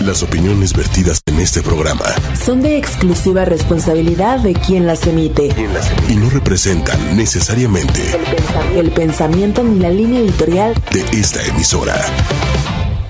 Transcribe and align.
Las 0.00 0.22
opiniones 0.22 0.74
vertidas 0.74 1.20
en 1.26 1.38
este 1.40 1.60
programa 1.60 2.06
son 2.42 2.62
de 2.62 2.78
exclusiva 2.78 3.44
responsabilidad 3.44 4.38
de 4.38 4.54
quien 4.54 4.86
las 4.86 5.06
emite 5.06 5.50
y 6.08 6.16
no 6.16 6.30
representan 6.30 7.18
necesariamente 7.18 8.00
el 8.74 8.92
pensamiento 8.92 9.62
ni 9.62 9.78
la 9.78 9.90
línea 9.90 10.20
editorial 10.20 10.72
de 10.90 11.00
esta 11.20 11.44
emisora. 11.46 11.94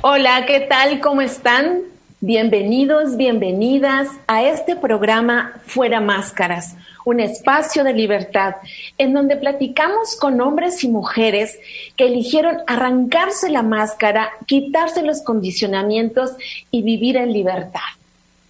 Hola, 0.00 0.44
¿qué 0.46 0.66
tal? 0.68 0.98
¿Cómo 0.98 1.20
están? 1.20 1.82
Bienvenidos, 2.20 3.16
bienvenidas 3.16 4.08
a 4.26 4.42
este 4.42 4.74
programa 4.74 5.52
Fuera 5.66 6.00
Máscaras, 6.00 6.74
un 7.10 7.18
espacio 7.18 7.82
de 7.82 7.92
libertad 7.92 8.54
en 8.96 9.12
donde 9.12 9.36
platicamos 9.36 10.14
con 10.16 10.40
hombres 10.40 10.84
y 10.84 10.88
mujeres 10.88 11.58
que 11.96 12.06
eligieron 12.06 12.58
arrancarse 12.68 13.50
la 13.50 13.62
máscara, 13.62 14.30
quitarse 14.46 15.02
los 15.02 15.22
condicionamientos 15.22 16.30
y 16.70 16.82
vivir 16.82 17.16
en 17.16 17.32
libertad. 17.32 17.80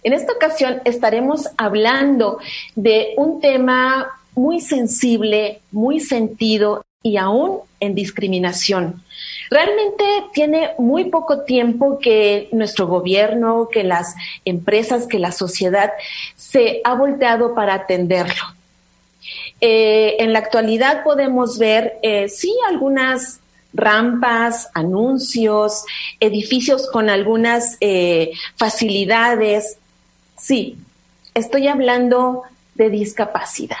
En 0.03 0.13
esta 0.13 0.33
ocasión 0.33 0.81
estaremos 0.85 1.49
hablando 1.57 2.37
de 2.75 3.13
un 3.17 3.41
tema 3.41 4.07
muy 4.35 4.59
sensible, 4.61 5.61
muy 5.71 5.99
sentido 5.99 6.85
y 7.03 7.17
aún 7.17 7.61
en 7.79 7.95
discriminación. 7.95 9.03
Realmente 9.49 10.05
tiene 10.33 10.71
muy 10.77 11.05
poco 11.05 11.41
tiempo 11.41 11.99
que 11.99 12.47
nuestro 12.51 12.87
gobierno, 12.87 13.69
que 13.71 13.83
las 13.83 14.15
empresas, 14.45 15.07
que 15.07 15.19
la 15.19 15.31
sociedad 15.31 15.91
se 16.51 16.81
ha 16.83 16.95
volteado 16.95 17.55
para 17.55 17.75
atenderlo. 17.75 18.43
Eh, 19.61 20.17
en 20.19 20.33
la 20.33 20.39
actualidad 20.39 21.03
podemos 21.03 21.57
ver, 21.57 21.99
eh, 22.01 22.27
sí, 22.27 22.53
algunas 22.67 23.39
rampas, 23.73 24.69
anuncios, 24.73 25.85
edificios 26.19 26.89
con 26.91 27.09
algunas 27.09 27.77
eh, 27.79 28.31
facilidades. 28.57 29.77
Sí, 30.37 30.77
estoy 31.33 31.67
hablando 31.67 32.43
de 32.75 32.89
discapacidad. 32.89 33.77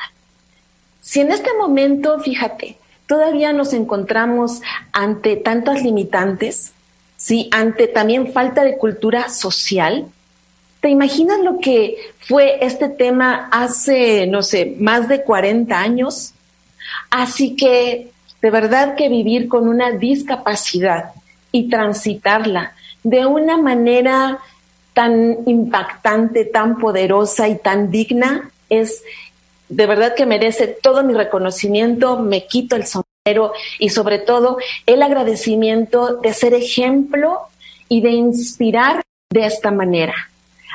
Si 1.01 1.19
en 1.19 1.31
este 1.31 1.49
momento, 1.57 2.19
fíjate, 2.19 2.77
todavía 3.05 3.51
nos 3.51 3.73
encontramos 3.73 4.61
ante 4.93 5.35
tantas 5.35 5.83
limitantes, 5.83 6.71
¿sí? 7.17 7.49
ante 7.51 7.87
también 7.87 8.31
falta 8.31 8.63
de 8.63 8.77
cultura 8.77 9.27
social. 9.29 10.05
¿Te 10.81 10.89
imaginas 10.89 11.39
lo 11.39 11.59
que 11.59 11.95
fue 12.19 12.57
este 12.65 12.89
tema 12.89 13.47
hace, 13.51 14.25
no 14.25 14.41
sé, 14.41 14.75
más 14.79 15.07
de 15.07 15.21
40 15.21 15.79
años? 15.79 16.33
Así 17.11 17.55
que, 17.55 18.09
de 18.41 18.49
verdad 18.49 18.95
que 18.95 19.07
vivir 19.07 19.47
con 19.47 19.67
una 19.67 19.91
discapacidad 19.91 21.11
y 21.51 21.69
transitarla 21.69 22.73
de 23.03 23.27
una 23.27 23.57
manera 23.57 24.39
tan 24.93 25.37
impactante, 25.45 26.45
tan 26.45 26.77
poderosa 26.79 27.47
y 27.47 27.57
tan 27.59 27.91
digna 27.91 28.49
es 28.69 29.03
de 29.69 29.85
verdad 29.85 30.15
que 30.15 30.25
merece 30.25 30.67
todo 30.67 31.03
mi 31.03 31.13
reconocimiento, 31.13 32.17
me 32.17 32.47
quito 32.47 32.75
el 32.75 32.85
sombrero 32.85 33.53
y 33.79 33.89
sobre 33.89 34.19
todo 34.19 34.57
el 34.85 35.01
agradecimiento 35.01 36.15
de 36.15 36.33
ser 36.33 36.53
ejemplo 36.53 37.39
y 37.87 38.01
de 38.01 38.09
inspirar 38.09 39.03
de 39.29 39.45
esta 39.45 39.71
manera. 39.71 40.30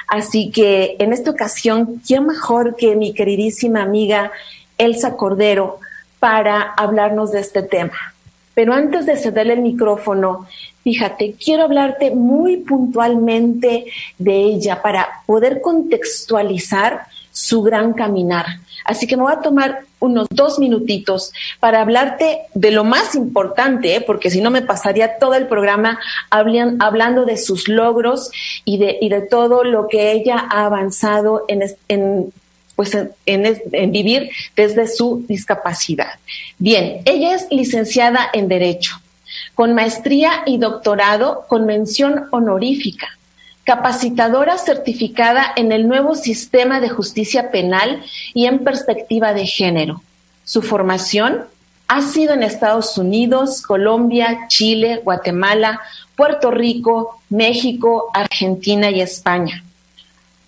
Así 0.07 0.51
que 0.51 0.97
en 0.99 1.13
esta 1.13 1.31
ocasión, 1.31 2.01
¿quién 2.07 2.27
mejor 2.27 2.77
que 2.77 2.97
mi 2.97 3.13
queridísima 3.13 3.83
amiga 3.83 4.31
Elsa 4.79 5.17
Cordero 5.17 5.81
para 6.21 6.61
hablarnos 6.63 7.33
de 7.33 7.41
este 7.41 7.63
tema? 7.63 8.15
Pero 8.55 8.73
antes 8.73 9.05
de 9.05 9.17
cederle 9.17 9.55
el 9.55 9.61
micrófono, 9.61 10.47
fíjate, 10.83 11.35
quiero 11.35 11.65
hablarte 11.65 12.11
muy 12.11 12.59
puntualmente 12.59 13.87
de 14.19 14.35
ella 14.45 14.81
para 14.81 15.23
poder 15.27 15.61
contextualizar 15.61 17.07
su 17.37 17.61
gran 17.61 17.93
caminar. 17.93 18.47
Así 18.83 19.07
que 19.07 19.15
me 19.15 19.25
voy 19.25 19.33
a 19.35 19.43
tomar 19.43 19.81
unos 20.01 20.27
dos 20.31 20.59
minutitos 20.59 21.33
para 21.61 21.83
hablarte 21.83 22.39
de 22.55 22.71
lo 22.71 22.83
más 22.83 23.15
importante, 23.15 23.97
¿eh? 23.97 24.01
porque 24.01 24.31
si 24.31 24.41
no 24.41 24.51
me 24.51 24.63
pasaría 24.63 25.19
todo 25.19 25.35
el 25.35 25.47
programa 25.47 26.01
hablando 26.31 27.27
de 27.27 27.37
sus 27.37 27.69
logros 27.69 28.31
y 28.65 28.79
de, 28.79 28.97
y 29.03 29.11
de 29.11 29.21
todo 29.21 29.65
lo 29.65 29.87
que 29.87 30.13
ella 30.13 30.47
ha 30.51 30.65
avanzado 30.65 31.45
en, 31.49 31.63
en 31.89 32.33
pues 32.75 32.95
en, 32.95 33.13
en, 33.27 33.93
vivir 33.93 34.31
desde 34.55 34.87
su 34.87 35.25
discapacidad. 35.29 36.13
Bien, 36.59 37.03
ella 37.05 37.35
es 37.35 37.49
licenciada 37.51 38.31
en 38.33 38.49
Derecho, 38.49 38.97
con 39.55 39.75
maestría 39.75 40.43
y 40.47 40.57
doctorado 40.57 41.45
con 41.49 41.67
mención 41.67 42.29
honorífica 42.31 43.16
capacitadora 43.67 44.59
certificada 44.59 45.53
en 45.57 45.73
el 45.73 45.89
nuevo 45.89 46.15
sistema 46.15 46.79
de 46.79 46.89
justicia 46.89 47.51
penal 47.51 48.01
y 48.33 48.47
en 48.47 48.61
perspectiva 48.61 49.35
de 49.35 49.45
género. 49.45 50.03
Su 50.45 50.63
formación 50.63 51.47
ha 51.89 52.01
sido 52.01 52.35
en 52.35 52.45
Estados 52.45 52.97
Unidos, 52.97 53.63
Colombia, 53.63 54.47
Chile, 54.47 55.01
Guatemala, 55.03 55.81
Puerto 56.15 56.53
Rico, 56.53 57.21
México, 57.29 58.09
Argentina 58.15 58.89
y 58.91 59.01
España. 59.01 59.65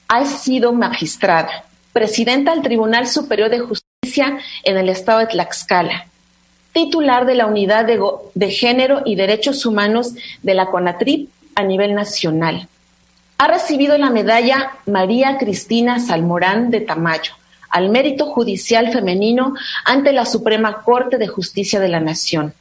Ha 0.07 0.25
sido 0.25 0.73
magistrada, 0.73 1.65
presidenta 1.93 2.53
del 2.53 2.63
Tribunal 2.63 3.09
Superior 3.09 3.51
de 3.51 3.59
Justicia 3.59 4.39
en 4.63 4.77
el 4.77 4.89
estado 4.89 5.19
de 5.19 5.27
Tlaxcala, 5.27 6.07
titular 6.73 7.27
de 7.27 7.35
la 7.35 7.47
Unidad 7.47 7.85
de, 7.85 8.51
Género 8.51 9.03
y 9.05 9.17
Derechos 9.17 9.67
Humanos 9.67 10.15
de 10.45 10.55
la 10.55 10.67
CONATRIP 10.67 11.29
a 11.57 11.65
nivel 11.65 11.97
nacional 11.97 12.69
ha 13.39 13.47
recibido 13.47 13.97
la 13.97 14.11
medalla 14.11 14.73
María 14.87 15.39
Cristina 15.39 16.01
Salmorán 16.01 16.71
de 16.71 16.81
Tamayo 16.81 17.33
al 17.71 17.89
mérito 17.89 18.27
judicial 18.27 18.93
femenino 18.93 19.55
ante 19.85 20.13
la 20.13 20.27
Suprema 20.27 20.83
Corte 20.83 21.19
de 21.19 21.29
Justicia 21.29 21.79
de 21.79 21.89
la 21.89 22.01
Nación. 22.01 22.53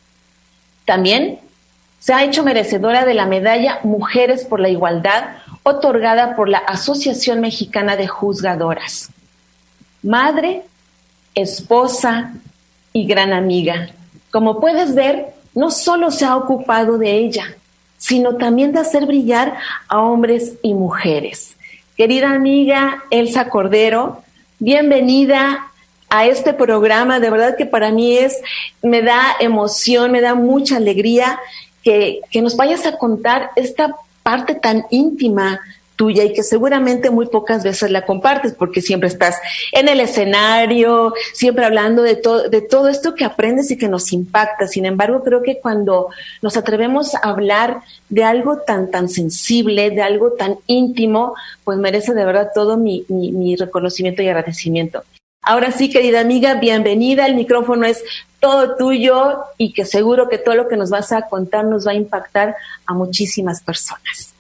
También 0.86 1.40
se 2.00 2.14
ha 2.14 2.24
hecho 2.24 2.44
merecedora 2.44 3.06
de 3.06 3.16
la 3.16 3.26
medalla 3.26 3.80
Mujeres 3.84 4.46
por 4.46 4.60
la 4.60 4.70
Igualdad 4.70 5.38
otorgada 5.64 6.36
por 6.36 6.48
la 6.48 6.60
Asociación 6.60 7.42
Mexicana 7.42 7.96
de 7.96 8.08
Juzgadoras. 8.08 9.10
Madre, 10.04 10.64
esposa 11.34 12.34
y 12.94 13.08
gran 13.08 13.34
amiga. 13.34 13.90
Como 14.30 14.60
puedes 14.60 14.94
ver, 14.94 15.34
no 15.56 15.72
solo 15.72 16.12
se 16.12 16.26
ha 16.26 16.36
ocupado 16.36 16.98
de 16.98 17.14
ella, 17.14 17.56
sino 18.08 18.38
también 18.38 18.72
de 18.72 18.80
hacer 18.80 19.06
brillar 19.06 19.58
a 19.90 20.00
hombres 20.00 20.54
y 20.62 20.74
mujeres. 20.74 21.58
Querida 21.98 22.32
amiga 22.32 23.04
Elsa 23.10 23.50
Cordero, 23.50 24.24
bienvenida 24.60 25.68
a 26.10 26.26
este 26.26 26.54
programa. 26.54 27.20
De 27.20 27.30
verdad 27.30 27.58
que 27.58 27.66
para 27.66 27.92
mí 27.92 28.18
es, 28.18 28.40
me 28.82 29.02
da 29.02 29.36
emoción, 29.42 30.12
me 30.12 30.22
da 30.22 30.36
mucha 30.36 30.78
alegría 30.78 31.38
que, 31.84 32.22
que 32.32 32.42
nos 32.42 32.56
vayas 32.56 32.86
a 32.86 32.98
contar 32.98 33.52
esta 33.58 33.94
parte 34.24 34.56
tan 34.56 34.86
íntima 34.90 35.60
tuya 35.98 36.24
y 36.24 36.32
que 36.32 36.44
seguramente 36.44 37.10
muy 37.10 37.26
pocas 37.26 37.64
veces 37.64 37.92
la 37.92 38.06
compartes 38.06 38.54
porque 38.54 38.82
siempre 38.82 39.10
estás 39.10 39.36
en 39.74 39.90
el 39.90 40.00
escenario, 40.00 41.14
siempre 41.34 41.66
hablando 41.66 42.04
de, 42.04 42.16
todo 42.16 42.48
de 42.48 42.62
todo 42.62 42.88
esto 42.88 43.16
que 43.16 43.26
aprendes 43.26 43.70
y 43.72 43.78
que 43.78 43.90
nos 43.90 44.14
impacta. 44.14 44.68
Sin 44.68 44.86
embargo, 44.86 45.24
creo 45.24 45.44
que 45.44 45.60
cuando 45.60 46.08
nos 46.42 46.56
atrevemos 46.56 47.16
a 47.16 47.20
hablar 47.20 47.82
de 48.08 48.24
algo 48.24 48.60
tan, 48.60 48.90
tan 48.90 49.10
sensible, 49.10 49.90
de 49.90 50.02
algo 50.02 50.32
tan 50.32 50.58
íntimo, 50.68 51.36
pues 51.66 51.78
merece 51.78 52.14
de 52.14 52.24
verdad 52.24 52.52
todo 52.54 52.78
mi, 52.78 53.04
mi, 53.10 53.34
mi 53.34 53.56
reconocimiento 53.58 54.22
y 54.22 54.30
agradecimiento. 54.30 55.04
Ahora 55.42 55.72
sí, 55.72 55.90
querida 55.90 56.20
amiga, 56.20 56.56
bienvenida. 56.56 57.26
El 57.26 57.36
micrófono 57.36 57.86
es 57.86 58.04
todo 58.40 58.76
tuyo 58.76 59.40
y 59.58 59.74
que 59.74 59.86
seguro 59.86 60.30
que 60.30 60.38
todo 60.38 60.56
lo 60.56 60.68
que 60.68 60.78
nos 60.78 60.90
vas 60.90 61.12
a 61.12 61.24
contar 61.24 61.66
nos 61.66 61.88
va 61.88 61.92
a 61.92 61.96
impactar 61.96 62.56
a 62.86 62.94
muchísimas 62.94 63.62
personas. 63.62 64.37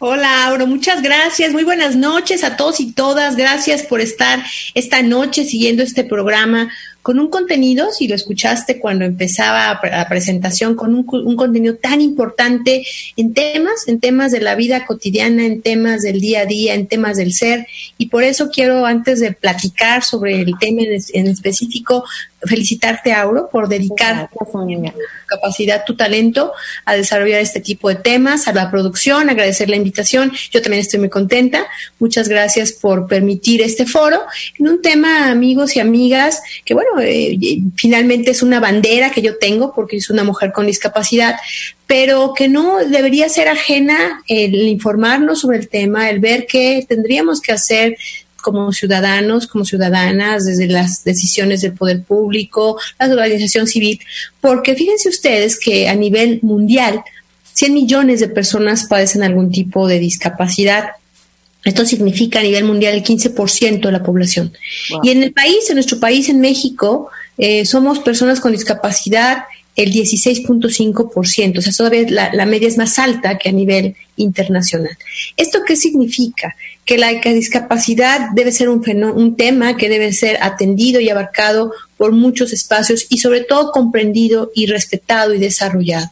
Hola, 0.00 0.46
Auro, 0.46 0.68
muchas 0.68 1.02
gracias. 1.02 1.52
Muy 1.52 1.64
buenas 1.64 1.96
noches 1.96 2.44
a 2.44 2.56
todos 2.56 2.78
y 2.78 2.92
todas. 2.92 3.34
Gracias 3.34 3.82
por 3.82 4.00
estar 4.00 4.44
esta 4.74 5.02
noche 5.02 5.44
siguiendo 5.44 5.82
este 5.82 6.04
programa 6.04 6.70
con 7.02 7.18
un 7.18 7.28
contenido, 7.28 7.90
si 7.90 8.06
lo 8.06 8.14
escuchaste 8.14 8.78
cuando 8.78 9.04
empezaba 9.04 9.80
la 9.82 10.08
presentación, 10.08 10.76
con 10.76 10.94
un, 10.94 11.04
un, 11.08 11.36
contenido 11.36 11.74
tan 11.76 12.00
importante 12.00 12.86
en 13.16 13.34
temas, 13.34 13.88
en 13.88 13.98
temas 13.98 14.30
de 14.30 14.40
la 14.40 14.54
vida 14.54 14.86
cotidiana, 14.86 15.46
en 15.46 15.62
temas 15.62 16.02
del 16.02 16.20
día 16.20 16.42
a 16.42 16.46
día, 16.46 16.74
en 16.74 16.86
temas 16.86 17.16
del 17.16 17.32
ser. 17.32 17.66
Y 17.96 18.06
por 18.06 18.22
eso 18.22 18.50
quiero, 18.50 18.86
antes 18.86 19.18
de 19.18 19.32
platicar 19.32 20.04
sobre 20.04 20.42
el 20.42 20.52
tema 20.60 20.82
en 20.82 21.26
específico, 21.26 22.04
felicitarte, 22.42 23.12
Auro, 23.12 23.48
por 23.50 23.68
dedicar 23.68 24.30
tu 24.30 24.38
capacidad, 25.26 25.84
tu 25.84 25.96
talento 25.96 26.52
a 26.84 26.94
desarrollar 26.94 27.40
este 27.40 27.60
tipo 27.60 27.88
de 27.88 27.96
temas, 27.96 28.48
a 28.48 28.52
la 28.52 28.70
producción, 28.70 29.28
agradecer 29.28 29.68
la 29.68 29.76
invitación. 29.76 30.32
Yo 30.50 30.62
también 30.62 30.80
estoy 30.80 31.00
muy 31.00 31.08
contenta. 31.08 31.66
Muchas 31.98 32.28
gracias 32.28 32.72
por 32.72 33.06
permitir 33.06 33.62
este 33.62 33.86
foro 33.86 34.22
en 34.58 34.68
un 34.68 34.82
tema, 34.82 35.30
amigos 35.30 35.76
y 35.76 35.80
amigas, 35.80 36.40
que 36.64 36.74
bueno, 36.74 36.90
eh, 37.00 37.38
finalmente 37.76 38.30
es 38.30 38.42
una 38.42 38.60
bandera 38.60 39.10
que 39.10 39.22
yo 39.22 39.36
tengo 39.38 39.74
porque 39.74 40.00
soy 40.00 40.14
una 40.14 40.24
mujer 40.24 40.52
con 40.52 40.66
discapacidad, 40.66 41.36
pero 41.86 42.34
que 42.34 42.48
no 42.48 42.78
debería 42.78 43.28
ser 43.28 43.48
ajena 43.48 44.22
el 44.28 44.54
informarnos 44.68 45.40
sobre 45.40 45.58
el 45.58 45.68
tema, 45.68 46.10
el 46.10 46.20
ver 46.20 46.46
qué 46.46 46.84
tendríamos 46.88 47.40
que 47.40 47.52
hacer 47.52 47.96
como 48.42 48.72
ciudadanos, 48.72 49.46
como 49.46 49.64
ciudadanas, 49.64 50.44
desde 50.44 50.66
las 50.66 51.04
decisiones 51.04 51.60
del 51.60 51.72
poder 51.72 52.02
público, 52.02 52.78
la 52.98 53.06
organización 53.06 53.66
civil, 53.66 54.00
porque 54.40 54.74
fíjense 54.74 55.08
ustedes 55.08 55.58
que 55.58 55.88
a 55.88 55.94
nivel 55.94 56.40
mundial, 56.42 57.02
100 57.54 57.74
millones 57.74 58.20
de 58.20 58.28
personas 58.28 58.86
padecen 58.86 59.22
algún 59.22 59.50
tipo 59.50 59.88
de 59.88 59.98
discapacidad. 59.98 60.90
Esto 61.64 61.84
significa 61.84 62.38
a 62.38 62.42
nivel 62.42 62.64
mundial 62.64 62.94
el 62.94 63.02
15% 63.02 63.80
de 63.80 63.92
la 63.92 64.02
población. 64.02 64.52
Y 65.02 65.10
en 65.10 65.24
el 65.24 65.32
país, 65.32 65.68
en 65.68 65.74
nuestro 65.74 65.98
país, 65.98 66.28
en 66.28 66.40
México, 66.40 67.10
eh, 67.36 67.66
somos 67.66 67.98
personas 67.98 68.40
con 68.40 68.52
discapacidad 68.52 69.44
el 69.78 69.92
16.5%, 69.92 71.58
o 71.58 71.62
sea, 71.62 71.72
todavía 71.72 72.04
la, 72.10 72.34
la, 72.34 72.46
media 72.46 72.66
es 72.66 72.76
más 72.76 72.98
alta 72.98 73.38
que 73.38 73.48
a 73.48 73.52
nivel 73.52 73.94
internacional. 74.16 74.98
¿Esto 75.36 75.60
qué 75.64 75.76
significa? 75.76 76.56
Que 76.84 76.98
la 76.98 77.12
discapacidad 77.12 78.30
debe 78.34 78.50
ser 78.50 78.70
un, 78.70 78.82
un 79.14 79.36
tema 79.36 79.76
que 79.76 79.88
debe 79.88 80.12
ser 80.12 80.36
atendido 80.42 80.98
y 80.98 81.10
abarcado 81.10 81.72
por 81.96 82.10
muchos 82.10 82.52
espacios 82.52 83.06
y 83.08 83.18
sobre 83.18 83.42
todo 83.42 83.70
comprendido 83.70 84.50
y 84.52 84.66
respetado 84.66 85.32
y 85.32 85.38
desarrollado. 85.38 86.10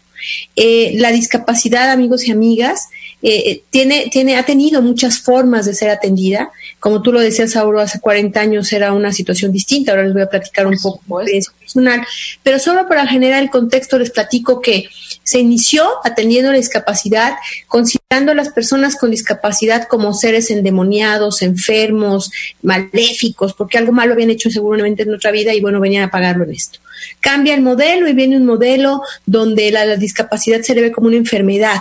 Eh, 0.55 0.93
la 0.99 1.11
discapacidad, 1.11 1.91
amigos 1.91 2.29
y 2.29 2.31
amigas, 2.31 2.89
eh, 3.23 3.63
tiene, 3.71 4.09
tiene, 4.11 4.37
ha 4.37 4.45
tenido 4.45 4.83
muchas 4.83 5.19
formas 5.21 5.67
de 5.67 5.75
ser 5.75 5.91
atendida. 5.91 6.51
Como 6.79 7.03
tú 7.03 7.13
lo 7.13 7.21
decías, 7.21 7.53
Sauro, 7.53 7.81
hace 7.81 7.99
40 7.99 8.39
años 8.39 8.73
era 8.73 8.93
una 8.93 9.13
situación 9.13 9.53
distinta. 9.53 9.93
Ahora 9.93 10.05
les 10.05 10.13
voy 10.13 10.23
a 10.23 10.31
platicar 10.31 10.67
un 10.67 10.79
poco 10.79 11.19
de 11.19 11.25
experiencia 11.25 11.53
personal. 11.59 12.07
Pero 12.43 12.59
solo 12.59 12.87
para 12.87 13.07
generar 13.07 13.43
el 13.43 13.51
contexto, 13.51 13.99
les 13.99 14.11
platico 14.11 14.61
que 14.61 14.89
se 15.23 15.41
inició 15.41 15.85
atendiendo 16.05 16.53
la 16.53 16.59
discapacidad, 16.59 17.35
considerando 17.67 18.33
a 18.33 18.35
las 18.35 18.51
personas 18.51 18.97
con 18.97 19.11
discapacidad 19.11 19.89
como 19.89 20.15
seres 20.15 20.51
endemoniados, 20.51 21.43
enfermos, 21.43 22.31
maléficos, 22.63 23.55
porque 23.55 23.79
algo 23.79 23.93
malo 23.93 24.13
habían 24.13 24.31
hecho 24.31 24.51
seguramente 24.51 25.03
en 25.03 25.15
otra 25.15 25.33
vida 25.33 25.53
y 25.53 25.61
bueno, 25.61 25.81
venían 25.81 26.05
a 26.05 26.11
pagarlo 26.11 26.45
en 26.45 26.53
esto. 26.53 26.79
Cambia 27.21 27.55
el 27.55 27.63
modelo 27.63 28.09
y 28.09 28.13
viene 28.13 28.37
un 28.37 28.47
modelo 28.47 29.03
donde 29.27 29.71
la, 29.71 29.97
discapacidad 29.97 30.63
se 30.63 30.75
le 30.75 30.83
ve 30.83 30.93
como 30.93 31.09
una 31.09 31.17
enfermedad 31.17 31.81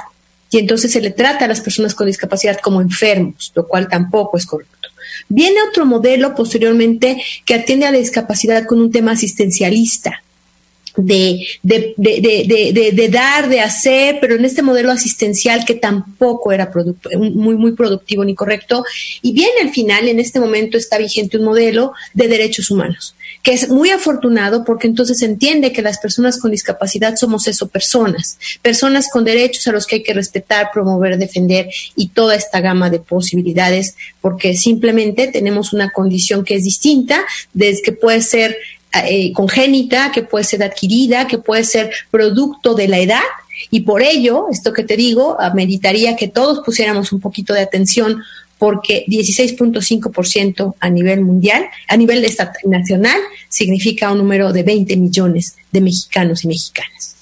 y 0.55 0.59
entonces 0.59 0.93
se 0.93 1.01
le 1.01 1.11
trata 1.11 1.43
a 1.43 1.47
las 1.49 1.59
personas 1.59 1.93
con 1.93 2.07
discapacidad 2.07 2.61
como 2.61 2.79
enfermos, 2.79 3.51
lo 3.55 3.67
cual 3.67 3.89
tampoco 3.89 4.37
es 4.37 4.45
correcto. 4.45 4.87
Viene 5.27 5.57
otro 5.69 5.85
modelo 5.85 6.33
posteriormente 6.33 7.21
que 7.43 7.55
atiende 7.55 7.87
a 7.87 7.91
la 7.91 7.97
discapacidad 7.97 8.65
con 8.65 8.79
un 8.79 8.89
tema 8.89 9.11
asistencialista, 9.11 10.23
de, 10.97 11.45
de, 11.63 11.93
de, 11.97 12.91
de, 12.93 13.09
dar, 13.09 13.49
de 13.49 13.61
hacer, 13.61 14.17
pero 14.21 14.35
en 14.35 14.45
este 14.45 14.61
modelo 14.61 14.91
asistencial 14.91 15.65
que 15.65 15.75
tampoco 15.75 16.51
era 16.51 16.71
muy, 17.17 17.55
muy 17.55 17.73
productivo 17.73 18.23
ni 18.23 18.35
correcto. 18.35 18.83
Y 19.21 19.33
bien, 19.33 19.49
al 19.61 19.71
final, 19.71 20.07
en 20.07 20.19
este 20.19 20.39
momento 20.39 20.77
está 20.77 20.97
vigente 20.97 21.37
un 21.37 21.45
modelo 21.45 21.93
de 22.13 22.27
derechos 22.27 22.71
humanos, 22.71 23.15
que 23.43 23.53
es 23.53 23.69
muy 23.69 23.89
afortunado 23.89 24.63
porque 24.63 24.87
entonces 24.87 25.21
entiende 25.21 25.71
que 25.71 25.81
las 25.81 25.97
personas 25.99 26.39
con 26.39 26.51
discapacidad 26.51 27.15
somos 27.15 27.47
eso, 27.47 27.67
personas, 27.67 28.37
personas 28.61 29.09
con 29.11 29.25
derechos 29.25 29.67
a 29.67 29.71
los 29.71 29.85
que 29.85 29.95
hay 29.95 30.03
que 30.03 30.13
respetar, 30.13 30.69
promover, 30.73 31.17
defender 31.17 31.69
y 31.95 32.09
toda 32.09 32.35
esta 32.35 32.61
gama 32.61 32.89
de 32.89 32.99
posibilidades, 32.99 33.95
porque 34.21 34.55
simplemente 34.55 35.27
tenemos 35.27 35.73
una 35.73 35.91
condición 35.91 36.43
que 36.43 36.55
es 36.55 36.63
distinta, 36.63 37.23
desde 37.53 37.81
que 37.81 37.91
puede 37.91 38.21
ser 38.21 38.57
eh, 39.07 39.31
congénita, 39.33 40.11
que 40.11 40.23
puede 40.23 40.43
ser 40.43 40.63
adquirida, 40.63 41.27
que 41.27 41.37
puede 41.37 41.63
ser 41.63 41.91
producto 42.11 42.73
de 42.75 42.87
la 42.87 42.99
edad. 42.99 43.23
Y 43.71 43.81
por 43.81 44.01
ello, 44.01 44.47
esto 44.51 44.73
que 44.73 44.83
te 44.83 44.95
digo, 44.95 45.37
ameritaría 45.39 46.15
que 46.15 46.27
todos 46.27 46.59
pusiéramos 46.65 47.11
un 47.11 47.19
poquito 47.19 47.53
de 47.53 47.61
atención 47.61 48.21
porque 48.57 49.05
16.5% 49.07 50.75
a 50.79 50.89
nivel 50.89 51.21
mundial, 51.21 51.65
a 51.87 51.97
nivel 51.97 52.25
nacional, 52.65 53.19
significa 53.49 54.11
un 54.11 54.19
número 54.19 54.53
de 54.53 54.63
20 54.63 54.95
millones 54.97 55.57
de 55.71 55.81
mexicanos 55.81 56.43
y 56.45 56.47
mexicanas. 56.47 57.15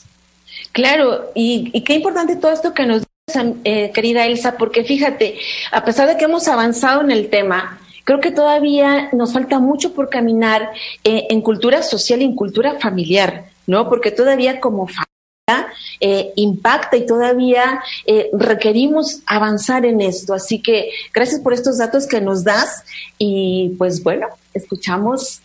Claro, 0.72 1.32
y, 1.36 1.82
qué 1.82 1.96
importante 1.96 2.36
todo 2.36 2.52
esto 2.52 2.74
que 2.74 2.86
nos 2.86 3.04
dices, 3.28 3.44
eh, 3.64 3.92
querida 3.94 4.26
Elsa, 4.26 4.58
porque 4.58 4.84
fíjate, 4.84 5.38
a 5.72 5.86
pesar 5.86 6.08
de 6.08 6.18
que 6.18 6.26
hemos 6.26 6.48
avanzado 6.48 7.02
en 7.02 7.12
el 7.12 7.30
tema, 7.30 7.80
Creo 8.04 8.20
que 8.20 8.32
todavía 8.32 9.10
nos 9.14 9.34
falta 9.34 9.60
mucho 9.60 9.94
por 9.94 10.10
caminar 10.10 10.72
eh, 11.04 11.28
en 11.30 11.42
cultura 11.42 11.84
social 11.84 12.22
y 12.22 12.26
en 12.26 12.36
cultura 12.36 12.80
familiar, 12.80 13.46
¿no? 13.66 13.88
Porque 13.88 14.12
todavía 14.12 14.60
como 14.60 14.88
familia 14.88 15.74
eh, 16.00 16.34
impacta 16.36 16.98
y 16.98 17.06
todavía 17.06 17.82
eh, 18.06 18.30
requerimos 18.34 19.22
avanzar 19.26 19.86
en 19.86 20.02
esto. 20.02 20.34
Así 20.34 20.62
que 20.62 20.90
gracias 21.14 21.42
por 21.42 21.54
estos 21.54 21.78
datos 21.78 22.08
que 22.08 22.22
nos 22.22 22.44
das 22.44 22.84
y 23.18 23.76
pues 23.78 24.04
bueno, 24.04 24.28
escuchamos 24.54 25.42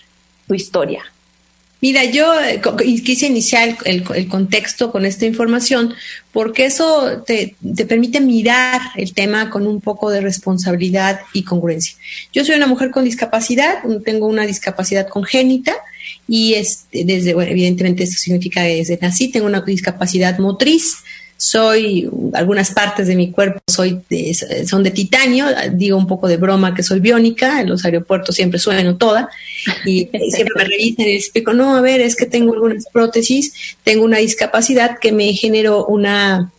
tu 0.47 0.55
historia. 0.55 1.05
Mira, 1.81 2.05
yo 2.05 2.33
eh, 2.41 2.61
quise 3.05 3.27
iniciar 3.27 3.79
el, 3.85 4.29
contexto 4.29 4.91
con 4.91 5.07
esta 5.07 5.27
información 5.27 5.95
porque 6.33 6.65
eso 6.65 7.23
te, 7.25 7.55
permite 7.87 8.21
mirar 8.21 8.81
el 8.97 9.15
tema 9.15 9.49
con 9.49 9.65
un 9.67 9.81
poco 9.81 10.11
de 10.11 10.21
responsabilidad 10.21 11.21
y 11.33 11.45
congruencia. 11.45 11.97
Yo 12.33 12.45
soy 12.45 12.57
una 12.57 12.67
mujer 12.67 12.91
con 12.91 13.05
discapacidad, 13.05 13.77
tengo 14.05 14.27
una 14.27 14.45
discapacidad 14.45 15.09
congénita 15.09 15.73
y 16.27 16.55
es, 16.55 16.87
desde, 16.91 17.35
bueno, 17.35 17.53
evidentemente 17.53 18.03
esto 18.03 18.17
significa 18.17 18.63
que 18.63 18.77
desde 18.77 18.99
nací 19.01 19.29
tengo 19.29 19.47
una 19.47 19.61
discapacidad 19.61 20.37
motriz, 20.39 21.05
soy, 21.41 22.11
algunas 22.35 22.73
partes 22.73 23.07
de 23.07 23.15
mi 23.15 23.31
cuerpo 23.31 23.61
soy 23.69 24.01
son 24.67 24.83
de 24.83 24.91
titanio, 24.91 25.47
digo 25.73 25.97
un 25.97 26.09
poco 26.09 26.27
de 26.27 26.37
broma 26.37 26.75
que 26.75 26.83
soy 26.83 26.99
biónica, 26.99 27.61
en 27.61 27.69
los 27.69 27.85
aeropuertos 27.85 28.35
siempre 28.35 28.59
sueno 28.59 28.97
toda, 28.97 29.31
y 29.87 30.07
siempre 30.31 30.55
me 30.57 30.65
revisan 30.65 31.07
y 31.07 31.13
les 31.13 31.23
explico, 31.23 31.53
no, 31.53 31.77
a 31.77 31.81
ver, 31.81 32.01
es 32.01 32.17
que 32.17 32.27
tengo 32.27 32.55
algunas 32.55 32.87
prótesis, 32.93 33.53
tengo 33.85 34.05
una 34.05 34.19
discapacidad 34.19 34.99
que 34.99 35.13
me 35.13 35.33
generó 35.33 35.87
una 35.87 36.51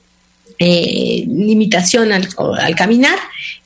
eh, 0.60 1.26
limitación 1.28 2.14
al, 2.14 2.30
caminar. 2.78 3.20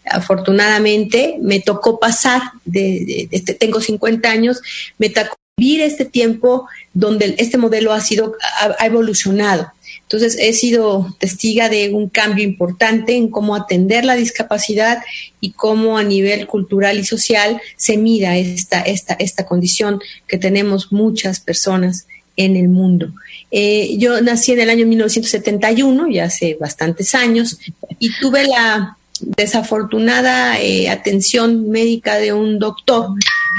Afortunadamente 0.05 1.37
me 1.39 1.59
tocó 1.59 1.99
pasar, 1.99 2.41
de, 2.65 3.27
este, 3.29 3.53
tengo 3.53 3.81
50 3.81 4.31
años, 4.31 4.61
me 4.97 5.09
tocó 5.09 5.35
vivir 5.57 5.81
este 5.81 6.05
tiempo 6.05 6.67
donde 6.91 7.35
este 7.37 7.59
modelo 7.59 7.93
ha 7.93 8.01
sido, 8.01 8.35
ha 8.79 8.85
evolucionado 8.87 9.71
entonces, 10.13 10.39
he 10.39 10.53
sido 10.53 11.15
testiga 11.17 11.69
de 11.69 11.91
un 11.91 12.07
cambio 12.07 12.43
importante 12.43 13.15
en 13.15 13.29
cómo 13.29 13.55
atender 13.55 14.05
la 14.05 14.15
discapacidad 14.15 14.99
y 15.41 15.53
cómo 15.53 15.97
a 15.97 16.03
nivel 16.03 16.45
cultural 16.45 16.99
y 16.99 17.03
social 17.03 17.59
se 17.77 17.97
mira 17.97 18.37
esta, 18.37 18.81
esta, 18.81 19.15
esta 19.15 19.47
condición 19.47 19.99
que 20.27 20.37
tenemos 20.37 20.91
muchas 20.91 21.39
personas 21.39 22.05
en 22.37 22.57
el 22.57 22.69
mundo. 22.69 23.11
Eh, 23.49 23.97
yo 23.97 24.21
nací 24.21 24.51
en 24.51 24.59
el 24.59 24.69
año 24.69 24.85
1971, 24.85 26.07
ya 26.11 26.25
hace 26.25 26.57
bastantes 26.59 27.15
años, 27.15 27.57
y 27.97 28.11
tuve 28.19 28.45
la 28.45 28.97
desafortunada 29.19 30.61
eh, 30.61 30.89
atención 30.89 31.69
médica 31.69 32.17
de 32.17 32.33
un 32.33 32.59
doctor 32.59 33.09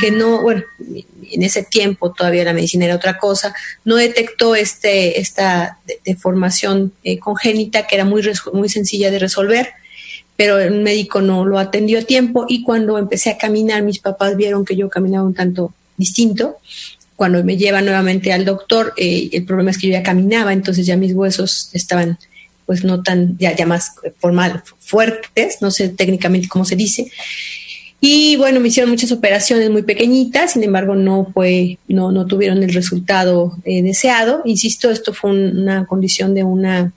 que 0.01 0.11
no, 0.11 0.43
bueno, 0.43 0.63
en 1.31 1.43
ese 1.43 1.63
tiempo 1.63 2.13
todavía 2.13 2.45
la 2.45 2.53
medicina 2.53 2.85
era 2.85 2.97
otra 2.97 3.19
cosa, 3.19 3.55
no 3.85 3.97
detectó 3.97 4.55
este, 4.55 5.21
esta 5.21 5.79
deformación 6.05 6.93
eh, 7.05 7.19
congénita 7.19 7.87
que 7.87 7.97
era 7.97 8.05
muy, 8.05 8.23
muy 8.53 8.69
sencilla 8.69 9.11
de 9.11 9.19
resolver, 9.19 9.71
pero 10.37 10.59
el 10.59 10.83
médico 10.83 11.21
no 11.21 11.45
lo 11.45 11.59
atendió 11.59 12.01
a 12.01 12.03
tiempo 12.03 12.47
y 12.49 12.65
cuando 12.65 12.99
empecé 12.99 13.31
a 13.31 13.39
caminar 13.39 13.83
mis 13.83 14.01
papás 14.01 14.37
vieron 14.37 14.65
que 14.65 14.77
yo 14.77 14.89
caminaba 14.89 15.27
un 15.27 15.35
tanto 15.35 15.73
distinto. 15.97 16.57
Cuando 17.15 17.45
me 17.45 17.57
llevan 17.57 17.85
nuevamente 17.85 18.33
al 18.33 18.45
doctor, 18.45 18.93
eh, 18.97 19.29
el 19.33 19.45
problema 19.45 19.71
es 19.71 19.79
que 19.79 19.87
yo 19.87 19.93
ya 19.93 20.03
caminaba, 20.03 20.53
entonces 20.53 20.85
ya 20.85 20.97
mis 20.97 21.15
huesos 21.15 21.71
estaban 21.73 22.19
pues 22.67 22.83
no 22.83 23.03
tan, 23.03 23.37
ya, 23.39 23.55
ya 23.55 23.67
más 23.67 23.93
formal, 24.19 24.63
fuertes, 24.79 25.59
no 25.61 25.71
sé 25.71 25.91
técnicamente 25.91 26.49
cómo 26.49 26.65
se 26.65 26.77
dice, 26.77 27.11
y 28.07 28.37
bueno, 28.37 28.61
me 28.61 28.69
hicieron 28.69 28.91
muchas 28.91 29.13
operaciones 29.13 29.71
muy 29.71 29.81
pequeñitas, 29.81 30.53
sin 30.53 30.63
embargo 30.63 30.95
no 30.95 31.31
fue, 31.33 31.79
no, 31.89 32.13
no 32.13 32.27
tuvieron 32.27 32.63
el 32.63 32.75
resultado 32.75 33.57
eh, 33.65 33.81
deseado. 33.81 34.43
Insisto, 34.45 34.91
esto 34.91 35.15
fue 35.15 35.31
una 35.31 35.87
condición 35.87 36.35
de 36.35 36.45
una 36.45 36.93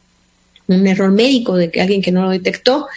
un 0.68 0.86
error 0.86 1.10
médico 1.10 1.56
de 1.56 1.72
que 1.72 1.80
alguien 1.80 2.02
que 2.02 2.12
no 2.12 2.24
lo 2.24 2.32
detectó. 2.32 2.88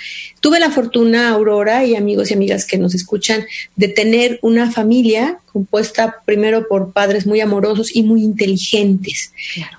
Tuve 0.41 0.59
la 0.59 0.73
fortuna, 0.73 1.31
Aurora 1.31 1.85
y 1.85 1.95
amigos 1.95 2.33
y 2.33 2.35
amigas 2.35 2.65
que 2.65 2.79
nos 2.79 2.97
escuchan, 2.97 3.45
de 3.77 3.87
tener 3.87 4.41
una 4.43 4.73
familia 4.73 5.39
compuesta 5.53 6.17
primero 6.25 6.67
por 6.67 6.93
padres 6.93 7.29
muy 7.29 7.41
amorosos 7.41 7.95
y 7.95 8.03
muy 8.03 8.25
inteligentes. 8.25 9.33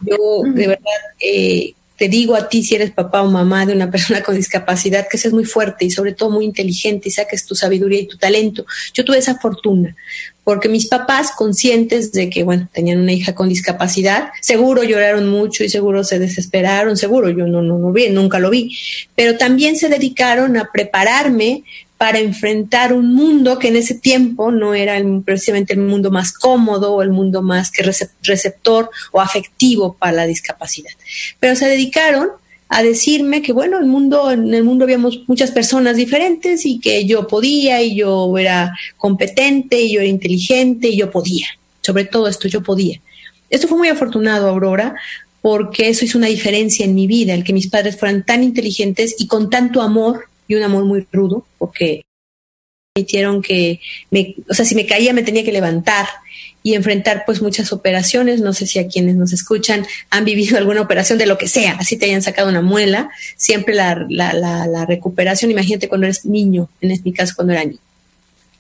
Yo, 0.05 0.43
de 0.45 0.67
verdad, 0.67 1.01
eh, 1.19 1.73
te 2.01 2.09
digo 2.09 2.35
a 2.35 2.49
ti 2.49 2.63
si 2.63 2.73
eres 2.73 2.89
papá 2.89 3.21
o 3.21 3.29
mamá 3.29 3.67
de 3.67 3.73
una 3.73 3.91
persona 3.95 4.23
con 4.23 4.35
discapacidad 4.35 5.07
que 5.07 5.19
seas 5.19 5.35
muy 5.35 5.45
fuerte 5.45 5.85
y 5.85 5.91
sobre 5.91 6.13
todo 6.13 6.31
muy 6.31 6.45
inteligente 6.45 7.09
y 7.09 7.11
saques 7.11 7.45
tu 7.45 7.53
sabiduría 7.53 7.99
y 7.99 8.07
tu 8.07 8.17
talento. 8.17 8.65
Yo 8.95 9.05
tuve 9.05 9.19
esa 9.19 9.37
fortuna 9.37 9.95
porque 10.43 10.67
mis 10.67 10.87
papás 10.87 11.29
conscientes 11.37 12.11
de 12.11 12.27
que 12.31 12.41
bueno 12.41 12.67
tenían 12.73 12.99
una 12.99 13.13
hija 13.13 13.35
con 13.35 13.47
discapacidad 13.47 14.29
seguro 14.41 14.83
lloraron 14.83 15.29
mucho 15.29 15.63
y 15.63 15.69
seguro 15.69 16.03
se 16.03 16.17
desesperaron 16.17 16.97
seguro 16.97 17.29
yo 17.29 17.45
no 17.45 17.61
no 17.61 17.77
no 17.77 17.91
vi 17.91 18.09
nunca 18.09 18.39
lo 18.39 18.49
vi 18.49 18.75
pero 19.15 19.37
también 19.37 19.77
se 19.77 19.87
dedicaron 19.87 20.57
a 20.57 20.71
prepararme 20.73 21.63
para 22.01 22.17
enfrentar 22.17 22.93
un 22.93 23.13
mundo 23.13 23.59
que 23.59 23.67
en 23.67 23.75
ese 23.75 23.93
tiempo 23.93 24.51
no 24.51 24.73
era 24.73 24.99
precisamente 25.23 25.73
el 25.73 25.81
mundo 25.81 26.09
más 26.09 26.33
cómodo 26.33 26.95
o 26.95 27.03
el 27.03 27.11
mundo 27.11 27.43
más 27.43 27.69
que 27.69 27.83
receptor 28.23 28.89
o 29.11 29.21
afectivo 29.21 29.93
para 29.99 30.13
la 30.13 30.25
discapacidad. 30.25 30.89
Pero 31.39 31.55
se 31.55 31.67
dedicaron 31.67 32.29
a 32.69 32.81
decirme 32.81 33.43
que 33.43 33.53
bueno, 33.53 33.77
el 33.77 33.85
mundo, 33.85 34.31
en 34.31 34.51
el 34.51 34.63
mundo 34.63 34.85
habíamos 34.85 35.19
muchas 35.27 35.51
personas 35.51 35.95
diferentes 35.95 36.65
y 36.65 36.79
que 36.79 37.05
yo 37.05 37.27
podía 37.27 37.83
y 37.83 37.93
yo 37.97 38.35
era 38.35 38.75
competente 38.97 39.79
y 39.79 39.93
yo 39.93 39.99
era 39.99 40.09
inteligente 40.09 40.87
y 40.87 40.97
yo 40.97 41.11
podía. 41.11 41.49
Sobre 41.81 42.05
todo 42.05 42.27
esto, 42.27 42.47
yo 42.47 42.63
podía. 42.63 42.99
Esto 43.51 43.67
fue 43.67 43.77
muy 43.77 43.89
afortunado, 43.89 44.47
Aurora, 44.47 44.95
porque 45.43 45.89
eso 45.89 46.03
hizo 46.03 46.17
una 46.17 46.29
diferencia 46.29 46.83
en 46.83 46.95
mi 46.95 47.05
vida, 47.05 47.35
el 47.35 47.43
que 47.43 47.53
mis 47.53 47.67
padres 47.67 47.95
fueran 47.95 48.25
tan 48.25 48.43
inteligentes 48.43 49.13
y 49.19 49.27
con 49.27 49.51
tanto 49.51 49.83
amor 49.83 50.30
y 50.51 50.55
un 50.55 50.63
amor 50.63 50.83
muy 50.83 51.07
rudo, 51.13 51.45
porque 51.57 52.01
permitieron 52.93 53.41
que, 53.41 53.79
me, 54.09 54.35
o 54.49 54.53
sea, 54.53 54.65
si 54.65 54.75
me 54.75 54.85
caía 54.85 55.13
me 55.13 55.23
tenía 55.23 55.45
que 55.45 55.53
levantar 55.53 56.07
y 56.61 56.73
enfrentar 56.73 57.23
pues 57.25 57.41
muchas 57.41 57.71
operaciones. 57.71 58.41
No 58.41 58.51
sé 58.51 58.67
si 58.67 58.79
a 58.79 58.87
quienes 58.87 59.15
nos 59.15 59.31
escuchan 59.31 59.85
han 60.09 60.25
vivido 60.25 60.57
alguna 60.57 60.81
operación 60.81 61.17
de 61.17 61.25
lo 61.25 61.37
que 61.37 61.47
sea, 61.47 61.77
así 61.79 61.97
te 61.97 62.07
hayan 62.07 62.21
sacado 62.21 62.49
una 62.49 62.61
muela, 62.61 63.09
siempre 63.37 63.73
la, 63.73 64.05
la, 64.09 64.33
la, 64.33 64.67
la 64.67 64.85
recuperación, 64.85 65.51
imagínate 65.51 65.87
cuando 65.87 66.07
eres 66.07 66.25
niño, 66.25 66.69
en 66.81 66.91
este 66.91 67.13
caso 67.13 67.33
cuando 67.35 67.53
era 67.53 67.63
niño. 67.63 67.79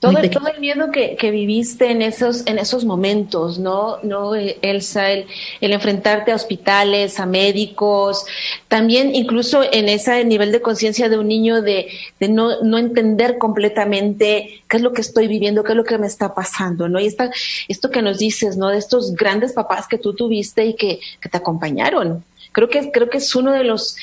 Todo, 0.01 0.17
todo 0.31 0.47
el 0.47 0.59
miedo 0.59 0.89
que, 0.89 1.15
que, 1.15 1.29
viviste 1.29 1.91
en 1.91 2.01
esos, 2.01 2.47
en 2.47 2.57
esos 2.57 2.85
momentos, 2.85 3.59
¿no? 3.59 3.99
¿No, 4.01 4.33
eh, 4.33 4.57
Elsa? 4.63 5.11
El, 5.11 5.27
el, 5.61 5.73
enfrentarte 5.73 6.31
a 6.31 6.35
hospitales, 6.35 7.19
a 7.19 7.27
médicos, 7.27 8.25
también 8.67 9.13
incluso 9.13 9.61
en 9.61 9.89
ese 9.89 10.25
nivel 10.25 10.51
de 10.51 10.59
conciencia 10.59 11.07
de 11.07 11.19
un 11.19 11.27
niño 11.27 11.61
de, 11.61 11.89
de 12.19 12.29
no, 12.29 12.63
no 12.63 12.79
entender 12.79 13.37
completamente 13.37 14.63
qué 14.67 14.77
es 14.77 14.81
lo 14.81 14.91
que 14.91 15.01
estoy 15.01 15.27
viviendo, 15.27 15.63
qué 15.63 15.73
es 15.73 15.77
lo 15.77 15.83
que 15.83 15.99
me 15.99 16.07
está 16.07 16.33
pasando, 16.33 16.89
¿no? 16.89 16.99
Y 16.99 17.05
esta, 17.05 17.29
esto 17.67 17.91
que 17.91 18.01
nos 18.01 18.17
dices, 18.17 18.57
¿no? 18.57 18.69
De 18.69 18.79
estos 18.79 19.13
grandes 19.13 19.53
papás 19.53 19.87
que 19.87 19.99
tú 19.99 20.15
tuviste 20.15 20.65
y 20.65 20.73
que, 20.73 20.99
que 21.21 21.29
te 21.29 21.37
acompañaron. 21.37 22.23
Creo 22.53 22.69
que, 22.69 22.91
creo 22.91 23.07
que 23.07 23.19
es 23.19 23.35
uno 23.35 23.51
de 23.51 23.63
los, 23.63 23.95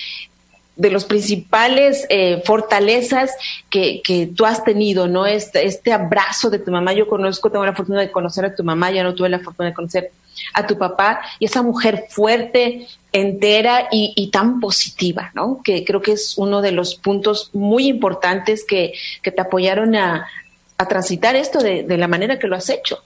de 0.78 0.90
los 0.90 1.04
principales 1.04 2.06
eh, 2.08 2.40
fortalezas 2.44 3.32
que, 3.68 4.00
que, 4.02 4.28
tú 4.28 4.46
has 4.46 4.62
tenido, 4.62 5.08
¿no? 5.08 5.26
Este, 5.26 5.66
este 5.66 5.92
abrazo 5.92 6.50
de 6.50 6.60
tu 6.60 6.70
mamá. 6.70 6.92
Yo 6.92 7.08
conozco, 7.08 7.50
tengo 7.50 7.66
la 7.66 7.74
fortuna 7.74 8.00
de 8.00 8.12
conocer 8.12 8.44
a 8.44 8.54
tu 8.54 8.62
mamá, 8.62 8.92
ya 8.92 9.02
no 9.02 9.12
tuve 9.12 9.28
la 9.28 9.40
fortuna 9.40 9.70
de 9.70 9.74
conocer 9.74 10.12
a 10.54 10.68
tu 10.68 10.78
papá, 10.78 11.20
y 11.40 11.46
esa 11.46 11.62
mujer 11.62 12.04
fuerte, 12.10 12.86
entera 13.12 13.88
y, 13.90 14.12
y 14.14 14.30
tan 14.30 14.60
positiva, 14.60 15.32
¿no? 15.34 15.60
Que 15.64 15.84
creo 15.84 16.00
que 16.00 16.12
es 16.12 16.38
uno 16.38 16.62
de 16.62 16.70
los 16.70 16.94
puntos 16.94 17.50
muy 17.54 17.88
importantes 17.88 18.64
que, 18.64 18.94
que 19.20 19.32
te 19.32 19.40
apoyaron 19.40 19.96
a, 19.96 20.28
a 20.76 20.86
transitar 20.86 21.34
esto 21.34 21.58
de, 21.58 21.82
de, 21.82 21.98
la 21.98 22.06
manera 22.06 22.38
que 22.38 22.46
lo 22.46 22.54
has 22.54 22.70
hecho. 22.70 23.02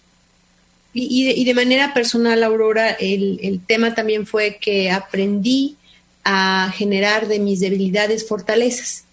Y, 0.93 1.23
y, 1.23 1.25
de, 1.25 1.33
y 1.33 1.45
de 1.45 1.55
manera 1.55 1.95
personal, 1.95 2.43
Aurora, 2.43 2.91
el, 2.91 3.41
el 3.43 3.65
tema 3.65 3.95
también 3.95 4.27
fue 4.27 4.59
que 4.61 4.91
aprendí 4.91 5.79
a 6.25 6.73
generar 6.75 7.29
de 7.29 7.39
mis 7.39 7.61
debilidades 7.61 8.27
fortalezas. 8.27 9.05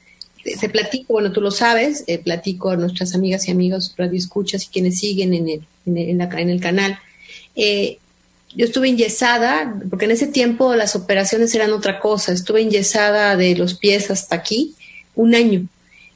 Te, 0.43 0.69
platico, 0.69 1.13
bueno, 1.13 1.31
tú 1.31 1.41
lo 1.41 1.51
sabes, 1.51 2.03
eh, 2.07 2.17
platico 2.17 2.69
a 2.69 2.77
nuestras 2.77 3.13
amigas 3.13 3.47
y 3.47 3.51
amigos 3.51 3.93
radioescuchas 3.97 4.63
y 4.63 4.67
quienes 4.67 4.99
siguen 4.99 5.33
en 5.33 5.49
el, 5.49 5.61
en 5.85 6.49
el 6.49 6.61
canal. 6.61 6.97
Eh, 7.55 7.97
yo 8.55 8.65
estuve 8.65 8.89
enyesada, 8.89 9.75
porque 9.89 10.05
en 10.05 10.11
ese 10.11 10.27
tiempo 10.27 10.75
las 10.75 10.95
operaciones 10.95 11.53
eran 11.53 11.71
otra 11.71 11.99
cosa, 11.99 12.31
estuve 12.31 12.61
enyesada 12.61 13.35
de 13.35 13.55
los 13.55 13.75
pies 13.75 14.09
hasta 14.09 14.35
aquí 14.35 14.73
un 15.15 15.35
año. 15.35 15.67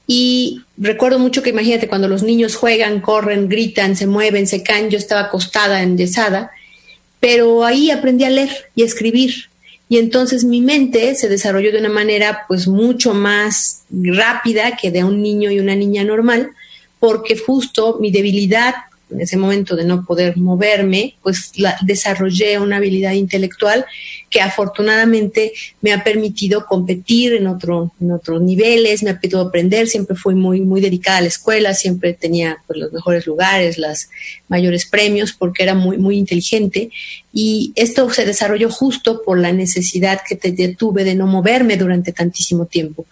Y 0.08 0.62
recuerdo 0.78 1.20
mucho 1.20 1.44
que 1.44 1.52
imagínate, 1.52 1.88
cuando 1.88 2.08
los 2.08 2.24
niños 2.24 2.56
juegan, 2.56 3.02
corren, 3.02 3.50
gritan, 3.50 3.96
se 3.96 4.08
mueven, 4.08 4.48
se 4.48 4.64
caen, 4.64 4.90
yo 4.90 4.98
estaba 4.98 5.22
acostada, 5.22 5.82
enyesada, 5.82 6.52
pero 7.20 7.64
ahí 7.64 7.92
aprendí 7.92 8.24
a 8.26 8.30
leer 8.30 8.70
y 8.76 8.82
a 8.82 8.86
escribir 8.86 9.50
y 9.94 10.00
entonces 10.00 10.44
mi 10.44 10.60
mente 10.60 11.14
se 11.14 11.30
desarrolló 11.30 11.72
de 11.72 11.78
una 11.78 11.90
manera 11.90 12.46
pues 12.48 12.68
mucho 12.68 13.14
más 13.14 13.84
rápida 13.92 14.76
que 14.76 14.90
de 14.90 15.04
un 15.04 15.22
niño 15.22 15.52
y 15.52 15.60
una 15.60 15.76
niña 15.76 16.04
normal, 16.04 16.50
porque 17.00 17.38
justo 17.38 18.00
mi 18.02 18.10
debilidad 18.10 18.74
en 19.12 19.22
ese 19.22 19.38
momento 19.38 19.76
de 19.76 19.86
no 19.86 20.04
poder 20.04 20.36
moverme, 20.36 21.14
pues 21.22 21.52
la, 21.58 21.78
desarrollé 21.82 22.58
una 22.58 22.78
habilidad 22.78 23.12
intelectual 23.12 23.86
que 24.32 24.42
afortunadamente 24.42 25.54
me 25.82 25.94
ha 25.94 26.04
permitido 26.04 26.66
competir 26.66 27.34
en, 27.34 27.46
otro, 27.46 27.94
en 28.02 28.14
otros 28.14 28.42
niveles, 28.42 29.04
me 29.04 29.12
ha 29.12 29.20
permitido 29.20 29.42
aprender, 29.42 29.88
siempre 29.88 30.16
fui 30.16 30.34
muy, 30.34 30.62
muy 30.62 30.82
dedicada 30.82 31.20
a 31.20 31.22
la 31.22 31.28
escuela, 31.28 31.76
siempre 31.76 32.14
tenía 32.14 32.58
pues, 32.66 32.80
los 32.80 32.92
mejores 32.92 33.28
lugares, 33.28 33.78
los 33.78 34.08
mayores 34.48 34.88
premios, 34.88 35.34
porque 35.34 35.62
era 35.62 35.76
muy, 35.76 36.00
muy 36.00 36.18
inteligente. 36.18 36.90
Y 37.34 37.74
esto 37.76 38.10
se 38.12 38.26
desarrolló 38.26 38.70
justo 38.70 39.24
por 39.24 39.40
la 39.40 39.52
necesidad 39.52 40.22
que 40.28 40.36
tuve 40.78 41.04
de 41.04 41.16
no 41.16 41.26
moverme 41.26 41.78
durante 41.78 42.12
tantísimo 42.12 42.68
tiempo. 42.68 43.08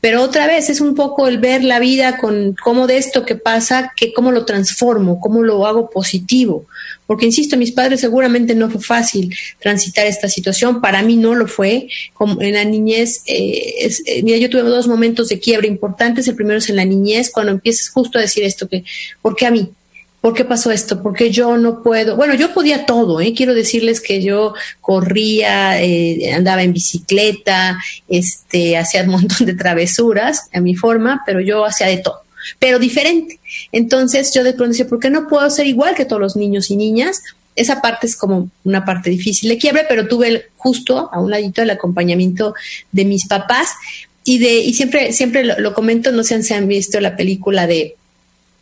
Pero 0.00 0.22
otra 0.22 0.46
vez 0.46 0.68
es 0.68 0.82
un 0.82 0.94
poco 0.94 1.28
el 1.28 1.38
ver 1.38 1.64
la 1.64 1.78
vida 1.78 2.18
con 2.18 2.54
cómo 2.62 2.86
de 2.86 2.98
esto 2.98 3.24
que 3.24 3.36
pasa, 3.36 3.90
que 3.96 4.12
cómo 4.12 4.32
lo 4.32 4.44
transformo, 4.44 5.18
cómo 5.18 5.42
lo 5.42 5.66
hago 5.66 5.88
positivo. 5.88 6.66
Porque, 7.06 7.24
insisto, 7.24 7.56
mis 7.56 7.72
padres 7.72 8.00
seguramente 8.00 8.54
no 8.54 8.70
fue 8.70 8.82
fácil 8.82 9.34
transitar 9.60 10.06
esta 10.06 10.28
situación, 10.28 10.82
para 10.82 11.02
mí 11.02 11.16
no 11.16 11.34
lo 11.34 11.48
fue. 11.48 11.88
Como 12.12 12.42
en 12.42 12.52
la 12.52 12.64
niñez, 12.64 13.22
eh, 13.26 13.76
es, 13.80 14.02
eh, 14.04 14.22
mira, 14.22 14.36
yo 14.36 14.50
tuve 14.50 14.62
dos 14.62 14.86
momentos 14.86 15.30
de 15.30 15.40
quiebra 15.40 15.66
importantes. 15.66 16.28
El 16.28 16.36
primero 16.36 16.58
es 16.58 16.68
en 16.68 16.76
la 16.76 16.84
niñez, 16.84 17.30
cuando 17.30 17.52
empiezas 17.52 17.88
justo 17.88 18.18
a 18.18 18.20
decir 18.20 18.44
esto, 18.44 18.68
que, 18.68 18.84
¿por 19.22 19.34
qué 19.34 19.46
a 19.46 19.50
mí? 19.50 19.70
¿Por 20.24 20.32
qué 20.32 20.46
pasó 20.46 20.70
esto? 20.70 21.02
¿Por 21.02 21.14
qué 21.14 21.30
yo 21.30 21.58
no 21.58 21.82
puedo? 21.82 22.16
Bueno, 22.16 22.32
yo 22.32 22.54
podía 22.54 22.86
todo, 22.86 23.20
¿eh? 23.20 23.34
quiero 23.36 23.52
decirles 23.52 24.00
que 24.00 24.22
yo 24.22 24.54
corría, 24.80 25.82
eh, 25.82 26.32
andaba 26.32 26.62
en 26.62 26.72
bicicleta, 26.72 27.76
este, 28.08 28.78
hacía 28.78 29.02
un 29.02 29.10
montón 29.10 29.46
de 29.46 29.52
travesuras 29.52 30.48
a 30.54 30.60
mi 30.60 30.76
forma, 30.76 31.20
pero 31.26 31.40
yo 31.40 31.66
hacía 31.66 31.88
de 31.88 31.98
todo, 31.98 32.22
pero 32.58 32.78
diferente. 32.78 33.38
Entonces 33.70 34.32
yo 34.32 34.42
de 34.44 34.54
pronto 34.54 34.70
decía, 34.70 34.88
¿por 34.88 34.98
qué 34.98 35.10
no 35.10 35.28
puedo 35.28 35.50
ser 35.50 35.66
igual 35.66 35.94
que 35.94 36.06
todos 36.06 36.22
los 36.22 36.36
niños 36.36 36.70
y 36.70 36.78
niñas? 36.78 37.22
Esa 37.54 37.82
parte 37.82 38.06
es 38.06 38.16
como 38.16 38.48
una 38.64 38.86
parte 38.86 39.10
difícil 39.10 39.50
de 39.50 39.58
quiebre, 39.58 39.84
pero 39.90 40.08
tuve 40.08 40.46
justo 40.56 41.10
a 41.12 41.20
un 41.20 41.32
ladito 41.32 41.60
el 41.60 41.68
acompañamiento 41.68 42.54
de 42.92 43.04
mis 43.04 43.26
papás 43.26 43.72
y 44.24 44.38
de 44.38 44.54
y 44.60 44.72
siempre 44.72 45.12
siempre 45.12 45.44
lo, 45.44 45.58
lo 45.60 45.74
comento, 45.74 46.12
no 46.12 46.24
sé 46.24 46.42
si 46.42 46.54
han 46.54 46.66
visto 46.66 46.98
la 46.98 47.14
película 47.14 47.66
de 47.66 47.96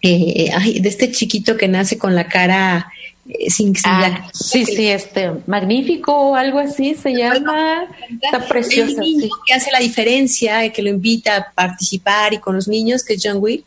eh, 0.02 0.80
de 0.80 0.88
este 0.88 1.12
chiquito 1.12 1.56
que 1.56 1.68
nace 1.68 1.97
con 1.97 2.14
la 2.14 2.26
cara 2.26 2.92
eh, 3.28 3.49
sin, 3.50 3.76
sin 3.76 3.85
ah, 3.87 4.00
la... 4.00 4.30
sí 4.32 4.64
sí 4.66 4.88
este 4.88 5.30
magnífico 5.47 6.12
o 6.12 6.35
algo 6.35 6.59
así 6.59 6.94
se 6.94 7.12
llama. 7.12 7.87
está 8.21 8.47
preciosa 8.49 8.90
el 8.90 8.99
niño 8.99 9.26
sí. 9.26 9.30
que 9.47 9.54
hace 9.54 9.71
la 9.71 9.78
diferencia 9.78 10.68
que 10.71 10.82
lo 10.82 10.90
invita 10.90 11.37
a 11.37 11.52
participar 11.52 12.35
y 12.35 12.38
con 12.38 12.56
los 12.56 12.66
niños 12.66 13.04
que 13.04 13.14
es 13.14 13.23
John 13.25 13.38
Will. 13.40 13.64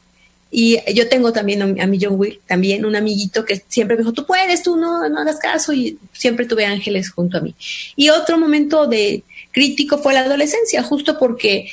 Y 0.52 0.78
yo 0.94 1.10
tengo 1.10 1.34
también 1.34 1.80
a 1.80 1.88
mi 1.88 2.00
John 2.02 2.16
Will 2.18 2.40
también 2.46 2.86
un 2.86 2.96
amiguito 2.96 3.46
que 3.46 3.64
siempre 3.68 3.96
me 3.96 4.04
dijo 4.04 4.14
tú 4.14 4.26
puedes 4.26 4.62
tú 4.62 4.76
no 4.76 5.08
no 5.10 5.20
hagas 5.20 5.38
caso 5.38 5.74
y 5.74 5.98
siempre 6.14 6.46
tuve 6.46 6.66
ángeles 6.66 7.10
junto 7.10 7.38
a 7.38 7.42
mí. 7.42 7.56
Y 7.96 8.10
otro 8.10 8.38
momento 8.38 8.88
de 8.88 9.24
crítico 9.52 9.98
fue 10.00 10.14
la 10.14 10.22
adolescencia 10.22 10.84
justo 10.84 11.18
porque 11.18 11.72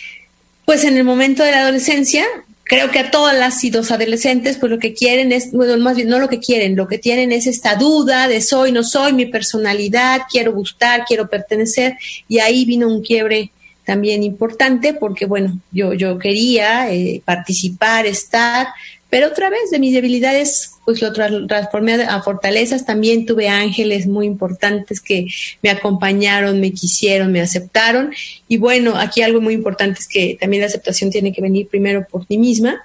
pues 0.65 0.85
en 0.85 0.97
el 0.97 1.03
momento 1.03 1.43
de 1.43 1.51
la 1.51 1.63
adolescencia 1.63 2.25
creo 2.73 2.91
que 2.91 3.01
a 3.01 3.11
todas 3.11 3.39
las 3.39 3.63
y 3.65 3.71
dos 3.71 3.91
adolescentes, 3.91 4.57
pues 4.57 4.73
lo 4.73 4.79
que 4.79 4.95
quieren 4.95 5.31
es, 5.31 5.53
bueno, 5.53 5.77
más 5.77 5.95
bien 5.95 6.09
no 6.09 6.19
lo 6.19 6.31
que 6.31 6.41
quieren, 6.41 6.75
lo 6.75 6.89
que 6.89 6.97
tienen 6.97 7.31
es 7.31 7.47
esta 7.47 7.75
duda 7.75 8.29
de 8.29 8.41
soy, 8.41 8.73
no 8.73 8.83
soy, 8.83 9.13
mi 9.13 9.27
personalidad, 9.27 10.23
quiero 10.31 10.55
gustar, 10.55 11.05
quiero 11.05 11.29
pertenecer, 11.29 11.99
y 12.29 12.39
ahí 12.39 12.65
vino 12.65 12.89
un 12.89 13.03
quiebre 13.03 13.51
también 13.85 14.23
importante 14.23 14.95
porque, 14.95 15.27
bueno, 15.27 15.59
yo, 15.71 15.93
yo 15.93 16.19
quería 16.19 16.91
eh, 16.91 17.21
participar, 17.23 18.07
estar, 18.07 18.69
Pero 19.13 19.27
otra 19.27 19.51
vez, 19.51 19.71
de 19.71 19.79
mis 19.79 19.93
debilidades, 19.93 20.77
pues 20.87 21.03
lo 21.03 21.13
transformé 21.13 22.03
a 22.03 22.23
fortalezas. 22.23 22.87
También 22.87 23.27
tuve 23.27 23.47
ángeles 23.47 24.07
muy 24.07 24.25
importantes 24.25 25.03
que 25.03 25.27
me 25.61 25.69
acompañaron, 25.69 26.59
me 26.61 26.73
quisieron, 26.73 27.31
me 27.31 27.43
aceptaron. 27.43 28.15
Y 28.49 28.57
bueno, 28.57 28.97
aquí 28.97 29.21
algo 29.21 29.43
muy 29.43 29.53
importante 29.53 30.01
es 30.01 30.09
que 30.09 30.39
también 30.41 30.63
la 30.63 30.69
aceptación 30.69 31.11
tiene 31.11 31.31
que 31.31 31.43
venir 31.43 31.69
primero 31.69 32.07
por 32.11 32.25
ti 32.25 32.39
misma, 32.39 32.83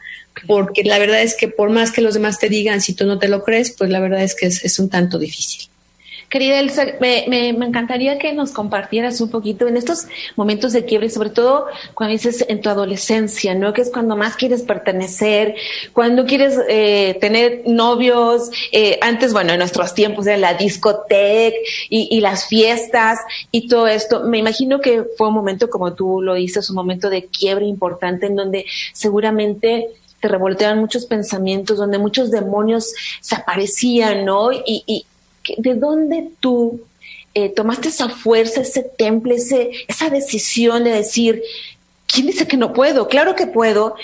porque 0.48 0.84
la 0.84 1.00
verdad 1.00 1.22
es 1.22 1.34
que 1.34 1.48
por 1.48 1.70
más 1.70 1.94
que 1.94 2.02
los 2.02 2.16
demás 2.16 2.40
te 2.40 2.50
digan, 2.50 2.82
si 2.82 2.94
tú 2.94 3.06
no 3.06 3.20
te 3.20 3.30
lo 3.30 3.46
crees, 3.46 3.72
pues 3.72 3.90
la 3.90 4.02
verdad 4.02 4.22
es 4.22 4.36
que 4.36 4.48
es 4.48 4.80
un 4.80 4.90
tanto 4.90 5.20
difícil. 5.20 5.67
Querida 6.38 6.60
Elsa, 6.60 6.86
me, 7.00 7.26
me, 7.28 7.50
encantaría 7.50 8.20
que 8.20 8.32
nos 8.32 8.52
compartieras 8.52 9.20
un 9.22 9.32
poquito 9.32 9.68
en 9.68 9.76
estos 9.76 10.06
momentos 10.36 10.72
de 10.72 10.86
quiebre, 10.86 11.10
sobre 11.10 11.32
todo 11.32 11.66
cuando 11.96 12.12
dices 12.12 12.46
en 12.48 12.62
tu 12.62 12.70
adolescencia, 12.70 13.56
¿no? 13.56 13.74
Que 13.74 13.82
es 13.82 13.90
cuando 13.90 14.16
más 14.16 14.36
quieres 14.36 14.62
pertenecer, 14.62 15.56
cuando 15.94 16.28
quieres 16.28 16.56
eh, 16.70 17.18
tener 17.20 17.64
novios, 17.66 18.52
eh, 18.72 19.00
antes, 19.02 19.34
bueno, 19.34 19.54
en 19.54 19.58
nuestros 19.58 19.96
tiempos 19.96 20.26
de 20.26 20.38
la 20.38 20.54
discoteca 20.54 21.58
y, 21.90 22.22
las 22.22 22.46
fiestas 22.46 23.18
y 23.52 23.68
todo 23.68 23.88
esto. 23.88 24.22
Me 24.22 24.38
imagino 24.38 24.80
que 24.80 25.06
fue 25.18 25.30
un 25.30 25.34
momento, 25.34 25.72
como 25.72 25.94
tú 25.94 26.22
lo 26.22 26.36
dices, 26.36 26.70
un 26.70 26.76
momento 26.76 27.10
de 27.10 27.26
quiebre 27.26 27.66
importante 27.66 28.28
en 28.28 28.36
donde 28.36 28.68
seguramente 28.94 29.88
te 30.22 30.28
revolteaban 30.28 30.78
muchos 30.78 31.08
pensamientos, 31.08 31.80
donde 31.80 31.98
muchos 31.98 32.30
demonios 32.30 32.94
se 33.22 33.34
aparecían, 33.34 34.24
¿no? 34.24 34.52
Y, 34.52 35.04
de 35.58 35.76
dónde 35.76 36.30
tú 36.40 36.82
eh, 37.34 37.50
tomaste 37.50 37.90
esa 37.90 38.10
fuerza, 38.10 38.62
ese 38.62 38.82
temple, 38.82 39.36
ese, 39.36 39.70
esa 39.88 40.10
decisión 40.10 40.84
de 40.84 40.92
decir, 40.92 41.44
¿quién 42.08 42.26
dice 42.26 42.48
que 42.48 42.58
no 42.58 42.74
puedo? 42.74 43.08
Claro 43.08 43.36
que 43.36 43.46
puedo. 43.46 43.96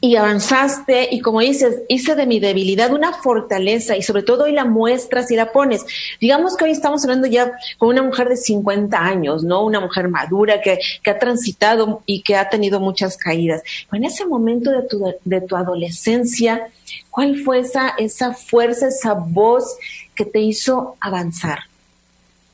Y 0.00 0.14
avanzaste 0.14 1.08
y 1.10 1.20
como 1.20 1.40
dices, 1.40 1.82
hice 1.88 2.14
de 2.14 2.24
mi 2.24 2.40
debilidad 2.40 2.92
una 2.92 3.12
fortaleza 3.12 3.96
y 3.96 4.02
sobre 4.02 4.22
todo 4.22 4.44
hoy 4.44 4.52
la 4.52 4.64
muestras 4.64 5.30
y 5.30 5.36
la 5.36 5.52
pones. 5.52 5.84
Digamos 6.18 6.56
que 6.56 6.64
hoy 6.64 6.70
estamos 6.70 7.02
hablando 7.02 7.26
ya 7.26 7.52
con 7.76 7.88
una 7.88 8.04
mujer 8.04 8.28
de 8.28 8.36
50 8.36 8.96
años, 8.96 9.42
¿no? 9.42 9.64
Una 9.64 9.80
mujer 9.80 10.08
madura 10.08 10.62
que, 10.62 10.78
que 11.02 11.10
ha 11.10 11.18
transitado 11.18 12.02
y 12.06 12.22
que 12.22 12.36
ha 12.36 12.48
tenido 12.48 12.80
muchas 12.80 13.18
caídas. 13.18 13.62
En 13.92 14.04
ese 14.04 14.24
momento 14.24 14.70
de 14.70 14.82
tu, 14.82 15.14
de 15.24 15.40
tu 15.42 15.56
adolescencia, 15.56 16.68
¿cuál 17.10 17.36
fue 17.36 17.58
esa, 17.58 17.90
esa 17.98 18.32
fuerza, 18.32 18.88
esa 18.88 19.14
voz 19.14 19.76
que 20.18 20.24
te 20.24 20.40
hizo 20.40 20.96
avanzar? 21.00 21.60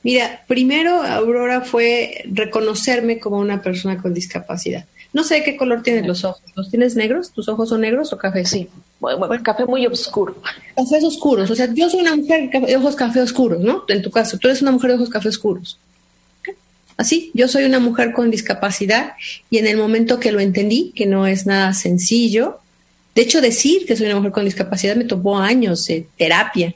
Mira, 0.03 0.43
primero, 0.47 1.01
Aurora, 1.01 1.61
fue 1.61 2.23
reconocerme 2.31 3.19
como 3.19 3.39
una 3.39 3.63
persona 3.63 3.99
con 3.99 4.13
discapacidad. 4.13 4.85
No 5.13 5.23
sé 5.23 5.41
qué 5.43 5.57
color 5.57 5.81
tienen 5.81 6.05
los 6.05 6.23
ojos. 6.23 6.43
¿Los 6.55 6.69
tienes 6.69 6.95
negros? 6.95 7.31
¿Tus 7.31 7.49
ojos 7.49 7.69
son 7.69 7.81
negros 7.81 8.13
o 8.13 8.17
café? 8.17 8.45
Sí, 8.45 8.69
bueno, 8.99 9.27
café 9.41 9.65
muy 9.65 9.83
oscuro. 9.87 10.39
Cafés 10.75 11.03
oscuros. 11.03 11.49
O 11.49 11.55
sea, 11.55 11.73
yo 11.73 11.89
soy 11.89 12.01
una 12.01 12.15
mujer 12.15 12.51
de 12.51 12.75
ojos 12.77 12.95
café 12.95 13.21
oscuros, 13.21 13.61
¿no? 13.61 13.83
En 13.87 14.03
tu 14.03 14.11
caso, 14.11 14.37
tú 14.37 14.47
eres 14.47 14.61
una 14.61 14.71
mujer 14.71 14.91
de 14.91 14.97
ojos 14.97 15.09
café 15.09 15.29
oscuros. 15.29 15.79
Así, 16.97 17.31
yo 17.33 17.47
soy 17.47 17.63
una 17.63 17.79
mujer 17.79 18.13
con 18.13 18.29
discapacidad 18.29 19.13
y 19.49 19.57
en 19.57 19.65
el 19.65 19.77
momento 19.77 20.19
que 20.19 20.31
lo 20.31 20.39
entendí, 20.39 20.93
que 20.95 21.07
no 21.07 21.25
es 21.25 21.47
nada 21.47 21.73
sencillo, 21.73 22.59
de 23.15 23.21
hecho 23.23 23.41
decir 23.41 23.85
que 23.85 23.95
soy 23.95 24.05
una 24.07 24.17
mujer 24.17 24.33
con 24.33 24.45
discapacidad 24.45 24.95
me 24.95 25.05
tomó 25.05 25.39
años 25.39 25.85
de 25.87 26.05
terapia 26.17 26.75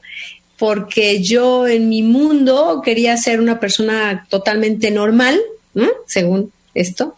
porque 0.60 1.24
yo 1.24 1.68
en 1.68 1.88
mi 1.88 2.04
mundo 2.04 2.82
quería 2.84 3.16
ser 3.16 3.40
una 3.40 3.60
persona 3.62 4.28
totalmente 4.30 4.92
normal, 4.92 5.40
según 6.06 6.52
esto, 6.76 7.16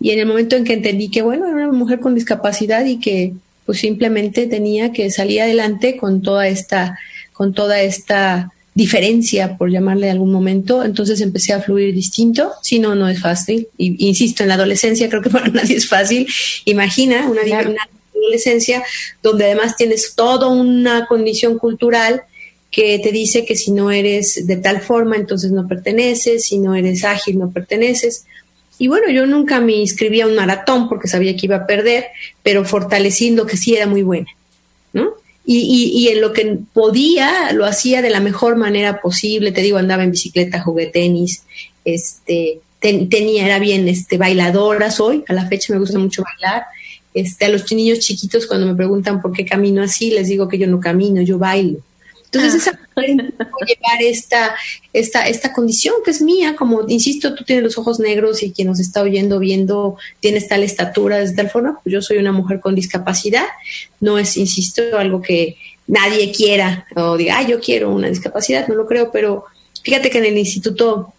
y 0.00 0.10
en 0.10 0.20
el 0.20 0.26
momento 0.26 0.54
en 0.54 0.64
que 0.64 0.74
entendí 0.74 1.10
que, 1.10 1.22
bueno, 1.22 1.46
era 1.46 1.68
una 1.68 1.72
mujer 1.72 1.98
con 1.98 2.14
discapacidad 2.14 2.84
y 2.84 3.00
que 3.00 3.34
pues 3.66 3.78
simplemente 3.80 4.46
tenía 4.46 4.92
que 4.92 5.10
salir 5.10 5.40
adelante 5.42 5.96
con 5.96 6.22
toda 6.22 6.46
esta, 6.46 6.98
con 7.32 7.52
toda 7.52 7.80
esta 7.80 8.52
diferencia, 8.74 9.56
por 9.56 9.70
llamarle 9.70 10.06
de 10.06 10.12
algún 10.12 10.32
momento, 10.32 10.84
entonces 10.84 11.20
empecé 11.20 11.52
a 11.52 11.60
fluir 11.60 11.94
distinto, 11.94 12.52
si 12.62 12.78
no, 12.78 12.94
no 12.94 13.08
es 13.08 13.20
fácil, 13.20 13.68
y, 13.76 14.06
insisto, 14.06 14.42
en 14.42 14.50
la 14.50 14.54
adolescencia 14.54 15.08
creo 15.08 15.22
que 15.22 15.30
para 15.30 15.48
nadie 15.48 15.76
es 15.76 15.88
fácil, 15.88 16.28
imagina 16.64 17.28
una, 17.28 17.42
una 17.42 17.88
adolescencia 18.14 18.84
donde 19.22 19.46
además 19.46 19.76
tienes 19.76 20.14
toda 20.14 20.48
una 20.48 21.06
condición 21.06 21.58
cultural, 21.58 22.22
que 22.74 22.98
te 22.98 23.12
dice 23.12 23.44
que 23.44 23.54
si 23.54 23.70
no 23.70 23.92
eres 23.92 24.48
de 24.48 24.56
tal 24.56 24.80
forma, 24.80 25.14
entonces 25.14 25.52
no 25.52 25.68
perteneces, 25.68 26.46
si 26.46 26.58
no 26.58 26.74
eres 26.74 27.04
ágil, 27.04 27.38
no 27.38 27.50
perteneces. 27.50 28.24
Y 28.80 28.88
bueno, 28.88 29.10
yo 29.10 29.26
nunca 29.26 29.60
me 29.60 29.74
inscribí 29.74 30.20
a 30.20 30.26
un 30.26 30.34
maratón 30.34 30.88
porque 30.88 31.06
sabía 31.06 31.36
que 31.36 31.46
iba 31.46 31.56
a 31.56 31.66
perder, 31.66 32.06
pero 32.42 32.64
fortaleciendo 32.64 33.46
que 33.46 33.56
sí 33.56 33.76
era 33.76 33.86
muy 33.86 34.02
buena, 34.02 34.26
¿no? 34.92 35.10
Y, 35.46 35.92
y, 35.94 36.08
en 36.08 36.22
lo 36.22 36.32
que 36.32 36.58
podía, 36.72 37.52
lo 37.52 37.66
hacía 37.66 38.00
de 38.00 38.08
la 38.08 38.18
mejor 38.18 38.56
manera 38.56 39.00
posible. 39.02 39.52
Te 39.52 39.60
digo, 39.60 39.76
andaba 39.76 40.02
en 40.02 40.10
bicicleta, 40.10 40.62
jugué 40.62 40.86
tenis, 40.86 41.42
este, 41.84 42.60
tenía, 42.80 43.44
era 43.44 43.58
bien 43.58 43.86
este, 43.86 44.16
bailadora, 44.16 44.90
soy, 44.90 45.22
a 45.28 45.34
la 45.34 45.46
fecha 45.46 45.74
me 45.74 45.78
gusta 45.78 45.98
mucho 45.98 46.24
bailar. 46.24 46.64
Este, 47.12 47.44
a 47.44 47.50
los 47.50 47.70
niños 47.70 48.00
chiquitos 48.00 48.46
cuando 48.46 48.66
me 48.66 48.74
preguntan 48.74 49.20
por 49.20 49.32
qué 49.32 49.44
camino 49.44 49.82
así, 49.82 50.10
les 50.10 50.28
digo 50.28 50.48
que 50.48 50.58
yo 50.58 50.66
no 50.66 50.80
camino, 50.80 51.20
yo 51.20 51.38
bailo. 51.38 51.78
Entonces, 52.34 52.62
esa 52.66 52.78
mujer 52.94 53.10
llevar 53.10 54.02
esta, 54.02 54.54
esta, 54.92 55.28
esta 55.28 55.52
condición 55.52 55.94
que 56.04 56.10
es 56.10 56.20
mía, 56.20 56.56
como 56.56 56.82
insisto, 56.88 57.34
tú 57.34 57.44
tienes 57.44 57.64
los 57.64 57.78
ojos 57.78 58.00
negros 58.00 58.42
y 58.42 58.52
quien 58.52 58.68
nos 58.68 58.80
está 58.80 59.02
oyendo, 59.02 59.38
viendo, 59.38 59.96
tienes 60.20 60.48
tal 60.48 60.62
estatura, 60.62 61.18
de 61.18 61.32
tal 61.32 61.50
forma, 61.50 61.78
pues 61.82 61.92
yo 61.92 62.02
soy 62.02 62.18
una 62.18 62.32
mujer 62.32 62.60
con 62.60 62.74
discapacidad, 62.74 63.46
no 64.00 64.18
es, 64.18 64.36
insisto, 64.36 64.82
algo 64.98 65.22
que 65.22 65.56
nadie 65.86 66.32
quiera 66.32 66.86
o 66.96 67.16
diga, 67.16 67.38
ah, 67.38 67.46
yo 67.46 67.60
quiero 67.60 67.90
una 67.90 68.08
discapacidad, 68.08 68.68
no 68.68 68.74
lo 68.74 68.86
creo, 68.86 69.10
pero 69.12 69.44
fíjate 69.82 70.10
que 70.10 70.18
en 70.18 70.24
el 70.24 70.38
Instituto 70.38 71.12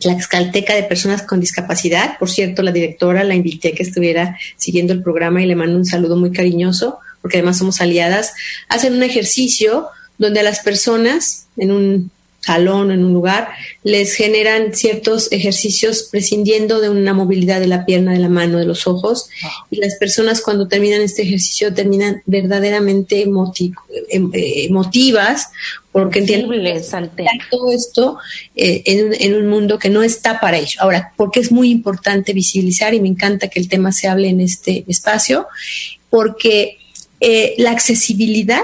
Tlaxcalteca 0.00 0.74
de 0.74 0.82
Personas 0.82 1.22
con 1.22 1.40
Discapacidad, 1.40 2.18
por 2.18 2.30
cierto, 2.30 2.62
la 2.62 2.72
directora 2.72 3.24
la 3.24 3.34
invité 3.34 3.68
a 3.68 3.72
que 3.72 3.82
estuviera 3.82 4.38
siguiendo 4.56 4.92
el 4.92 5.02
programa 5.02 5.42
y 5.42 5.46
le 5.46 5.54
mando 5.54 5.76
un 5.76 5.86
saludo 5.86 6.16
muy 6.16 6.32
cariñoso, 6.32 6.98
porque 7.22 7.38
además 7.38 7.58
somos 7.58 7.80
aliadas, 7.80 8.34
hacen 8.68 8.94
un 8.94 9.02
ejercicio 9.02 9.86
donde 10.18 10.40
a 10.40 10.42
las 10.42 10.60
personas 10.60 11.46
en 11.56 11.70
un 11.70 12.10
salón, 12.44 12.90
en 12.90 13.04
un 13.04 13.12
lugar, 13.12 13.48
les 13.82 14.14
generan 14.14 14.74
ciertos 14.74 15.32
ejercicios 15.32 16.08
prescindiendo 16.10 16.80
de 16.80 16.90
una 16.90 17.14
movilidad 17.14 17.58
de 17.58 17.66
la 17.66 17.86
pierna, 17.86 18.12
de 18.12 18.18
la 18.18 18.28
mano, 18.28 18.58
de 18.58 18.66
los 18.66 18.86
ojos. 18.86 19.28
Y 19.70 19.76
las 19.76 19.94
personas 19.94 20.42
cuando 20.42 20.68
terminan 20.68 21.00
este 21.00 21.22
ejercicio 21.22 21.72
terminan 21.72 22.22
verdaderamente 22.26 23.22
em, 23.22 24.30
eh, 24.34 24.64
emotivas 24.66 25.48
porque 25.90 26.18
entienden 26.18 26.82
todo 27.50 27.70
esto 27.72 28.18
eh, 28.56 28.82
en, 28.84 29.06
un, 29.06 29.14
en, 29.14 29.34
un, 29.36 29.46
mundo 29.46 29.78
que 29.78 29.88
no 29.88 30.02
está 30.02 30.40
para 30.40 30.58
ello. 30.58 30.80
Ahora, 30.80 31.12
porque 31.16 31.40
es 31.40 31.52
muy 31.52 31.70
importante 31.70 32.32
visibilizar 32.32 32.92
y 32.94 33.00
me 33.00 33.08
encanta 33.08 33.48
que 33.48 33.60
el 33.60 33.68
tema 33.68 33.92
se 33.92 34.08
hable 34.08 34.28
en 34.28 34.40
este 34.40 34.84
espacio, 34.88 35.46
porque 36.10 36.78
eh, 37.20 37.54
la 37.58 37.70
accesibilidad 37.70 38.62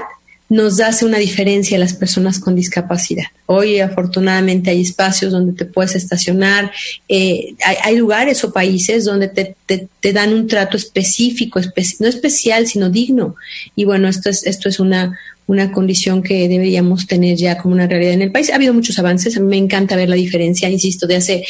nos 0.51 0.81
hace 0.81 1.05
una 1.05 1.17
diferencia 1.17 1.77
a 1.77 1.79
las 1.79 1.93
personas 1.93 2.37
con 2.37 2.55
discapacidad. 2.55 3.23
Hoy 3.45 3.79
afortunadamente 3.79 4.69
hay 4.69 4.81
espacios 4.81 5.31
donde 5.31 5.53
te 5.53 5.63
puedes 5.63 5.95
estacionar, 5.95 6.73
eh, 7.07 7.55
hay, 7.85 7.95
lugares 7.95 8.43
o 8.43 8.51
países 8.51 9.05
donde 9.05 9.29
te, 9.29 9.55
te, 9.65 10.11
dan 10.11 10.33
un 10.33 10.47
trato 10.47 10.75
específico, 10.75 11.61
no 11.99 12.07
especial, 12.07 12.67
sino 12.67 12.89
digno. 12.89 13.37
Y 13.77 13.85
bueno, 13.85 14.09
esto 14.09 14.29
es, 14.29 14.45
esto 14.45 14.67
es 14.67 14.81
una, 14.81 15.17
una 15.47 15.71
condición 15.71 16.21
que 16.21 16.49
deberíamos 16.49 17.07
tener 17.07 17.37
ya 17.37 17.57
como 17.57 17.73
una 17.73 17.87
realidad 17.87 18.11
en 18.11 18.23
el 18.23 18.33
país. 18.33 18.49
Ha 18.49 18.55
habido 18.55 18.73
muchos 18.73 18.99
avances, 18.99 19.37
a 19.37 19.39
me 19.39 19.55
encanta 19.55 19.95
ver 19.95 20.09
la 20.09 20.17
diferencia, 20.17 20.69
insisto, 20.69 21.07
de 21.07 21.15
hace 21.15 21.45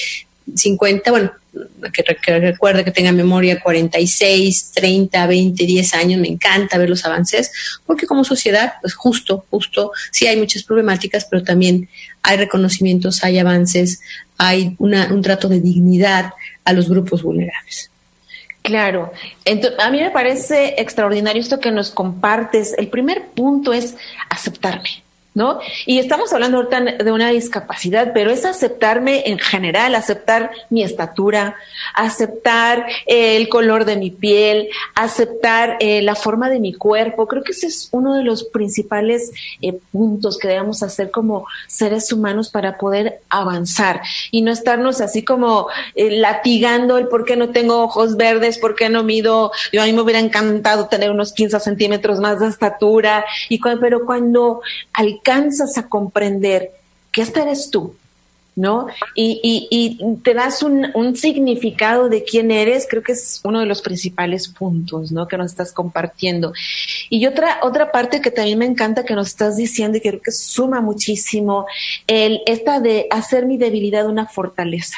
50, 0.53 1.09
bueno, 1.09 1.31
que, 1.93 2.39
recuerde 2.39 2.83
que 2.83 2.91
tenga 2.91 3.11
memoria 3.11 3.59
46, 3.59 4.71
30, 4.73 5.27
20, 5.27 5.65
10 5.65 5.93
años, 5.95 6.21
me 6.21 6.29
encanta 6.29 6.77
ver 6.77 6.89
los 6.89 7.05
avances, 7.05 7.51
porque 7.85 8.07
como 8.07 8.23
sociedad, 8.23 8.73
pues 8.81 8.93
justo, 8.93 9.45
justo, 9.49 9.91
sí 10.11 10.27
hay 10.27 10.37
muchas 10.37 10.63
problemáticas, 10.63 11.25
pero 11.25 11.43
también 11.43 11.89
hay 12.23 12.37
reconocimientos, 12.37 13.23
hay 13.23 13.39
avances, 13.39 14.01
hay 14.37 14.75
una, 14.79 15.07
un 15.11 15.21
trato 15.21 15.49
de 15.49 15.59
dignidad 15.59 16.33
a 16.63 16.73
los 16.73 16.89
grupos 16.89 17.23
vulnerables. 17.23 17.89
Claro, 18.61 19.11
Entonces, 19.43 19.79
a 19.79 19.89
mí 19.89 19.99
me 19.99 20.11
parece 20.11 20.75
extraordinario 20.77 21.41
esto 21.41 21.59
que 21.59 21.71
nos 21.71 21.89
compartes. 21.89 22.75
El 22.77 22.89
primer 22.89 23.29
punto 23.29 23.73
es 23.73 23.95
aceptarme 24.29 25.01
¿no? 25.33 25.59
Y 25.85 25.99
estamos 25.99 26.33
hablando 26.33 26.57
ahorita 26.57 27.03
de 27.03 27.11
una 27.11 27.29
discapacidad, 27.29 28.11
pero 28.13 28.31
es 28.31 28.43
aceptarme 28.45 29.23
en 29.27 29.39
general, 29.39 29.95
aceptar 29.95 30.51
mi 30.69 30.83
estatura, 30.83 31.55
aceptar 31.95 32.85
eh, 33.05 33.37
el 33.37 33.47
color 33.47 33.85
de 33.85 33.95
mi 33.95 34.11
piel, 34.11 34.69
aceptar 34.93 35.77
eh, 35.79 36.01
la 36.01 36.15
forma 36.15 36.49
de 36.49 36.59
mi 36.59 36.73
cuerpo. 36.73 37.27
Creo 37.27 37.43
que 37.43 37.53
ese 37.53 37.67
es 37.67 37.87
uno 37.91 38.15
de 38.15 38.23
los 38.23 38.43
principales 38.43 39.31
eh, 39.61 39.77
puntos 39.91 40.37
que 40.37 40.49
debemos 40.49 40.83
hacer 40.83 41.11
como 41.11 41.45
seres 41.67 42.11
humanos 42.11 42.49
para 42.49 42.77
poder 42.77 43.21
avanzar 43.29 44.01
y 44.31 44.41
no 44.41 44.51
estarnos 44.51 44.99
así 44.99 45.23
como 45.23 45.67
latigando 45.95 46.97
el 46.97 47.07
por 47.07 47.25
qué 47.25 47.35
no 47.35 47.49
tengo 47.49 47.83
ojos 47.83 48.17
verdes, 48.17 48.57
por 48.57 48.75
qué 48.75 48.89
no 48.89 49.03
mido. 49.03 49.51
Yo 49.71 49.81
a 49.81 49.85
mí 49.85 49.93
me 49.93 50.01
hubiera 50.01 50.19
encantado 50.19 50.87
tener 50.87 51.11
unos 51.11 51.31
15 51.33 51.59
centímetros 51.59 52.19
más 52.19 52.39
de 52.39 52.47
estatura, 52.47 53.25
y 53.47 53.59
pero 53.79 54.05
cuando 54.05 54.61
al 54.93 55.20
alcanzas 55.21 55.77
a 55.77 55.87
comprender 55.87 56.71
que 57.11 57.21
esta 57.21 57.43
eres 57.43 57.69
tú, 57.69 57.95
¿no? 58.55 58.87
Y, 59.15 59.99
te 60.23 60.33
das 60.33 60.63
un, 60.63 61.15
significado 61.15 62.09
de 62.09 62.23
quién 62.23 62.51
eres, 62.51 62.87
creo 62.89 63.03
que 63.03 63.13
es 63.13 63.41
uno 63.43 63.59
de 63.59 63.65
los 63.65 63.81
principales 63.81 64.47
puntos, 64.47 65.11
¿no? 65.11 65.27
Que 65.27 65.37
nos 65.37 65.51
estás 65.51 65.71
compartiendo. 65.71 66.53
Y 67.09 67.25
otra, 67.27 67.59
otra 67.63 67.91
parte 67.91 68.21
que 68.21 68.31
también 68.31 68.59
me 68.59 68.65
encanta 68.65 69.05
que 69.05 69.15
nos 69.15 69.27
estás 69.27 69.57
diciendo 69.57 69.97
y 69.97 70.01
creo 70.01 70.21
que 70.21 70.31
suma 70.31 70.81
muchísimo, 70.81 71.65
el, 72.07 72.41
esta 72.45 72.79
de 72.79 73.07
hacer 73.09 73.45
mi 73.45 73.57
debilidad 73.57 74.07
una 74.07 74.27
fortaleza. 74.27 74.97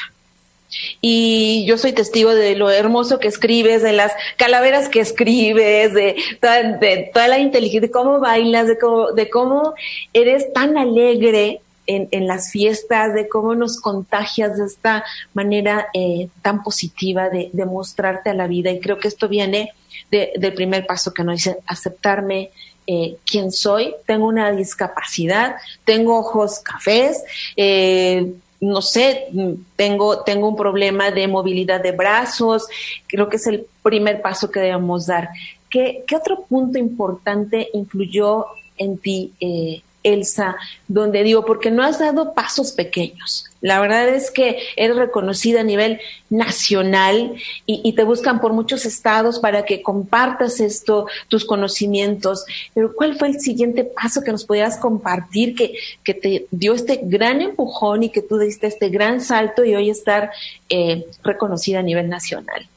Y 1.00 1.64
yo 1.66 1.78
soy 1.78 1.92
testigo 1.92 2.34
de 2.34 2.56
lo 2.56 2.70
hermoso 2.70 3.18
que 3.18 3.28
escribes, 3.28 3.82
de 3.82 3.92
las 3.92 4.12
calaveras 4.36 4.88
que 4.88 5.00
escribes, 5.00 5.94
de 5.94 6.16
toda, 6.40 7.28
la 7.28 7.38
inteligencia, 7.38 7.80
de 7.80 7.90
cómo 7.90 8.20
bailas, 8.20 8.66
de 8.66 8.78
cómo, 8.78 9.12
de 9.12 9.30
cómo 9.30 9.74
eres 10.12 10.52
tan 10.52 10.76
alegre 10.78 11.60
en, 11.86 12.26
las 12.26 12.50
fiestas, 12.50 13.14
de 13.14 13.28
cómo 13.28 13.54
nos 13.54 13.80
contagias 13.80 14.56
de 14.56 14.64
esta 14.64 15.04
manera 15.34 15.88
eh, 15.92 16.28
tan 16.42 16.62
positiva 16.62 17.28
de, 17.28 17.50
mostrarte 17.66 18.30
a 18.30 18.34
la 18.34 18.46
vida. 18.46 18.70
Y 18.70 18.80
creo 18.80 18.98
que 18.98 19.08
esto 19.08 19.28
viene 19.28 19.72
del 20.10 20.54
primer 20.54 20.86
paso 20.86 21.12
que 21.12 21.24
nos 21.24 21.36
dice 21.36 21.58
aceptarme, 21.66 22.50
eh, 22.86 23.16
quién 23.24 23.50
soy, 23.50 23.94
tengo 24.04 24.26
una 24.26 24.52
discapacidad, 24.52 25.56
tengo 25.84 26.18
ojos 26.18 26.60
cafés, 26.60 27.24
eh, 27.56 28.34
no 28.64 28.82
sé, 28.82 29.28
tengo, 29.76 30.22
tengo 30.22 30.48
un 30.48 30.56
problema 30.56 31.10
de 31.10 31.28
movilidad 31.28 31.82
de 31.82 31.92
brazos, 31.92 32.66
creo 33.06 33.28
que 33.28 33.36
es 33.36 33.46
el 33.46 33.66
primer 33.82 34.22
paso 34.22 34.50
que 34.50 34.60
debemos 34.60 35.06
dar. 35.06 35.28
¿Qué, 35.70 36.04
qué 36.06 36.16
otro 36.16 36.42
punto 36.42 36.78
importante 36.78 37.68
influyó 37.74 38.46
en 38.76 38.98
ti, 38.98 39.32
eh, 39.40 39.82
Elsa, 40.04 40.56
donde 40.86 41.24
digo, 41.24 41.44
porque 41.44 41.70
no 41.70 41.82
has 41.82 41.98
dado 41.98 42.34
pasos 42.34 42.70
pequeños. 42.70 43.46
La 43.60 43.80
verdad 43.80 44.08
es 44.10 44.30
que 44.30 44.58
eres 44.76 44.96
reconocida 44.96 45.62
a 45.62 45.64
nivel 45.64 45.98
nacional 46.28 47.34
y, 47.64 47.92
te 47.94 48.04
buscan 48.04 48.40
por 48.40 48.52
muchos 48.52 48.84
estados 48.84 49.38
para 49.38 49.64
que 49.64 49.82
compartas 49.82 50.60
esto, 50.60 51.06
tus 51.28 51.46
conocimientos. 51.46 52.44
Pero 52.74 52.94
¿cuál 52.94 53.18
fue 53.18 53.28
el 53.28 53.40
siguiente 53.40 53.84
paso 53.84 54.22
que 54.22 54.32
nos 54.32 54.44
podías 54.44 54.76
compartir 54.76 55.54
que, 55.54 55.74
que 56.04 56.12
te 56.12 56.46
dio 56.50 56.74
este 56.74 57.00
gran 57.02 57.40
empujón 57.40 58.02
y 58.02 58.10
que 58.10 58.20
tú 58.20 58.38
diste 58.38 58.66
este 58.66 58.90
gran 58.90 59.22
salto 59.22 59.64
y 59.64 59.74
hoy 59.74 59.88
estar 59.88 60.30
eh, 60.68 61.06
reconocida 61.22 61.78
a 61.78 61.82
nivel 61.82 62.10
nacional? 62.10 62.68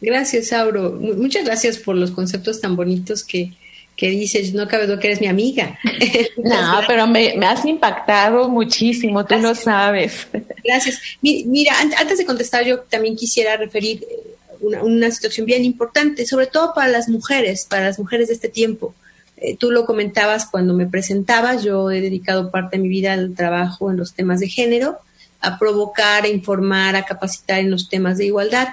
Gracias, 0.00 0.52
Auro. 0.52 0.92
Muchas 0.92 1.46
gracias 1.46 1.78
por 1.78 1.96
los 1.96 2.10
conceptos 2.10 2.60
tan 2.60 2.76
bonitos 2.76 3.24
que, 3.24 3.52
que 3.98 4.10
dices, 4.10 4.54
no 4.54 4.68
cabe 4.68 4.86
duda 4.86 5.00
que 5.00 5.08
eres 5.08 5.20
mi 5.20 5.26
amiga. 5.26 5.76
no, 6.36 6.80
pero 6.86 7.08
me, 7.08 7.34
has 7.44 7.64
impactado 7.64 8.48
muchísimo, 8.48 9.26
tú 9.26 9.34
lo 9.40 9.56
sabes. 9.56 10.28
Gracias. 10.62 11.00
Mira, 11.20 11.72
antes 11.80 12.16
de 12.16 12.24
contestar, 12.24 12.64
yo 12.64 12.78
también 12.78 13.16
quisiera 13.16 13.56
referir 13.56 14.04
eh, 14.08 14.36
una, 14.60 14.84
una 14.84 15.10
situación 15.10 15.46
bien 15.46 15.64
importante, 15.64 16.26
sobre 16.26 16.46
todo 16.46 16.72
para 16.74 16.86
las 16.86 17.08
mujeres, 17.08 17.66
para 17.68 17.86
las 17.86 17.98
mujeres 17.98 18.28
de 18.28 18.34
este 18.34 18.48
tiempo. 18.48 18.94
Eh, 19.36 19.56
tú 19.56 19.72
lo 19.72 19.84
comentabas 19.84 20.46
cuando 20.46 20.74
me 20.74 20.86
presentabas, 20.86 21.64
yo 21.64 21.90
he 21.90 22.00
dedicado 22.00 22.52
parte 22.52 22.76
de 22.76 22.84
mi 22.84 22.88
vida 22.88 23.14
al 23.14 23.34
trabajo 23.34 23.90
en 23.90 23.96
los 23.96 24.14
temas 24.14 24.38
de 24.38 24.48
género 24.48 25.00
a 25.40 25.58
provocar, 25.58 26.24
a 26.24 26.28
informar, 26.28 26.96
a 26.96 27.04
capacitar 27.04 27.60
en 27.60 27.70
los 27.70 27.88
temas 27.88 28.18
de 28.18 28.26
igualdad. 28.26 28.68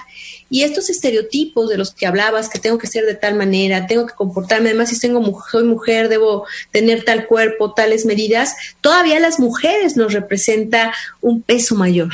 Y 0.49 0.63
estos 0.63 0.89
estereotipos 0.89 1.69
de 1.69 1.78
los 1.78 1.93
que 1.93 2.08
hablabas, 2.08 2.49
que 2.49 2.60
tengo 2.60 2.78
que 2.78 2.88
ser 2.88 3.06
de 3.06 3.15
tal 3.15 3.36
manera, 3.36 3.88
tengo 3.88 4.06
que 4.06 4.13
comportarme, 4.13 4.69
además 4.69 4.89
si 4.89 4.99
tengo, 4.99 5.43
soy 5.49 5.63
mujer, 5.63 6.10
debo 6.10 6.45
tener 6.71 7.04
tal 7.04 7.28
cuerpo, 7.28 7.73
tales 7.73 8.06
medidas, 8.06 8.56
todavía 8.82 9.19
las 9.19 9.39
mujeres 9.39 9.97
nos 9.97 10.13
representa 10.13 10.93
un 11.21 11.41
peso 11.41 11.75
mayor. 11.75 12.12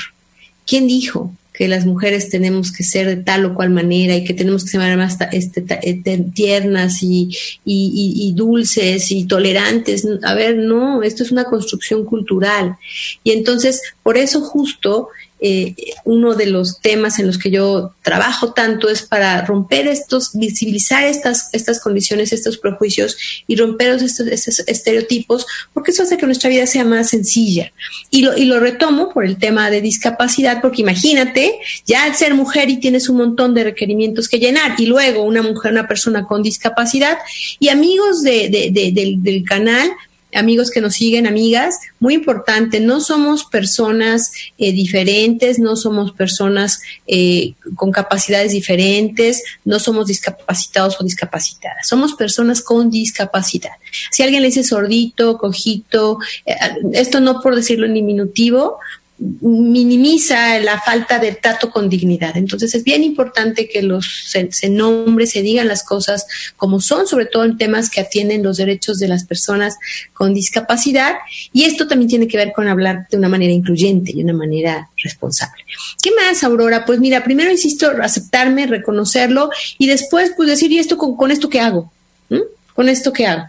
¿Quién 0.65 0.87
dijo? 0.87 1.31
Que 1.61 1.67
las 1.67 1.85
mujeres 1.85 2.27
tenemos 2.29 2.71
que 2.71 2.83
ser 2.83 3.05
de 3.05 3.17
tal 3.17 3.45
o 3.45 3.53
cual 3.53 3.69
manera 3.69 4.15
y 4.15 4.23
que 4.23 4.33
tenemos 4.33 4.63
que 4.63 4.71
ser 4.71 4.97
más 4.97 5.15
este, 5.31 5.63
eh, 5.69 6.25
tiernas 6.33 7.03
y, 7.03 7.29
y, 7.63 8.33
dulces 8.35 9.11
y 9.11 9.25
tolerantes. 9.25 10.07
A 10.23 10.33
ver, 10.33 10.57
no, 10.57 11.03
esto 11.03 11.21
es 11.21 11.31
una 11.31 11.43
construcción 11.43 12.03
cultural. 12.03 12.77
Y 13.23 13.29
entonces, 13.29 13.79
por 14.01 14.17
eso 14.17 14.41
justo 14.41 15.09
eh, 15.41 15.75
uno 16.05 16.35
de 16.35 16.45
los 16.45 16.79
temas 16.81 17.17
en 17.17 17.25
los 17.25 17.39
que 17.39 17.49
yo 17.49 17.93
trabajo 18.03 18.53
tanto 18.53 18.89
es 18.89 19.01
para 19.01 19.43
romper 19.43 19.87
estos, 19.87 20.31
visibilizar 20.33 21.03
estas, 21.03 21.49
estas 21.51 21.79
condiciones, 21.79 22.31
estos 22.31 22.59
prejuicios 22.59 23.17
y 23.47 23.55
romper 23.55 23.89
estos, 23.89 24.27
estos 24.27 24.59
estereotipos, 24.67 25.47
porque 25.73 25.91
eso 25.91 26.03
hace 26.03 26.17
que 26.17 26.27
nuestra 26.27 26.49
vida 26.49 26.67
sea 26.67 26.85
más 26.85 27.09
sencilla. 27.09 27.73
Y 28.11 28.21
lo, 28.21 28.37
y 28.37 28.45
lo 28.45 28.59
retomo 28.59 29.09
por 29.09 29.25
el 29.25 29.37
tema 29.37 29.71
de 29.71 29.81
discapacidad, 29.81 30.61
porque 30.61 30.81
imagínate, 30.81 31.57
ya 31.87 32.03
al 32.03 32.15
ser 32.15 32.35
mujer 32.35 32.69
y 32.69 32.79
tienes 32.79 33.09
un 33.09 33.17
montón 33.17 33.55
de 33.55 33.63
requerimientos 33.63 34.29
que 34.29 34.37
llenar, 34.37 34.79
y 34.79 34.85
luego 34.85 35.23
una 35.23 35.41
mujer, 35.41 35.71
una 35.71 35.87
persona 35.87 36.25
con 36.27 36.43
discapacidad, 36.43 37.17
y 37.59 37.69
amigos 37.69 38.21
de, 38.21 38.71
del, 38.71 39.23
del 39.23 39.43
canal, 39.43 39.89
amigos 40.33 40.71
que 40.71 40.81
nos 40.81 40.95
siguen, 40.95 41.27
amigas, 41.27 41.79
muy 41.99 42.13
importante, 42.13 42.79
no 42.79 42.99
somos 42.99 43.45
personas 43.45 44.31
eh, 44.57 44.71
diferentes, 44.71 45.59
no 45.59 45.75
somos 45.75 46.11
personas 46.11 46.81
eh, 47.07 47.53
con 47.75 47.91
capacidades 47.91 48.51
diferentes, 48.51 49.43
no 49.65 49.79
somos 49.79 50.07
discapacitados 50.07 50.99
o 50.99 51.03
discapacitadas, 51.03 51.87
somos 51.87 52.13
personas 52.13 52.61
con 52.61 52.89
discapacidad. 52.89 53.71
Si 54.11 54.23
alguien 54.23 54.41
le 54.41 54.47
dice 54.47 54.63
sordito, 54.63 55.37
cojito, 55.37 56.19
eh, 56.45 56.55
esto 56.93 57.19
no 57.19 57.41
por 57.41 57.55
decirlo 57.55 57.85
en 57.85 57.93
diminutivo, 57.93 58.79
minimiza 59.21 60.59
la 60.59 60.81
falta 60.81 61.19
de 61.19 61.33
trato 61.33 61.69
con 61.69 61.89
dignidad. 61.89 62.35
Entonces 62.37 62.73
es 62.73 62.83
bien 62.83 63.03
importante 63.03 63.69
que 63.69 63.83
los 63.83 64.23
se, 64.25 64.51
se, 64.51 64.69
nombre, 64.69 65.27
se 65.27 65.43
digan 65.43 65.67
las 65.67 65.83
cosas 65.83 66.25
como 66.57 66.81
son, 66.81 67.05
sobre 67.05 67.27
todo 67.27 67.45
en 67.45 67.57
temas 67.57 67.89
que 67.91 68.01
atienden 68.01 68.41
los 68.41 68.57
derechos 68.57 68.97
de 68.97 69.07
las 69.07 69.25
personas 69.25 69.77
con 70.13 70.33
discapacidad. 70.33 71.17
Y 71.53 71.65
esto 71.65 71.87
también 71.87 72.09
tiene 72.09 72.27
que 72.27 72.37
ver 72.37 72.51
con 72.51 72.67
hablar 72.67 73.07
de 73.11 73.17
una 73.17 73.29
manera 73.29 73.53
incluyente 73.53 74.11
y 74.11 74.23
una 74.23 74.33
manera 74.33 74.89
responsable. 74.97 75.63
¿Qué 76.01 76.09
más, 76.15 76.43
Aurora? 76.43 76.85
Pues 76.85 76.99
mira, 76.99 77.23
primero 77.23 77.51
insisto, 77.51 77.91
aceptarme, 78.01 78.65
reconocerlo 78.65 79.51
y 79.77 79.87
después 79.87 80.31
pues 80.35 80.49
decir, 80.49 80.71
¿y 80.71 80.79
esto 80.79 80.97
con, 80.97 81.29
esto 81.29 81.47
qué 81.47 81.59
hago? 81.59 81.91
¿Mm? 82.29 82.39
¿Con 82.73 82.89
esto 82.89 83.13
qué 83.13 83.27
hago? 83.27 83.45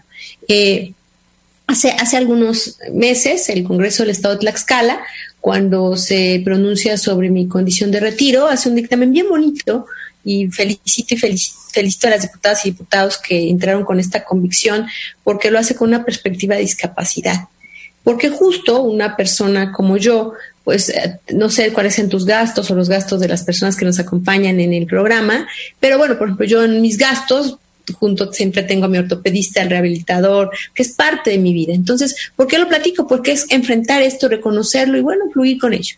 Eh, 0.47 0.93
Hace, 1.65 1.91
hace, 1.91 2.17
algunos 2.17 2.77
meses, 2.91 3.47
el 3.47 3.63
Congreso 3.63 4.03
del 4.03 4.09
Estado 4.09 4.35
de 4.35 4.41
Tlaxcala 4.41 4.99
cuando 5.43 5.97
se 5.97 6.41
pronuncia 6.45 6.95
sobre 6.95 7.29
mi 7.29 7.49
condición 7.49 7.91
de 7.91 7.99
retiro, 7.99 8.47
hace 8.47 8.69
un 8.69 8.75
dictamen 8.75 9.11
bien 9.11 9.27
bonito 9.27 9.87
y 10.23 10.47
felicito 10.47 11.15
y 11.15 11.17
felicito 11.17 12.07
a 12.07 12.11
las 12.11 12.21
diputadas 12.21 12.65
y 12.65 12.71
diputados 12.71 13.17
que 13.17 13.49
entraron 13.49 13.83
con 13.83 13.99
esta 13.99 14.23
convicción 14.23 14.87
porque 15.21 15.51
lo 15.51 15.59
hace 15.59 15.75
con 15.75 15.89
una 15.89 16.05
perspectiva 16.05 16.55
de 16.55 16.61
discapacidad. 16.61 17.49
Porque 18.05 18.29
justo 18.29 18.83
una 18.83 19.17
persona 19.17 19.73
como 19.73 19.97
yo, 19.97 20.31
pues 20.63 20.87
eh, 20.87 21.19
no 21.33 21.49
sé 21.49 21.73
cuáles 21.73 21.95
son 21.95 22.07
tus 22.07 22.23
gastos 22.23 22.71
o 22.71 22.75
los 22.75 22.87
gastos 22.87 23.19
de 23.19 23.27
las 23.27 23.43
personas 23.43 23.75
que 23.75 23.83
nos 23.83 23.99
acompañan 23.99 24.61
en 24.61 24.71
el 24.71 24.85
programa, 24.85 25.45
pero 25.77 25.97
bueno, 25.97 26.17
por 26.17 26.29
ejemplo, 26.29 26.45
yo 26.45 26.63
en 26.63 26.81
mis 26.81 26.97
gastos 26.97 27.57
junto 27.99 28.31
siempre 28.31 28.63
tengo 28.63 28.85
a 28.85 28.89
mi 28.89 28.97
ortopedista, 28.97 29.61
el 29.61 29.69
rehabilitador, 29.69 30.51
que 30.73 30.83
es 30.83 30.93
parte 30.93 31.31
de 31.31 31.37
mi 31.37 31.53
vida. 31.53 31.73
Entonces, 31.73 32.31
¿por 32.35 32.47
qué 32.47 32.57
lo 32.57 32.67
platico? 32.67 33.07
Porque 33.07 33.33
es 33.33 33.45
enfrentar 33.49 34.01
esto, 34.01 34.29
reconocerlo 34.29 34.97
y 34.97 35.01
bueno, 35.01 35.25
fluir 35.31 35.59
con 35.59 35.73
ello. 35.73 35.97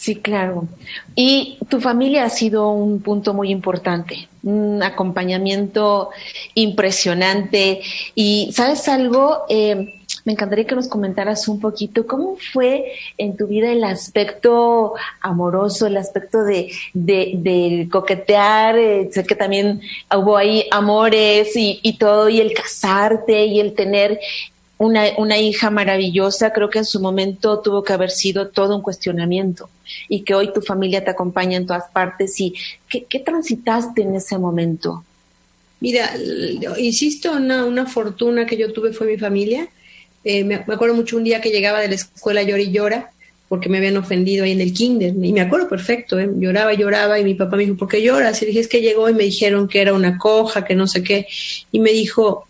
Sí, 0.00 0.16
claro. 0.16 0.66
Y 1.14 1.58
tu 1.68 1.78
familia 1.78 2.24
ha 2.24 2.30
sido 2.30 2.70
un 2.70 3.02
punto 3.02 3.34
muy 3.34 3.50
importante, 3.50 4.30
un 4.42 4.82
acompañamiento 4.82 6.08
impresionante. 6.54 7.82
Y, 8.14 8.50
¿sabes 8.54 8.88
algo? 8.88 9.42
Eh, 9.50 9.99
me 10.24 10.32
encantaría 10.32 10.66
que 10.66 10.74
nos 10.74 10.88
comentaras 10.88 11.48
un 11.48 11.60
poquito 11.60 12.06
cómo 12.06 12.36
fue 12.52 12.92
en 13.18 13.36
tu 13.36 13.46
vida 13.46 13.72
el 13.72 13.84
aspecto 13.84 14.94
amoroso, 15.20 15.86
el 15.86 15.96
aspecto 15.96 16.44
de, 16.44 16.72
de, 16.92 17.88
coquetear, 17.90 18.78
eh, 18.78 19.08
sé 19.12 19.24
que 19.24 19.34
también 19.34 19.80
hubo 20.14 20.36
ahí 20.36 20.66
amores 20.70 21.56
y, 21.56 21.80
y 21.82 21.96
todo, 21.98 22.28
y 22.28 22.40
el 22.40 22.52
casarte 22.52 23.46
y 23.46 23.60
el 23.60 23.74
tener 23.74 24.18
una, 24.80 25.04
una 25.18 25.36
hija 25.38 25.70
maravillosa, 25.70 26.54
creo 26.54 26.70
que 26.70 26.78
en 26.78 26.86
su 26.86 27.00
momento 27.00 27.60
tuvo 27.60 27.84
que 27.84 27.92
haber 27.92 28.10
sido 28.10 28.48
todo 28.48 28.76
un 28.76 28.82
cuestionamiento 28.82 29.68
y 30.08 30.22
que 30.22 30.34
hoy 30.34 30.52
tu 30.54 30.62
familia 30.62 31.04
te 31.04 31.10
acompaña 31.10 31.58
en 31.58 31.66
todas 31.66 31.90
partes. 31.92 32.40
¿Y 32.40 32.54
qué, 32.88 33.04
qué 33.04 33.20
transitaste 33.20 34.00
en 34.00 34.16
ese 34.16 34.38
momento? 34.38 35.04
Mira, 35.80 36.14
insisto, 36.78 37.32
una, 37.32 37.66
una 37.66 37.84
fortuna 37.84 38.46
que 38.46 38.56
yo 38.56 38.72
tuve 38.72 38.92
fue 38.92 39.06
mi 39.06 39.18
familia. 39.18 39.68
Eh, 40.24 40.44
me, 40.44 40.54
acuerdo 40.56 40.94
mucho 40.94 41.16
un 41.16 41.24
día 41.24 41.40
que 41.40 41.50
llegaba 41.50 41.80
de 41.80 41.88
la 41.88 41.94
escuela 41.94 42.42
llora 42.42 42.62
y 42.62 42.72
llora 42.72 43.10
porque 43.48 43.68
me 43.68 43.78
habían 43.78 43.96
ofendido 43.96 44.44
ahí 44.44 44.52
en 44.52 44.60
el 44.60 44.72
kinder. 44.72 45.12
Y 45.20 45.32
me 45.32 45.40
acuerdo 45.40 45.68
perfecto, 45.68 46.18
¿eh? 46.20 46.30
lloraba, 46.36 46.72
lloraba 46.74 47.18
y 47.18 47.24
mi 47.24 47.34
papá 47.34 47.56
me 47.56 47.64
dijo, 47.64 47.76
¿por 47.76 47.88
qué 47.88 48.00
lloras? 48.00 48.40
Y 48.42 48.46
dije, 48.46 48.60
es 48.60 48.68
que 48.68 48.80
llegó 48.80 49.08
y 49.08 49.14
me 49.14 49.24
dijeron 49.24 49.66
que 49.66 49.80
era 49.80 49.92
una 49.92 50.18
coja, 50.18 50.64
que 50.64 50.76
no 50.76 50.86
sé 50.86 51.02
qué. 51.02 51.26
Y 51.72 51.80
me 51.80 51.90
dijo, 51.90 52.46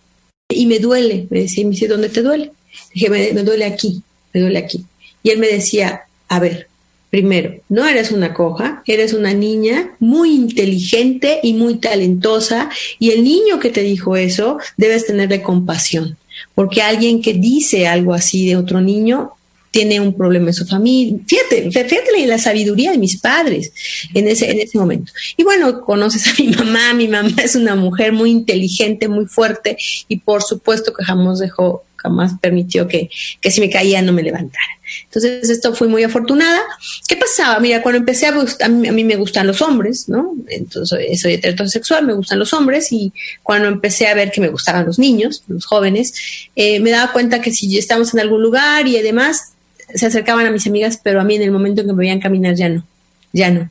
y 0.48 0.66
me 0.66 0.78
duele. 0.78 1.26
Me 1.30 1.40
decía, 1.40 1.64
me 1.64 1.70
dice, 1.70 1.88
¿dónde 1.88 2.10
te 2.10 2.22
duele? 2.22 2.52
Dije, 2.92 3.08
me, 3.08 3.32
me 3.32 3.42
duele 3.42 3.64
aquí, 3.64 4.02
me 4.34 4.40
duele 4.42 4.58
aquí. 4.58 4.84
Y 5.22 5.30
él 5.30 5.38
me 5.38 5.48
decía, 5.48 6.02
a 6.28 6.38
ver, 6.38 6.68
Primero, 7.10 7.56
no 7.68 7.88
eres 7.88 8.12
una 8.12 8.32
coja, 8.32 8.84
eres 8.86 9.14
una 9.14 9.34
niña 9.34 9.96
muy 9.98 10.32
inteligente 10.32 11.40
y 11.42 11.54
muy 11.54 11.78
talentosa 11.78 12.70
y 13.00 13.10
el 13.10 13.24
niño 13.24 13.58
que 13.58 13.70
te 13.70 13.82
dijo 13.82 14.16
eso 14.16 14.58
debes 14.76 15.06
tenerle 15.06 15.42
compasión, 15.42 16.16
porque 16.54 16.82
alguien 16.82 17.22
que 17.22 17.34
dice 17.34 17.86
algo 17.86 18.14
así 18.14 18.46
de 18.46 18.56
otro 18.56 18.80
niño 18.80 19.32
tiene 19.70 20.00
un 20.00 20.14
problema 20.14 20.48
en 20.48 20.54
su 20.54 20.66
familia. 20.66 21.18
Fíjate, 21.26 21.70
fíjate 21.70 22.26
la 22.26 22.38
sabiduría 22.38 22.90
de 22.90 22.98
mis 22.98 23.20
padres 23.20 23.72
en 24.14 24.26
ese, 24.26 24.50
en 24.50 24.58
ese 24.58 24.76
momento. 24.78 25.12
Y 25.36 25.44
bueno, 25.44 25.80
conoces 25.82 26.26
a 26.26 26.42
mi 26.42 26.48
mamá, 26.48 26.92
mi 26.94 27.08
mamá 27.08 27.30
es 27.42 27.54
una 27.54 27.76
mujer 27.76 28.12
muy 28.12 28.30
inteligente, 28.30 29.08
muy 29.08 29.26
fuerte 29.26 29.76
y 30.08 30.18
por 30.18 30.42
supuesto 30.42 30.92
que 30.92 31.04
jamás 31.04 31.38
dejó 31.38 31.84
jamás 31.96 32.32
permitió 32.40 32.88
que, 32.88 33.10
que 33.40 33.50
si 33.50 33.60
me 33.60 33.70
caía 33.70 34.02
no 34.02 34.12
me 34.12 34.22
levantara. 34.22 34.79
Entonces, 35.04 35.48
esto 35.48 35.74
fui 35.74 35.88
muy 35.88 36.02
afortunada. 36.02 36.60
¿Qué 37.06 37.16
pasaba? 37.16 37.58
Mira, 37.60 37.82
cuando 37.82 37.98
empecé 37.98 38.26
a, 38.26 38.34
a 38.60 38.68
mí, 38.68 39.04
me 39.04 39.16
gustan 39.16 39.46
los 39.46 39.62
hombres, 39.62 40.08
¿no? 40.08 40.34
Entonces, 40.48 41.20
soy 41.20 41.34
heterosexual, 41.34 42.06
me 42.06 42.12
gustan 42.12 42.38
los 42.38 42.52
hombres 42.52 42.92
y 42.92 43.12
cuando 43.42 43.68
empecé 43.68 44.06
a 44.06 44.14
ver 44.14 44.30
que 44.30 44.40
me 44.40 44.48
gustaban 44.48 44.86
los 44.86 44.98
niños, 44.98 45.42
los 45.48 45.64
jóvenes, 45.64 46.14
eh, 46.56 46.80
me 46.80 46.90
daba 46.90 47.12
cuenta 47.12 47.40
que 47.40 47.52
si 47.52 47.76
estábamos 47.78 48.14
en 48.14 48.20
algún 48.20 48.42
lugar 48.42 48.86
y 48.86 48.96
además 48.96 49.52
se 49.94 50.06
acercaban 50.06 50.46
a 50.46 50.50
mis 50.50 50.66
amigas, 50.66 51.00
pero 51.02 51.20
a 51.20 51.24
mí 51.24 51.36
en 51.36 51.42
el 51.42 51.50
momento 51.50 51.80
en 51.80 51.88
que 51.88 51.92
me 51.92 52.00
veían 52.00 52.20
caminar 52.20 52.54
ya 52.54 52.68
no, 52.68 52.84
ya 53.32 53.50
no. 53.50 53.70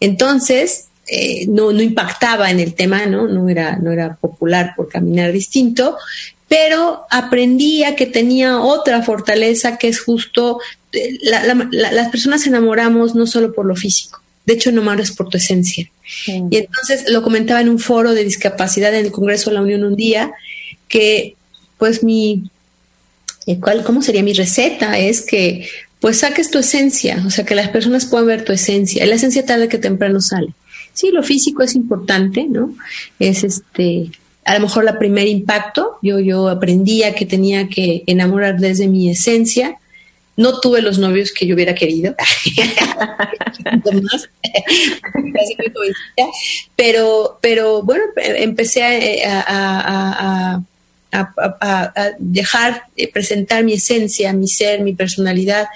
Entonces, 0.00 0.86
eh, 1.08 1.46
no, 1.48 1.72
no 1.72 1.82
impactaba 1.82 2.50
en 2.50 2.60
el 2.60 2.74
tema, 2.74 3.06
¿no? 3.06 3.28
No 3.28 3.48
era, 3.48 3.76
no 3.76 3.92
era 3.92 4.16
popular 4.16 4.74
por 4.76 4.88
caminar 4.88 5.32
distinto, 5.32 5.96
pero 6.48 7.02
aprendía 7.10 7.96
que 7.96 8.06
tenía 8.06 8.60
otra 8.60 9.02
fortaleza 9.02 9.78
que 9.78 9.88
es 9.88 10.00
justo, 10.00 10.60
eh, 10.92 11.18
la, 11.22 11.44
la, 11.44 11.68
la, 11.70 11.92
las 11.92 12.08
personas 12.10 12.46
enamoramos 12.46 13.14
no 13.14 13.26
solo 13.26 13.52
por 13.52 13.66
lo 13.66 13.74
físico, 13.74 14.20
de 14.44 14.54
hecho 14.54 14.70
enamoras 14.70 15.10
por 15.12 15.28
tu 15.28 15.38
esencia. 15.38 15.90
Sí. 16.24 16.42
Y 16.50 16.56
entonces 16.58 17.04
lo 17.08 17.22
comentaba 17.22 17.60
en 17.60 17.68
un 17.68 17.78
foro 17.78 18.14
de 18.14 18.24
discapacidad 18.24 18.94
en 18.94 19.06
el 19.06 19.12
Congreso 19.12 19.50
de 19.50 19.54
la 19.54 19.62
Unión 19.62 19.82
un 19.82 19.96
día, 19.96 20.32
que 20.88 21.34
pues 21.78 22.02
mi, 22.04 22.44
eh, 23.46 23.58
¿cuál, 23.60 23.82
¿cómo 23.82 24.02
sería 24.02 24.22
mi 24.22 24.32
receta? 24.32 24.98
Es 24.98 25.22
que 25.22 25.68
pues 26.00 26.18
saques 26.18 26.50
tu 26.50 26.58
esencia, 26.58 27.22
o 27.26 27.30
sea, 27.30 27.44
que 27.44 27.54
las 27.54 27.70
personas 27.70 28.06
puedan 28.06 28.28
ver 28.28 28.44
tu 28.44 28.52
esencia. 28.52 29.04
La 29.06 29.16
esencia 29.16 29.44
tarde 29.44 29.68
que 29.68 29.78
temprano 29.78 30.20
sale. 30.20 30.54
Sí, 30.92 31.10
lo 31.10 31.22
físico 31.22 31.62
es 31.62 31.74
importante, 31.74 32.44
¿no? 32.48 32.74
Es 33.18 33.44
este, 33.44 34.10
a 34.46 34.54
lo 34.54 34.60
mejor 34.60 34.84
la 34.84 34.98
primer 34.98 35.26
impacto, 35.26 35.98
yo, 36.02 36.20
yo 36.20 36.48
aprendía 36.48 37.16
que 37.16 37.26
tenía 37.26 37.68
que 37.68 38.04
enamorar 38.06 38.58
desde 38.58 38.86
mi 38.86 39.10
esencia. 39.10 39.76
No 40.36 40.60
tuve 40.60 40.82
los 40.82 40.98
novios 40.98 41.32
que 41.32 41.46
yo 41.46 41.54
hubiera 41.54 41.74
querido, 41.74 42.14
pero, 46.76 47.38
pero 47.40 47.82
bueno, 47.82 48.04
empecé 48.16 49.24
a, 49.24 49.44
a, 49.48 50.62
a, 51.20 52.12
dejar 52.18 52.84
eh, 52.96 53.10
presentar 53.10 53.64
mi 53.64 53.74
esencia, 53.74 54.32
mi 54.32 54.48
ser, 54.48 54.82
mi 54.82 54.94
personalidad. 54.94 55.66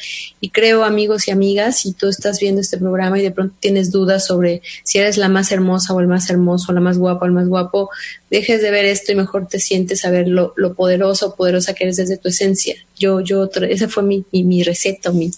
Y 0.41 0.51
creo, 0.51 0.85
amigos 0.85 1.29
y 1.29 1.31
amigas, 1.31 1.81
si 1.81 1.93
tú 1.93 2.09
estás 2.09 2.41
viendo 2.41 2.61
este 2.61 2.79
programa 2.79 3.19
y 3.19 3.23
de 3.23 3.31
pronto 3.31 3.55
tienes 3.61 3.91
dudas 3.91 4.27
sobre 4.27 4.63
si 4.83 4.99
eres 4.99 5.17
la 5.17 5.29
más 5.29 5.53
hermosa 5.53 5.95
o 5.95 6.01
el 6.01 6.07
más 6.07 6.29
hermoso, 6.31 6.73
la 6.73 6.81
más 6.81 6.99
guapa 6.99 7.25
o 7.25 7.29
el 7.29 7.33
más 7.33 7.49
guapo, 7.49 7.91
dejes 8.31 8.63
de 8.63 8.71
ver 8.71 8.85
esto 8.85 9.13
y 9.13 9.15
mejor 9.15 9.47
te 9.47 9.61
sientes 9.61 10.05
a 10.05 10.11
ver 10.11 10.29
lo, 10.29 10.53
lo 10.57 10.75
poderosa 10.75 11.27
o 11.27 11.35
poderosa 11.35 11.75
que 11.75 11.85
eres 11.85 11.97
desde 11.97 12.17
tu 12.17 12.29
esencia. 12.29 12.75
Yo, 12.97 13.21
yo, 13.21 13.49
esa 13.69 13.89
fue 13.89 14.03
mi, 14.03 14.25
mi, 14.33 14.45
mi 14.45 14.63
receta, 14.63 15.11
mi 15.13 15.31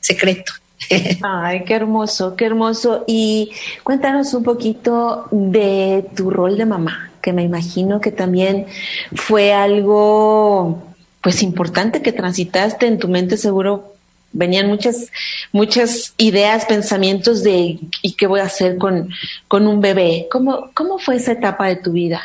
secreto. 0.00 0.52
Ay, 1.22 1.64
qué 1.64 1.74
hermoso, 1.74 2.34
qué 2.36 2.46
hermoso. 2.46 3.04
Y 3.06 3.50
cuéntanos 3.82 4.32
un 4.34 4.42
poquito 4.42 5.26
de 5.30 6.06
tu 6.16 6.30
rol 6.30 6.56
de 6.56 6.66
mamá 6.66 7.09
que 7.20 7.32
me 7.32 7.42
imagino 7.42 8.00
que 8.00 8.12
también 8.12 8.66
fue 9.14 9.52
algo 9.52 10.82
pues 11.20 11.42
importante 11.42 12.02
que 12.02 12.12
transitaste 12.12 12.86
en 12.86 12.98
tu 12.98 13.08
mente 13.08 13.36
seguro 13.36 13.94
venían 14.32 14.68
muchas 14.68 15.08
muchas 15.52 16.14
ideas 16.16 16.64
pensamientos 16.66 17.42
de 17.42 17.78
y 18.02 18.12
qué 18.12 18.26
voy 18.26 18.40
a 18.40 18.44
hacer 18.44 18.78
con, 18.78 19.10
con 19.48 19.66
un 19.66 19.80
bebé 19.80 20.28
cómo 20.30 20.70
cómo 20.74 20.98
fue 20.98 21.16
esa 21.16 21.32
etapa 21.32 21.66
de 21.66 21.76
tu 21.76 21.92
vida 21.92 22.22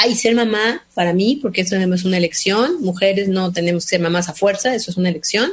ay 0.00 0.14
ser 0.14 0.34
mamá 0.34 0.82
para 0.94 1.12
mí 1.12 1.38
porque 1.40 1.62
eso 1.62 1.76
es 1.76 2.04
una 2.04 2.16
elección. 2.16 2.82
Mujeres 2.82 3.28
no 3.28 3.52
tenemos 3.52 3.84
que 3.84 3.90
ser 3.90 4.00
mamás 4.00 4.28
a 4.28 4.34
fuerza 4.34 4.74
eso 4.74 4.90
es 4.90 4.96
una 4.96 5.08
elección 5.08 5.50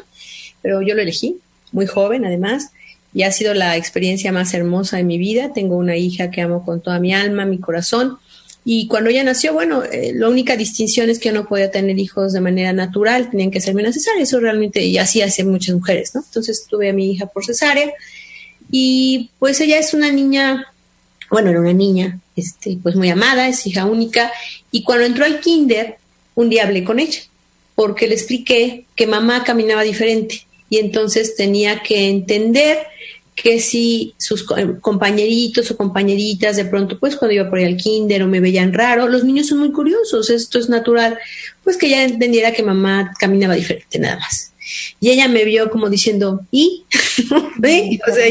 pero 0.61 0.81
yo 0.81 0.93
lo 0.93 1.01
elegí 1.01 1.37
muy 1.71 1.87
joven 1.87 2.25
además 2.25 2.71
y 3.13 3.23
ha 3.23 3.31
sido 3.31 3.53
la 3.53 3.75
experiencia 3.75 4.31
más 4.31 4.53
hermosa 4.53 4.97
de 4.97 5.03
mi 5.03 5.17
vida. 5.17 5.51
Tengo 5.53 5.75
una 5.75 5.97
hija 5.97 6.31
que 6.31 6.41
amo 6.41 6.63
con 6.63 6.81
toda 6.81 6.99
mi 6.99 7.13
alma 7.13 7.45
mi 7.45 7.59
corazón 7.59 8.19
y 8.63 8.87
cuando 8.87 9.09
ella 9.09 9.23
nació, 9.23 9.53
bueno, 9.53 9.83
eh, 9.83 10.11
la 10.13 10.29
única 10.29 10.55
distinción 10.55 11.09
es 11.09 11.17
que 11.17 11.29
yo 11.29 11.33
no 11.33 11.47
podía 11.47 11.71
tener 11.71 11.97
hijos 11.97 12.33
de 12.33 12.41
manera 12.41 12.73
natural, 12.73 13.31
tenían 13.31 13.49
que 13.49 13.59
serme 13.59 13.91
cesárea, 13.91 14.21
eso 14.21 14.39
realmente, 14.39 14.83
y 14.85 14.97
así 14.99 15.21
hacen 15.21 15.49
muchas 15.49 15.75
mujeres, 15.75 16.13
¿no? 16.13 16.21
Entonces 16.23 16.67
tuve 16.69 16.89
a 16.89 16.93
mi 16.93 17.11
hija 17.11 17.25
por 17.25 17.43
cesárea 17.43 17.91
y 18.69 19.31
pues 19.39 19.59
ella 19.61 19.79
es 19.79 19.95
una 19.95 20.11
niña, 20.11 20.67
bueno, 21.31 21.49
era 21.49 21.59
una 21.59 21.73
niña, 21.73 22.19
este, 22.35 22.77
pues 22.81 22.95
muy 22.95 23.09
amada, 23.09 23.47
es 23.47 23.65
hija 23.65 23.85
única, 23.85 24.31
y 24.69 24.83
cuando 24.83 25.05
entró 25.05 25.25
al 25.25 25.39
kinder, 25.39 25.97
un 26.35 26.49
día 26.49 26.63
hablé 26.63 26.83
con 26.83 26.99
ella, 26.99 27.19
porque 27.73 28.07
le 28.07 28.13
expliqué 28.13 28.85
que 28.95 29.07
mamá 29.07 29.43
caminaba 29.43 29.81
diferente 29.81 30.45
y 30.69 30.77
entonces 30.77 31.35
tenía 31.35 31.81
que 31.81 32.09
entender 32.09 32.77
que 33.41 33.59
si 33.59 34.13
sus 34.17 34.43
compañeritos 34.81 35.71
o 35.71 35.77
compañeritas 35.77 36.55
de 36.55 36.65
pronto, 36.65 36.99
pues 36.99 37.15
cuando 37.15 37.35
iba 37.35 37.49
por 37.49 37.59
ahí 37.59 37.65
al 37.65 37.77
kinder 37.77 38.23
o 38.23 38.27
me 38.27 38.39
veían 38.39 38.73
raro, 38.73 39.07
los 39.07 39.23
niños 39.23 39.47
son 39.47 39.59
muy 39.59 39.71
curiosos, 39.71 40.29
esto 40.29 40.59
es 40.59 40.69
natural, 40.69 41.17
pues 41.63 41.77
que 41.77 41.87
ella 41.87 42.03
entendiera 42.03 42.53
que 42.53 42.63
mamá 42.63 43.13
caminaba 43.19 43.55
diferente 43.55 43.99
nada 43.99 44.17
más. 44.17 44.53
Y 44.99 45.09
ella 45.09 45.27
me 45.27 45.43
vio 45.43 45.69
como 45.69 45.89
diciendo, 45.89 46.41
¿y? 46.51 46.83
¿Ve? 47.57 47.99
O 48.09 48.13
sea, 48.13 48.25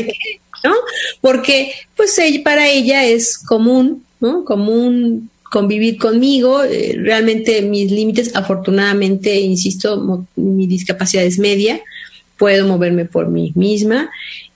¿no? 0.64 0.74
Porque 1.20 1.72
pues 1.96 2.18
para 2.44 2.68
ella 2.68 3.04
es 3.04 3.38
común, 3.38 4.04
¿no? 4.20 4.44
Común 4.44 5.30
convivir 5.50 5.98
conmigo, 5.98 6.62
eh, 6.62 6.94
realmente 6.96 7.60
mis 7.62 7.90
límites, 7.90 8.34
afortunadamente, 8.36 9.40
insisto, 9.40 10.26
mi 10.36 10.66
discapacidad 10.68 11.24
es 11.24 11.38
media, 11.38 11.80
puedo 12.38 12.66
moverme 12.66 13.04
por 13.04 13.28
mí 13.28 13.52
misma 13.56 14.10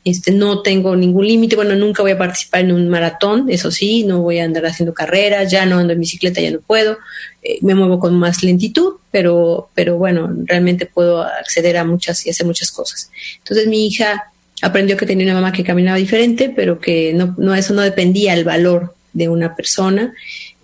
este, 0.05 0.33
no 0.33 0.61
tengo 0.61 0.95
ningún 0.95 1.27
límite, 1.27 1.57
bueno, 1.57 1.75
nunca 1.75 2.03
voy 2.03 2.12
a 2.12 2.19
participar 2.19 2.61
en 2.61 2.73
un 2.73 2.88
maratón, 2.88 3.47
eso 3.49 3.71
sí, 3.71 4.05
no 4.05 4.21
voy 4.21 4.38
a 4.38 4.45
andar 4.45 4.67
haciendo 4.67 4.93
carreras, 4.93 5.51
ya 5.51 5.64
no 5.64 5.79
ando 5.79 5.95
en 5.95 6.01
bicicleta, 6.01 6.43
ya 6.43 6.51
no 6.51 6.61
puedo, 6.61 6.99
eh, 7.43 7.59
me 7.62 7.75
muevo 7.75 7.99
con 7.99 8.14
más 8.14 8.43
lentitud, 8.43 8.97
pero, 9.11 9.71
pero 9.75 9.97
bueno, 9.97 10.31
realmente 10.45 10.85
puedo 10.85 11.23
acceder 11.23 11.79
a 11.79 11.85
muchas 11.85 12.27
y 12.27 12.31
hacer 12.31 12.47
muchas 12.47 12.71
cosas. 12.71 13.11
Entonces 13.38 13.67
mi 13.67 13.87
hija 13.87 14.31
aprendió 14.61 14.97
que 14.97 15.07
tenía 15.07 15.25
una 15.25 15.35
mamá 15.35 15.53
que 15.53 15.64
caminaba 15.64 15.97
diferente, 15.97 16.53
pero 16.55 16.79
que 16.79 17.14
no, 17.14 17.35
no 17.38 17.55
eso 17.55 17.73
no 17.73 17.81
dependía 17.81 18.35
del 18.35 18.45
valor 18.45 18.95
de 19.14 19.29
una 19.29 19.57
persona. 19.57 20.12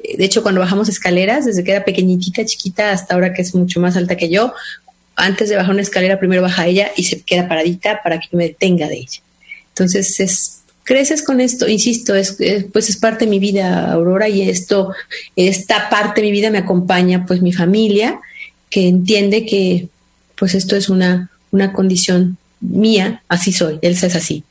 Eh, 0.02 0.18
de 0.18 0.24
hecho, 0.24 0.42
cuando 0.42 0.60
bajamos 0.60 0.88
escaleras, 0.90 1.46
desde 1.46 1.64
que 1.64 1.70
era 1.70 1.84
pequeñitita, 1.84 2.44
chiquita, 2.44 2.90
hasta 2.90 3.14
ahora 3.14 3.32
que 3.32 3.40
es 3.42 3.54
mucho 3.54 3.80
más 3.80 3.96
alta 3.96 4.16
que 4.16 4.28
yo, 4.28 4.52
antes 5.16 5.48
de 5.48 5.56
bajar 5.56 5.72
una 5.72 5.82
escalera, 5.82 6.18
primero 6.18 6.42
baja 6.42 6.66
ella 6.66 6.90
y 6.96 7.04
se 7.04 7.22
queda 7.22 7.48
paradita 7.48 8.02
para 8.02 8.18
que 8.18 8.28
me 8.32 8.48
detenga 8.48 8.88
de 8.88 8.96
ella. 8.96 9.20
Entonces, 9.80 10.20
es, 10.20 10.60
creces 10.84 11.22
con 11.22 11.40
esto, 11.40 11.66
insisto, 11.66 12.14
es, 12.14 12.36
pues 12.70 12.90
es 12.90 12.98
parte 12.98 13.24
de 13.24 13.30
mi 13.30 13.38
vida, 13.38 13.90
Aurora, 13.90 14.28
y 14.28 14.42
esto, 14.42 14.92
esta 15.36 15.88
parte 15.88 16.20
de 16.20 16.26
mi 16.26 16.32
vida 16.32 16.50
me 16.50 16.58
acompaña, 16.58 17.24
pues 17.24 17.40
mi 17.40 17.54
familia, 17.54 18.20
que 18.68 18.88
entiende 18.88 19.46
que, 19.46 19.88
pues 20.36 20.54
esto 20.54 20.76
es 20.76 20.90
una, 20.90 21.30
una 21.50 21.72
condición 21.72 22.36
mía, 22.60 23.22
así 23.28 23.52
soy, 23.52 23.78
él 23.80 23.92
es 23.92 24.14
así. 24.14 24.44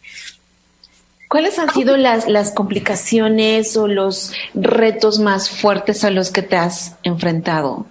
¿Cuáles 1.28 1.60
han 1.60 1.72
sido 1.76 1.96
las, 1.96 2.28
las 2.28 2.50
complicaciones 2.50 3.78
o 3.78 3.88
los 3.88 4.32
retos 4.56 5.20
más 5.20 5.52
fuertes 5.52 6.04
a 6.04 6.10
los 6.10 6.32
que 6.32 6.42
te 6.42 6.56
has 6.56 6.96
enfrentado? 7.04 7.86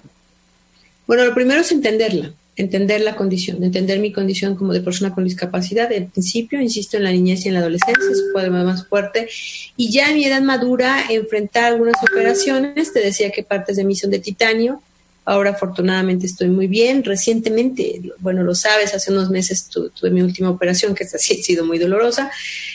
Bueno, 1.06 1.24
lo 1.24 1.34
primero 1.34 1.60
es 1.60 1.70
entenderla, 1.70 2.32
entender 2.58 3.00
la 3.00 3.16
condición, 3.16 3.62
entender 3.62 4.00
mi 4.00 4.12
condición 4.12 4.56
como 4.56 4.72
de 4.72 4.80
persona 4.80 5.14
con 5.14 5.24
discapacidad. 5.24 5.90
En 5.92 6.10
principio, 6.10 6.60
insisto, 6.60 6.96
en 6.96 7.04
la 7.04 7.12
niñez 7.12 7.44
y 7.44 7.48
en 7.48 7.54
la 7.54 7.60
adolescencia, 7.60 8.04
puede 8.32 8.46
ser 8.46 8.52
más 8.52 8.86
fuerte. 8.86 9.28
Y 9.76 9.90
ya 9.90 10.10
en 10.10 10.16
mi 10.16 10.24
edad 10.24 10.42
madura, 10.42 11.04
enfrentar 11.08 11.64
algunas 11.64 11.94
operaciones, 12.02 12.92
te 12.92 13.00
decía 13.00 13.30
que 13.30 13.42
partes 13.42 13.76
de 13.76 13.84
mí 13.84 13.94
son 13.94 14.10
de 14.10 14.18
titanio. 14.18 14.82
Ahora 15.24 15.50
afortunadamente 15.50 16.26
estoy 16.26 16.48
muy 16.48 16.66
bien. 16.66 17.04
Recientemente, 17.04 18.00
bueno, 18.18 18.42
lo 18.42 18.54
sabes, 18.54 18.94
hace 18.94 19.12
unos 19.12 19.30
meses 19.30 19.68
tuve 19.68 20.10
mi 20.10 20.22
última 20.22 20.50
operación, 20.50 20.94
que 20.94 21.04
ha 21.04 21.18
sido 21.18 21.64
muy 21.64 21.78
dolorosa. 21.78 22.30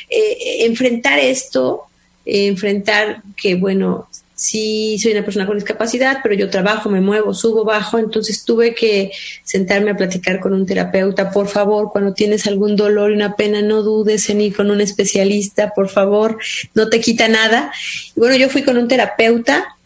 Eh, 0.09 0.65
enfrentar 0.65 1.19
esto, 1.19 1.83
eh, 2.25 2.47
enfrentar 2.47 3.21
que, 3.35 3.55
bueno, 3.55 4.07
sí 4.43 4.99
soy 4.99 5.13
una 5.13 5.23
persona 5.23 5.45
con 5.45 5.55
discapacidad, 5.55 6.17
pero 6.21 6.35
yo 6.35 6.49
trabajo, 6.49 6.89
me 6.89 6.99
muevo, 6.99 7.33
subo, 7.33 7.63
bajo, 7.63 7.97
entonces 7.97 8.43
tuve 8.43 8.75
que 8.75 9.09
sentarme 9.45 9.91
a 9.91 9.95
platicar 9.95 10.41
con 10.41 10.53
un 10.53 10.65
terapeuta, 10.65 11.31
por 11.31 11.47
favor, 11.47 11.91
cuando 11.93 12.13
tienes 12.13 12.45
algún 12.45 12.75
dolor 12.75 13.11
y 13.11 13.15
una 13.15 13.37
pena, 13.37 13.61
no 13.61 13.83
dudes 13.83 14.29
en 14.29 14.41
ir 14.41 14.53
con 14.53 14.69
un 14.69 14.81
especialista, 14.81 15.71
por 15.73 15.87
favor, 15.87 16.39
no 16.73 16.89
te 16.89 16.99
quita 16.99 17.29
nada. 17.29 17.71
Bueno, 18.17 18.35
yo 18.35 18.49
fui 18.49 18.63
con 18.63 18.77
un 18.77 18.89
terapeuta 18.89 19.77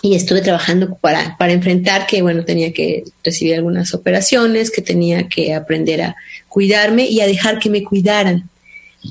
y 0.00 0.14
estuve 0.14 0.40
trabajando 0.40 0.94
para, 0.94 1.36
para 1.36 1.52
enfrentar 1.52 2.06
que, 2.06 2.22
bueno, 2.22 2.46
tenía 2.46 2.72
que 2.72 3.04
recibir 3.22 3.56
algunas 3.56 3.92
operaciones, 3.92 4.70
que 4.70 4.80
tenía 4.80 5.28
que 5.28 5.52
aprender 5.52 6.00
a 6.00 6.16
cuidarme 6.48 7.08
y 7.08 7.20
a 7.20 7.26
dejar 7.26 7.58
que 7.58 7.68
me 7.68 7.84
cuidaran, 7.84 8.48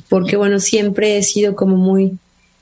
porque, 0.10 0.38
bueno, 0.38 0.60
siempre 0.60 1.20
he 1.20 1.22
sido 1.22 1.56
como 1.56 1.78
muy, 1.78 2.18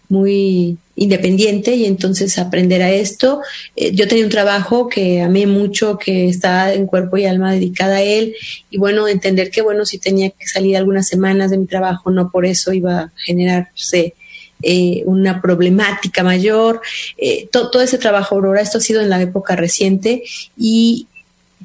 muy 0.09 0.77
independiente 0.95 1.75
y 1.75 1.85
entonces 1.85 2.37
aprender 2.37 2.81
a 2.81 2.91
esto. 2.91 3.41
Eh, 3.75 3.91
yo 3.93 4.07
tenía 4.07 4.25
un 4.25 4.31
trabajo 4.31 4.89
que 4.89 5.21
amé 5.21 5.47
mucho, 5.47 5.97
que 5.97 6.27
estaba 6.27 6.73
en 6.73 6.87
cuerpo 6.87 7.17
y 7.17 7.25
alma 7.25 7.53
dedicada 7.53 7.97
a 7.97 8.01
él 8.01 8.35
y 8.69 8.77
bueno, 8.77 9.07
entender 9.07 9.51
que 9.51 9.61
bueno, 9.61 9.85
si 9.85 9.99
tenía 9.99 10.31
que 10.31 10.47
salir 10.47 10.75
algunas 10.75 11.07
semanas 11.07 11.51
de 11.51 11.57
mi 11.57 11.67
trabajo, 11.67 12.11
no 12.11 12.31
por 12.31 12.45
eso 12.45 12.73
iba 12.73 12.99
a 12.99 13.11
generarse 13.15 14.15
eh, 14.61 15.03
una 15.05 15.41
problemática 15.41 16.23
mayor. 16.23 16.81
Eh, 17.17 17.47
todo 17.51 17.81
ese 17.81 17.97
trabajo, 17.97 18.35
Aurora, 18.35 18.61
esto 18.61 18.79
ha 18.79 18.81
sido 18.81 18.99
en 18.99 19.09
la 19.09 19.21
época 19.21 19.55
reciente 19.55 20.23
y 20.57 21.07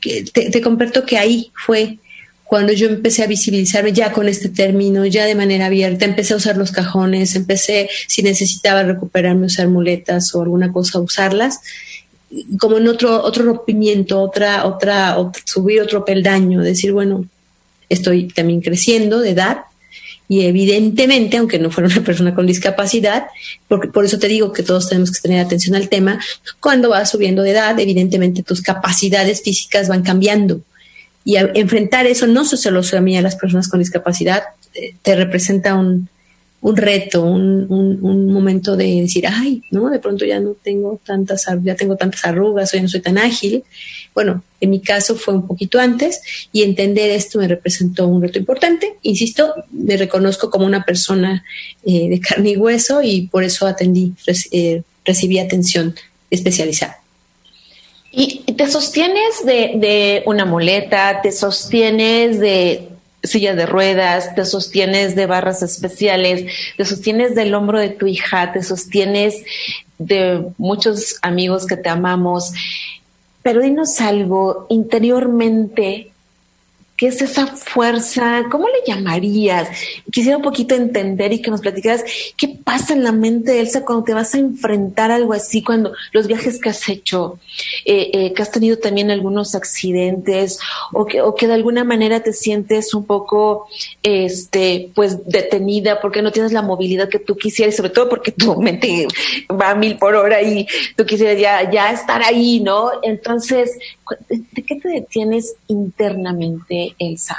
te, 0.01 0.51
te 0.51 0.61
comparto 0.61 1.05
que 1.07 1.19
ahí 1.19 1.51
fue 1.55 1.99
cuando 2.55 2.73
yo 2.73 2.87
empecé 2.87 3.25
a 3.25 3.27
visibilizarme 3.27 3.93
ya 3.93 4.13
con 4.13 4.29
este 4.29 4.49
término, 4.49 5.05
ya 5.07 5.25
de 5.25 5.35
manera 5.35 5.67
abierta, 5.67 6.05
empecé 6.05 6.35
a 6.35 6.37
usar 6.37 6.57
los 6.57 6.71
cajones, 6.71 7.35
empecé, 7.35 7.91
si 8.07 8.23
necesitaba 8.23 8.85
recuperarme, 8.85 9.47
usar 9.47 9.67
muletas 9.67 10.33
o 10.37 10.43
alguna 10.43 10.73
cosa, 10.73 11.01
usarlas, 11.01 11.59
como 12.61 12.79
en 12.79 12.87
otro, 12.87 13.25
otro 13.25 13.45
rompimiento, 13.45 14.21
otra, 14.21 14.67
otra, 14.67 15.17
subir 15.45 15.81
otro 15.81 16.05
peldaño, 16.05 16.63
decir, 16.63 16.93
bueno, 16.93 17.27
estoy 17.89 18.29
también 18.29 18.61
creciendo 18.61 19.19
de 19.19 19.31
edad. 19.31 19.63
Y 20.29 20.43
evidentemente, 20.43 21.39
aunque 21.39 21.59
no 21.59 21.73
fuera 21.73 21.91
una 21.93 22.05
persona 22.05 22.37
con 22.37 22.47
discapacidad, 22.47 23.27
porque 23.67 23.89
por 23.89 24.05
eso 24.05 24.21
te 24.21 24.29
digo 24.29 24.53
que 24.53 24.63
todos 24.63 24.89
tenemos 24.89 25.11
que 25.11 25.19
tener 25.21 25.45
atención 25.45 25.75
al 25.75 25.89
tema, 25.89 26.21
cuando 26.61 26.91
vas 26.91 27.11
subiendo 27.11 27.43
de 27.43 27.51
edad, 27.51 27.77
evidentemente 27.81 28.45
tus 28.45 28.63
capacidades 28.63 29.43
físicas 29.43 29.89
van 29.89 30.05
cambiando 30.05 30.61
y 31.25 31.37
enfrentar 31.37 32.07
eso 32.07 32.27
no 32.27 32.45
solo 32.45 32.81
a 32.97 33.01
mí, 33.01 33.17
a 33.17 33.23
las 33.23 33.37
personas 33.37 33.69
con 33.69 33.81
discapacidad, 33.81 34.43
eh, 34.75 34.95
te 35.03 35.17
representa 35.17 35.75
un, 35.75 36.09
un 36.65 36.77
reto, 36.77 37.23
un, 37.23 37.67
un, 37.69 38.33
momento 38.33 38.75
de 38.75 39.03
decir, 39.03 39.27
ay, 39.27 39.63
no, 39.71 39.91
de 39.91 39.99
pronto 39.99 40.25
ya 40.25 40.41
no 40.41 40.53
tengo 40.63 40.99
tantas, 41.05 41.47
ya 41.63 41.77
tengo 41.77 41.97
tantas 41.97 42.25
arrugas, 42.25 42.73
o 42.73 42.77
ya 42.79 42.83
no 42.83 42.89
soy 42.89 43.01
tan 43.01 43.19
ágil. 43.19 43.65
Bueno, 44.15 44.43
en 44.63 44.71
mi 44.71 44.81
caso 44.81 45.15
fue 45.15 45.35
un 45.35 45.47
poquito 45.47 45.79
antes 45.79 46.23
y 46.53 46.63
entender 46.63 47.11
esto 47.11 47.39
me 47.39 47.49
representó 47.49 48.09
un 48.09 48.23
reto 48.23 48.39
importante. 48.39 48.95
Insisto, 49.03 49.55
me 49.73 49.99
reconozco 49.99 50.49
como 50.49 50.65
una 50.65 50.87
persona 50.87 51.45
eh, 51.85 52.09
de 52.09 52.19
carne 52.19 52.53
y 52.53 52.57
hueso 52.57 53.03
y 53.03 53.27
por 53.27 53.45
eso 53.45 53.67
atendí, 53.67 54.15
eh, 54.51 54.83
recibí 55.05 55.39
atención 55.39 55.95
especializada. 56.31 57.04
Y 58.17 58.53
te 58.53 58.69
sostienes 58.69 59.45
de, 59.45 60.23
una 60.27 60.45
muleta, 60.45 61.21
te 61.21 61.33
sostienes 61.33 62.39
de 62.39 62.89
silla 63.25 63.57
de 63.57 63.67
ruedas, 63.67 64.37
te 64.37 64.45
sostienes 64.45 65.17
de 65.17 65.27
barras 65.27 65.63
especiales, 65.63 66.45
te 66.77 66.85
sostienes 66.85 67.35
del 67.35 67.55
hombro 67.55 67.81
de 67.81 67.89
tu 67.89 68.07
hija, 68.07 68.53
te 68.53 68.63
sostienes 68.63 69.43
de 69.99 70.47
muchos 70.59 71.17
amigos 71.23 71.67
que 71.67 71.77
te 71.77 71.89
amamos. 71.89 72.53
Pero 73.43 73.61
dinos 73.61 74.01
algo 74.01 74.67
interiormente, 74.69 76.13
¿Qué 77.05 77.09
es 77.09 77.21
esa 77.21 77.47
fuerza? 77.47 78.45
¿Cómo 78.51 78.67
le 78.67 78.79
llamarías? 78.87 79.69
Quisiera 80.11 80.39
un 80.39 80.43
poquito 80.43 80.75
entender 80.75 81.35
y 81.35 81.43
que 81.43 81.51
nos 81.51 81.61
platicaras 81.61 82.03
qué 82.35 82.49
pasa 82.49 82.95
en 82.95 83.05
la 83.05 83.13
mente 83.13 83.53
de 83.53 83.61
Elsa 83.61 83.85
cuando 83.85 84.05
te 84.05 84.15
vas 84.15 84.35
a 84.35 84.39
enfrentar 84.39 85.11
algo 85.11 85.35
así, 85.35 85.63
cuando 85.63 85.93
los 86.13 86.27
viajes 86.27 86.59
que 86.59 86.71
has 86.71 86.89
hecho, 86.89 87.39
eh, 87.85 88.11
eh, 88.15 88.33
que 88.33 88.41
has 88.41 88.51
tenido 88.51 88.79
también 88.79 89.11
algunos 89.11 89.55
accidentes 89.55 90.59
o 90.95 91.05
que, 91.05 91.21
o 91.21 91.35
que 91.35 91.47
de 91.47 91.53
alguna 91.53 91.85
manera 91.85 92.23
te 92.23 92.33
sientes 92.33 92.95
un 92.95 93.05
poco, 93.05 93.69
este, 94.03 94.89
pues 94.95 95.27
detenida 95.27 96.01
porque 96.01 96.23
no 96.23 96.33
tienes 96.33 96.53
la 96.53 96.63
movilidad 96.63 97.11
que 97.11 97.19
tú 97.19 97.37
quisieras, 97.37 97.77
sobre 97.77 97.91
todo 97.91 98.09
porque 98.09 98.33
tu 98.33 98.57
mente 98.57 99.07
va 99.53 99.73
a 99.73 99.75
mil 99.75 99.99
por 99.99 100.15
hora 100.15 100.41
y 100.41 100.67
tú 100.97 101.05
quisieras 101.05 101.39
ya, 101.39 101.71
ya 101.71 101.93
estar 101.93 102.23
ahí, 102.23 102.61
¿no? 102.61 102.93
Entonces, 103.03 103.73
¿de 104.31 104.63
qué 104.63 104.77
te 104.77 104.89
detienes 104.89 105.55
internamente, 105.69 106.94
Elsa? 106.99 107.37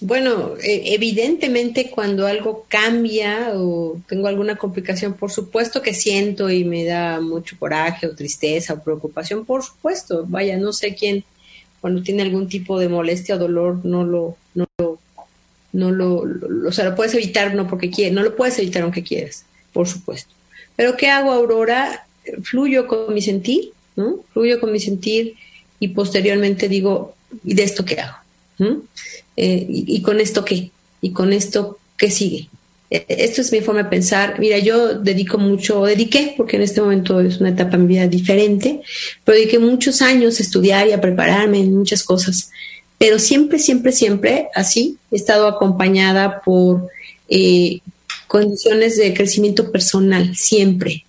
Bueno, 0.00 0.54
e, 0.62 0.94
evidentemente 0.94 1.90
cuando 1.90 2.26
algo 2.26 2.66
cambia 2.68 3.52
o 3.54 4.00
tengo 4.08 4.28
alguna 4.28 4.56
complicación, 4.56 5.14
por 5.14 5.30
supuesto 5.30 5.82
que 5.82 5.94
siento 5.94 6.50
y 6.50 6.64
me 6.64 6.84
da 6.84 7.20
mucho 7.20 7.56
coraje 7.58 8.06
o 8.06 8.14
tristeza 8.14 8.74
o 8.74 8.82
preocupación, 8.82 9.44
por 9.44 9.62
supuesto. 9.62 10.24
Vaya, 10.26 10.56
no 10.56 10.72
sé 10.72 10.94
quién 10.94 11.24
cuando 11.80 12.02
tiene 12.02 12.22
algún 12.22 12.48
tipo 12.48 12.78
de 12.78 12.88
molestia 12.88 13.36
o 13.36 13.38
dolor 13.38 13.84
no 13.84 14.04
lo, 14.04 14.36
no 14.54 14.66
lo, 14.78 14.98
no 15.72 15.90
lo, 15.90 16.24
o 16.66 16.72
sea, 16.72 16.86
lo 16.86 16.96
puedes 16.96 17.14
evitar 17.14 17.54
no 17.54 17.68
porque 17.68 17.90
quieres, 17.90 18.14
no 18.14 18.22
lo 18.22 18.34
puedes 18.34 18.58
evitar 18.58 18.82
aunque 18.82 19.02
quieras, 19.02 19.44
por 19.72 19.86
supuesto. 19.86 20.34
Pero 20.76 20.96
¿qué 20.96 21.08
hago, 21.08 21.30
Aurora? 21.30 22.06
Fluyo 22.42 22.86
con 22.86 23.12
mi 23.12 23.20
sentir 23.20 23.74
¿no? 23.96 24.20
Fluyo 24.32 24.60
con 24.60 24.72
mi 24.72 24.80
sentir 24.80 25.34
y 25.78 25.88
posteriormente 25.88 26.68
digo, 26.68 27.14
¿y 27.44 27.54
de 27.54 27.62
esto 27.62 27.84
qué 27.84 28.00
hago? 28.00 28.16
Eh, 29.36 29.66
y, 29.68 30.02
con 30.02 30.20
esto 30.20 30.44
qué? 30.44 30.70
¿Y 31.00 31.10
con 31.10 31.32
esto 31.32 31.78
qué 31.96 32.10
sigue? 32.10 32.48
E, 32.90 33.04
esto 33.08 33.40
es 33.40 33.52
mi 33.52 33.60
forma 33.60 33.84
de 33.84 33.88
pensar. 33.90 34.38
Mira, 34.38 34.58
yo 34.58 34.94
dedico 34.94 35.38
mucho, 35.38 35.84
dediqué, 35.84 36.34
porque 36.36 36.56
en 36.56 36.62
este 36.62 36.80
momento 36.80 37.20
es 37.20 37.40
una 37.40 37.50
etapa 37.50 37.72
de 37.72 37.78
mi 37.78 37.86
vida 37.88 38.06
diferente, 38.06 38.80
pero 39.24 39.36
dediqué 39.36 39.58
muchos 39.58 40.02
años 40.02 40.38
a 40.38 40.42
estudiar 40.42 40.86
y 40.88 40.92
a 40.92 41.00
prepararme 41.00 41.60
en 41.60 41.76
muchas 41.76 42.02
cosas. 42.02 42.50
Pero 42.98 43.18
siempre, 43.18 43.58
siempre, 43.58 43.92
siempre 43.92 44.48
así 44.54 44.98
he 45.10 45.16
estado 45.16 45.48
acompañada 45.48 46.40
por 46.42 46.88
eh, 47.28 47.80
condiciones 48.28 48.96
de 48.96 49.14
crecimiento 49.14 49.70
personal, 49.72 50.36
siempre, 50.36 51.04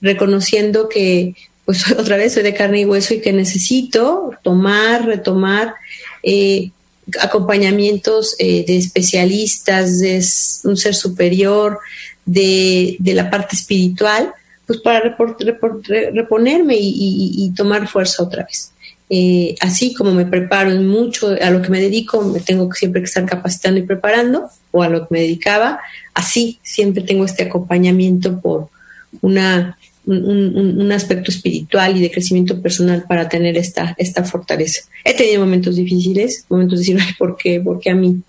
reconociendo 0.00 0.88
que 0.88 1.34
pues 1.66 1.90
otra 1.98 2.16
vez 2.16 2.32
soy 2.32 2.42
de 2.42 2.54
carne 2.54 2.80
y 2.80 2.84
hueso 2.86 3.12
y 3.12 3.20
que 3.20 3.32
necesito 3.34 4.30
tomar, 4.42 5.04
retomar 5.04 5.74
eh, 6.22 6.70
acompañamientos 7.20 8.34
eh, 8.38 8.64
de 8.66 8.78
especialistas, 8.78 9.98
de 10.00 10.24
un 10.64 10.76
ser 10.76 10.94
superior, 10.94 11.78
de, 12.24 12.96
la 13.00 13.30
parte 13.30 13.54
espiritual, 13.54 14.32
pues 14.66 14.80
para 14.80 15.00
reponerme 15.00 16.76
y, 16.78 17.52
tomar 17.54 17.86
fuerza 17.86 18.22
otra 18.22 18.44
vez. 18.44 18.72
Eh, 19.08 19.54
así 19.60 19.94
como 19.94 20.12
me 20.12 20.26
preparo 20.26 20.70
mucho 20.80 21.36
a 21.40 21.50
lo 21.50 21.62
que 21.62 21.68
me 21.68 21.80
dedico, 21.80 22.22
me 22.22 22.40
tengo 22.40 22.72
siempre 22.72 23.00
que 23.00 23.06
estar 23.06 23.24
capacitando 23.24 23.78
y 23.78 23.84
preparando, 23.84 24.50
o 24.72 24.82
a 24.82 24.88
lo 24.88 25.02
que 25.02 25.06
me 25.10 25.20
dedicaba, 25.20 25.78
así 26.12 26.58
siempre 26.64 27.04
tengo 27.04 27.24
este 27.24 27.44
acompañamiento 27.44 28.40
por 28.40 28.68
una 29.22 29.78
un, 30.06 30.92
aspecto 30.92 31.30
espiritual 31.30 31.96
y 31.96 32.00
de 32.00 32.10
crecimiento 32.10 32.60
personal 32.62 33.04
para 33.08 33.28
tener 33.28 33.56
esta, 33.56 33.94
esta 33.98 34.24
fortaleza. 34.24 34.82
He 35.04 35.14
tenido 35.14 35.40
momentos 35.40 35.76
difíciles, 35.76 36.44
momentos 36.48 36.78
de 36.78 36.84
decir, 36.84 36.98
Ay, 37.00 37.14
¿por 37.18 37.36
qué? 37.36 37.60
¿Por 37.60 37.80
qué 37.80 37.90
a 37.90 37.94
mí? 37.94 38.20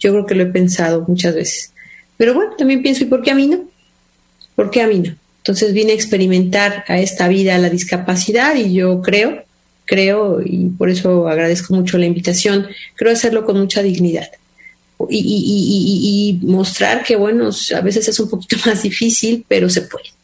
Yo 0.00 0.12
creo 0.12 0.26
que 0.26 0.34
lo 0.34 0.44
he 0.44 0.46
pensado 0.46 1.04
muchas 1.06 1.34
veces. 1.34 1.72
Pero 2.16 2.34
bueno, 2.34 2.52
también 2.56 2.82
pienso, 2.82 3.04
¿y 3.04 3.06
por 3.06 3.22
qué 3.22 3.30
a 3.30 3.34
mí 3.34 3.46
no? 3.46 3.60
¿Por 4.56 4.70
qué 4.70 4.82
a 4.82 4.86
mí 4.86 4.98
no? 4.98 5.14
Entonces 5.38 5.72
vine 5.72 5.92
a 5.92 5.94
experimentar 5.94 6.84
a 6.88 6.98
esta 6.98 7.28
vida 7.28 7.56
la 7.58 7.70
discapacidad 7.70 8.56
y 8.56 8.74
yo 8.74 9.00
creo, 9.02 9.44
creo, 9.84 10.40
y 10.44 10.70
por 10.70 10.90
eso 10.90 11.28
agradezco 11.28 11.74
mucho 11.74 11.96
la 11.96 12.06
invitación, 12.06 12.66
creo 12.96 13.12
hacerlo 13.12 13.44
con 13.44 13.58
mucha 13.58 13.82
dignidad. 13.82 14.28
Y, 15.08 16.38
y 16.40 16.44
mostrar 16.44 17.04
que, 17.04 17.14
bueno, 17.14 17.50
a 17.74 17.80
veces 17.82 18.08
es 18.08 18.18
un 18.18 18.28
poquito 18.28 18.56
más 18.66 18.82
difícil, 18.82 19.44
pero 19.46 19.70
se 19.70 19.82
puede 19.82 20.17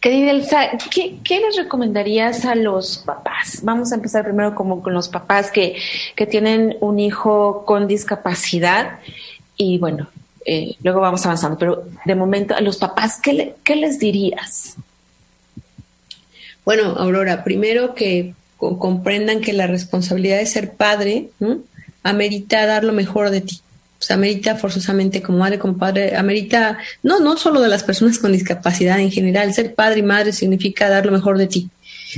Querida 0.00 0.30
Elsa, 0.30 0.70
¿qué, 0.90 1.40
les 1.40 1.56
recomendarías 1.56 2.44
a 2.44 2.54
los 2.54 2.98
papás? 2.98 3.60
Vamos 3.62 3.90
a 3.90 3.96
empezar 3.96 4.24
primero 4.24 4.54
como 4.54 4.80
con 4.80 4.94
los 4.94 5.08
papás 5.08 5.50
que, 5.50 5.76
que 6.14 6.26
tienen 6.26 6.76
un 6.80 7.00
hijo 7.00 7.64
con 7.66 7.88
discapacidad 7.88 9.00
y 9.56 9.78
bueno, 9.78 10.08
eh, 10.46 10.76
luego 10.84 11.00
vamos 11.00 11.26
avanzando, 11.26 11.58
pero 11.58 11.84
de 12.04 12.14
momento 12.14 12.54
a 12.54 12.60
los 12.60 12.76
papás, 12.76 13.18
¿qué, 13.20 13.56
qué 13.64 13.74
les 13.74 13.98
dirías? 13.98 14.76
Bueno, 16.64 16.94
Aurora, 16.96 17.42
primero 17.42 17.94
que 17.94 18.34
comprendan 18.56 19.40
que 19.40 19.52
la 19.52 19.66
responsabilidad 19.66 20.38
de 20.38 20.46
ser 20.46 20.74
padre 20.74 21.30
amerita 22.04 22.66
dar 22.66 22.84
lo 22.84 22.92
mejor 22.92 23.30
de 23.30 23.40
ti 23.40 23.60
pues 23.98 24.10
amerita 24.12 24.54
forzosamente 24.56 25.22
como 25.22 25.38
madre, 25.38 25.58
como 25.58 25.76
padre, 25.76 26.16
amerita, 26.16 26.78
no, 27.02 27.18
no 27.18 27.36
solo 27.36 27.60
de 27.60 27.68
las 27.68 27.82
personas 27.82 28.18
con 28.18 28.32
discapacidad 28.32 29.00
en 29.00 29.10
general, 29.10 29.52
ser 29.52 29.74
padre 29.74 30.00
y 30.00 30.04
madre 30.04 30.32
significa 30.32 30.88
dar 30.88 31.04
lo 31.04 31.12
mejor 31.12 31.36
de 31.36 31.48
ti, 31.48 31.68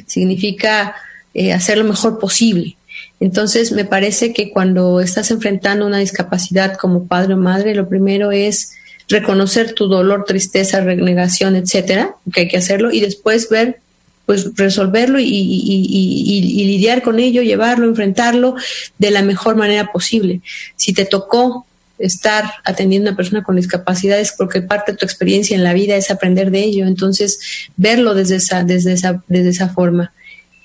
significa 0.07 0.95
eh, 1.33 1.53
hacer 1.53 1.79
lo 1.79 1.85
mejor 1.85 2.19
posible. 2.19 2.77
Entonces, 3.19 3.73
me 3.73 3.85
parece 3.85 4.33
que 4.33 4.51
cuando 4.51 5.01
estás 5.01 5.31
enfrentando 5.31 5.87
una 5.87 5.99
discapacidad 5.99 6.77
como 6.77 7.07
padre 7.07 7.35
o 7.35 7.39
madre, 7.39 7.75
lo 7.75 7.89
primero 7.89 8.31
es 8.31 8.73
reconocer 9.09 9.73
tu 9.73 9.89
dolor, 9.89 10.25
tristeza, 10.25 10.81
renegación, 10.81 11.57
etcétera, 11.57 12.15
que 12.33 12.43
hay 12.43 12.49
que 12.49 12.59
hacerlo, 12.59 12.93
y 12.93 13.01
después 13.01 13.49
ver, 13.49 13.81
pues 14.27 14.55
resolverlo 14.55 15.19
y, 15.19 15.27
y, 15.27 16.65
lidiar 16.65 17.03
con 17.03 17.19
ello, 17.19 17.43
llevarlo, 17.43 17.87
enfrentarlo 17.87 18.55
de 18.99 19.11
la 19.11 19.23
mejor 19.23 19.57
manera 19.57 19.91
posible. 19.93 20.41
Si 20.77 20.93
te 20.93 21.05
tocó 21.05 21.67
estar 22.01 22.45
atendiendo 22.65 23.09
a 23.09 23.13
una 23.13 23.17
persona 23.17 23.45
con 23.45 23.57
discapacidades 23.57 24.35
porque 24.37 24.63
parte 24.63 24.93
de 24.93 24.99
tu 24.99 25.05
experiencia 25.05 25.55
en 25.55 25.63
la 25.63 25.75
vida 25.75 25.97
es 25.97 26.11
aprender 26.11 26.51
de 26.51 26.61
ello. 26.61 26.87
Entonces, 26.87 27.39
verlo 27.77 28.15
desde 28.15 28.37
esa, 28.37 28.65
desde 28.65 28.93
esa, 28.93 29.23
desde 29.29 29.51
esa 29.51 29.69
forma. 29.69 30.13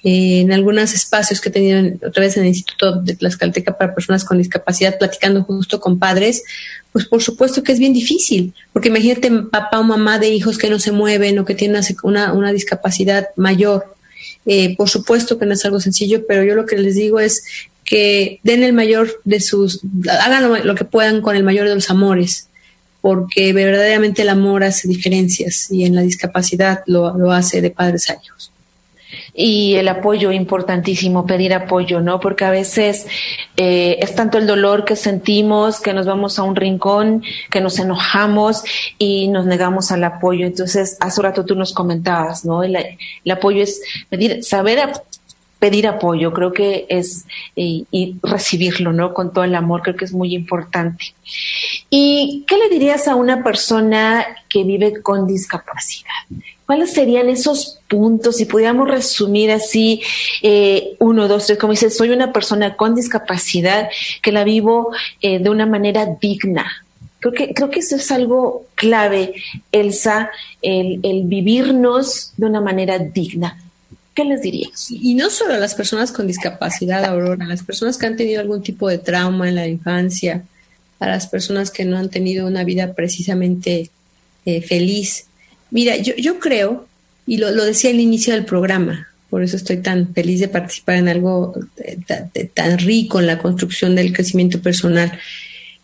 Eh, 0.04 0.42
en 0.42 0.54
algunos 0.54 0.94
espacios 0.94 1.42
que 1.42 1.50
he 1.50 1.52
tenido 1.52 2.08
otra 2.08 2.22
vez 2.22 2.38
en 2.38 2.44
el 2.44 2.50
Instituto 2.50 3.02
de 3.02 3.16
Tlaxcalteca 3.16 3.76
para 3.76 3.96
personas 3.96 4.24
con 4.24 4.38
discapacidad, 4.38 5.00
platicando 5.00 5.44
justo 5.44 5.80
con 5.80 5.98
padres, 5.98 6.44
pues 6.92 7.06
por 7.06 7.24
supuesto 7.24 7.64
que 7.64 7.72
es 7.72 7.80
bien 7.80 7.92
difícil, 7.92 8.54
porque 8.72 8.90
imagínate 8.90 9.32
papá 9.52 9.80
o 9.80 9.84
mamá 9.84 10.20
de 10.20 10.30
hijos 10.30 10.60
que 10.60 10.70
no 10.70 10.78
se 10.78 10.92
mueven 10.92 11.40
o 11.40 11.46
que 11.46 11.56
tienen 11.56 11.82
una, 12.04 12.34
una 12.34 12.54
discapacidad 12.54 13.30
mayor. 13.36 13.96
Eh, 14.46 14.76
por 14.78 14.90
supuesto 14.90 15.40
que 15.40 15.48
no 15.48 15.54
es 15.54 15.66
algo 15.66 15.80
sencillo, 15.80 16.28
pero 16.28 16.44
yo 16.44 16.54
lo 16.54 16.68
que 16.68 16.78
les 16.78 16.94
digo 16.94 17.20
es 17.20 17.44
que 17.86 18.40
den 18.44 18.64
el 18.64 18.74
mayor 18.74 19.22
de 19.24 19.40
sus, 19.40 19.82
hagan 20.10 20.66
lo, 20.66 20.76
que 20.76 20.86
puedan 20.86 21.22
con 21.22 21.36
el 21.36 21.44
mayor 21.44 21.70
de 21.70 21.76
los 21.76 21.90
amores, 21.90 22.50
porque 23.00 23.54
verdaderamente 23.54 24.24
el 24.24 24.30
amor 24.30 24.64
hace 24.64 24.88
diferencias 24.88 25.72
y 25.72 25.86
en 25.86 25.96
la 25.96 26.02
discapacidad 26.02 26.82
lo, 26.88 27.18
lo 27.18 27.32
hace 27.32 27.62
de 27.62 27.70
padres 27.70 28.10
a 28.10 28.18
hijos 28.22 28.52
y 29.36 29.76
el 29.76 29.88
apoyo 29.90 30.32
importantísimo, 30.32 31.26
pedir 31.26 31.54
apoyo, 31.54 32.00
¿no? 32.00 32.20
Porque 32.20 32.46
a 32.46 32.50
veces 32.52 33.06
eh, 33.58 33.98
es 34.02 34.16
tanto 34.16 34.38
el 34.38 34.48
dolor 34.48 34.86
que 34.86 34.96
sentimos 34.96 35.82
que 35.82 35.94
nos 35.94 36.06
vamos 36.06 36.40
a 36.40 36.44
un 36.44 36.56
rincón, 36.56 37.22
que 37.52 37.60
nos 37.60 37.78
enojamos 37.78 38.64
y 38.98 39.28
nos 39.28 39.46
negamos 39.46 39.92
al 39.92 40.06
apoyo. 40.06 40.46
Entonces, 40.46 40.98
hace 41.02 41.22
rato 41.22 41.44
tú 41.44 41.56
nos 41.56 41.74
comentabas, 41.74 42.46
¿no? 42.46 42.64
El, 42.64 42.78
el 42.78 43.32
apoyo 43.32 43.62
es 43.62 43.82
pedir, 44.10 44.44
saber 44.44 44.80
pedir 45.60 45.88
apoyo, 45.88 46.34
creo 46.34 46.54
que 46.54 46.86
es, 46.90 47.26
y, 47.56 48.18
recibirlo, 48.22 48.94
¿no? 48.94 49.14
Con 49.14 49.34
todo 49.34 49.44
el 49.44 49.56
amor, 49.56 49.82
creo 49.82 49.96
que 49.96 50.06
es 50.06 50.14
muy 50.14 50.34
importante. 50.36 51.14
¿Y 51.90 52.44
qué 52.48 52.58
le 52.58 52.70
dirías 52.70 53.08
a 53.08 53.16
una 53.16 53.44
persona 53.44 54.26
que 54.50 54.64
vive 54.64 55.02
con 55.02 55.28
discapacidad? 55.28 56.10
¿Cuáles 56.66 56.94
serían 56.94 57.30
esos 57.30 57.80
puntos? 57.88 58.38
Si 58.38 58.46
pudiéramos 58.46 58.90
resumir 58.90 59.52
así, 59.52 60.02
eh, 60.42 60.96
uno, 61.00 61.28
dos, 61.28 61.46
tres, 61.46 61.60
como 61.60 61.72
dices, 61.72 61.96
soy 61.96 62.10
una 62.10 62.34
persona 62.34 62.76
con 62.76 62.96
discapacidad 62.96 63.90
que 64.22 64.32
la 64.32 64.44
vivo 64.44 64.92
eh, 65.22 65.40
de 65.40 65.50
una 65.50 65.66
manera 65.66 66.06
digna. 66.20 66.66
Creo 67.20 67.34
que, 67.34 67.54
creo 67.54 67.70
que 67.70 67.80
eso 67.80 67.96
es 67.96 68.12
algo 68.12 68.66
clave, 68.76 69.34
Elsa, 69.72 70.30
el, 70.62 71.00
el 71.04 71.24
vivirnos 71.24 72.34
de 72.38 72.46
una 72.46 72.62
manera 72.62 73.00
digna. 73.00 73.65
¿Qué 74.16 74.24
les 74.24 74.42
dirías? 74.42 74.90
Y 74.90 75.14
no 75.14 75.30
solo 75.30 75.56
a 75.56 75.58
las 75.58 75.76
personas 75.76 76.14
con 76.14 76.26
discapacidad, 76.26 77.04
Aurora, 77.04 77.44
a 77.44 77.50
las 77.50 77.64
personas 77.64 77.98
que 77.98 78.06
han 78.06 78.16
tenido 78.16 78.40
algún 78.40 78.64
tipo 78.64 78.88
de 78.88 78.98
trauma 78.98 79.50
en 79.50 79.56
la 79.56 79.68
infancia, 79.68 80.46
a 81.02 81.08
las 81.08 81.28
personas 81.28 81.70
que 81.70 81.84
no 81.84 81.98
han 81.98 82.10
tenido 82.10 82.48
una 82.48 82.64
vida 82.64 82.94
precisamente 82.94 83.92
eh, 84.46 84.62
feliz. 84.62 85.26
Mira, 85.70 85.98
yo, 85.98 86.16
yo 86.16 86.40
creo, 86.40 86.88
y 87.28 87.38
lo, 87.38 87.52
decía 87.66 87.90
al 87.90 88.00
inicio 88.00 88.34
del 88.34 88.46
programa, 88.46 89.10
por 89.30 89.44
eso 89.44 89.58
estoy 89.58 89.78
tan 89.78 90.14
feliz 90.14 90.40
de 90.40 90.48
participar 90.48 90.96
en 90.96 91.10
algo 91.10 91.54
eh, 91.84 91.98
tan, 92.54 92.78
rico 92.78 93.20
en 93.20 93.28
la 93.28 93.38
construcción 93.38 93.96
del 93.96 94.14
crecimiento 94.14 94.62
personal. 94.62 95.12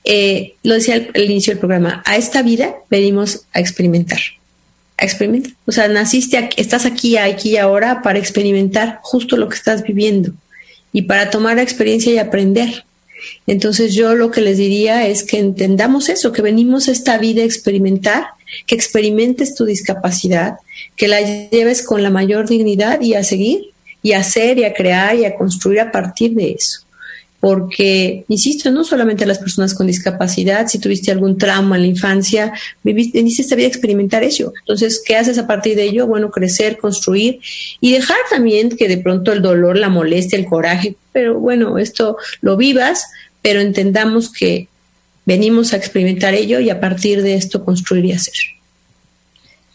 Eh, 0.06 0.54
lo 0.64 0.76
decía 0.76 0.96
al 1.14 1.22
inicio 1.22 1.52
del 1.52 1.60
programa, 1.60 2.02
a 2.06 2.16
esta 2.16 2.44
vida 2.44 2.76
venimos 2.90 3.46
a 3.52 3.60
experimentar 3.60 4.20
experimentar. 5.06 5.54
O 5.66 5.72
sea, 5.72 5.88
naciste, 5.88 6.38
aquí, 6.38 6.62
estás 6.62 6.86
aquí, 6.86 7.18
aquí 7.18 7.52
y 7.52 7.58
ahora 7.58 8.02
para 8.02 8.20
experimentar 8.20 9.00
justo 9.02 9.38
lo 9.38 9.50
que 9.50 9.56
estás 9.56 9.84
viviendo 9.84 10.34
y 10.94 11.04
para 11.04 11.30
tomar 11.30 11.56
la 11.56 11.64
experiencia 11.64 12.14
y 12.14 12.18
aprender. 12.18 12.86
Entonces 13.48 13.94
yo 13.94 14.16
lo 14.16 14.32
que 14.32 14.42
les 14.42 14.58
diría 14.58 15.08
es 15.08 15.24
que 15.24 15.38
entendamos 15.38 16.10
eso, 16.10 16.32
que 16.32 16.42
venimos 16.42 16.88
a 16.88 16.92
esta 16.92 17.18
vida 17.18 17.44
a 17.44 17.46
experimentar, 17.46 18.26
que 18.66 18.76
experimentes 18.76 19.56
tu 19.56 19.66
discapacidad, 19.66 20.56
que 20.96 21.08
la 21.08 21.22
lleves 21.22 21.84
con 21.84 22.04
la 22.04 22.10
mayor 22.10 22.48
dignidad 22.48 23.02
y 23.02 23.14
a 23.14 23.24
seguir 23.24 23.72
y 24.02 24.14
a 24.14 24.20
hacer 24.20 24.58
y 24.58 24.64
a 24.64 24.74
crear 24.74 25.16
y 25.16 25.26
a 25.26 25.36
construir 25.36 25.80
a 25.80 25.92
partir 25.92 26.34
de 26.34 26.52
eso 26.52 26.82
porque, 27.42 28.24
insisto, 28.28 28.70
no 28.70 28.84
solamente 28.84 29.24
a 29.24 29.28
las 29.28 29.40
personas 29.40 29.74
con 29.74 29.88
discapacidad, 29.88 30.68
si 30.68 30.78
tuviste 30.78 31.12
algún 31.12 31.40
trauma 31.40 31.76
en 31.76 31.82
la 31.82 31.88
infancia, 31.88 32.54
viviste, 32.84 33.20
esta 33.20 33.56
vida 33.56 33.68
experimentar 33.68 34.24
eso. 34.24 34.54
Entonces, 34.60 35.02
¿qué 35.04 35.16
haces 35.18 35.40
a 35.40 35.48
partir 35.48 35.76
de 35.76 35.86
ello? 35.86 36.06
Bueno, 36.06 36.30
crecer, 36.30 36.78
construir 36.78 37.40
y 37.82 37.92
dejar 37.92 38.18
también 38.30 38.70
que 38.78 38.88
de 38.88 39.00
pronto 39.00 39.34
el 39.34 39.42
dolor, 39.42 39.76
la 39.76 39.90
molestia, 39.90 40.38
el 40.38 40.46
coraje, 40.46 40.96
pero 41.12 41.40
bueno, 41.40 41.80
esto 41.80 42.16
lo 42.42 42.58
vivas, 42.58 43.08
pero 43.42 43.60
entendamos 43.60 44.32
que 44.32 44.68
venimos 45.26 45.74
a 45.74 45.78
experimentar 45.78 46.36
ello 46.36 46.60
y 46.60 46.70
a 46.70 46.80
partir 46.80 47.24
de 47.24 47.34
esto 47.34 47.66
construir 47.66 48.06
y 48.06 48.12
hacer. 48.12 48.36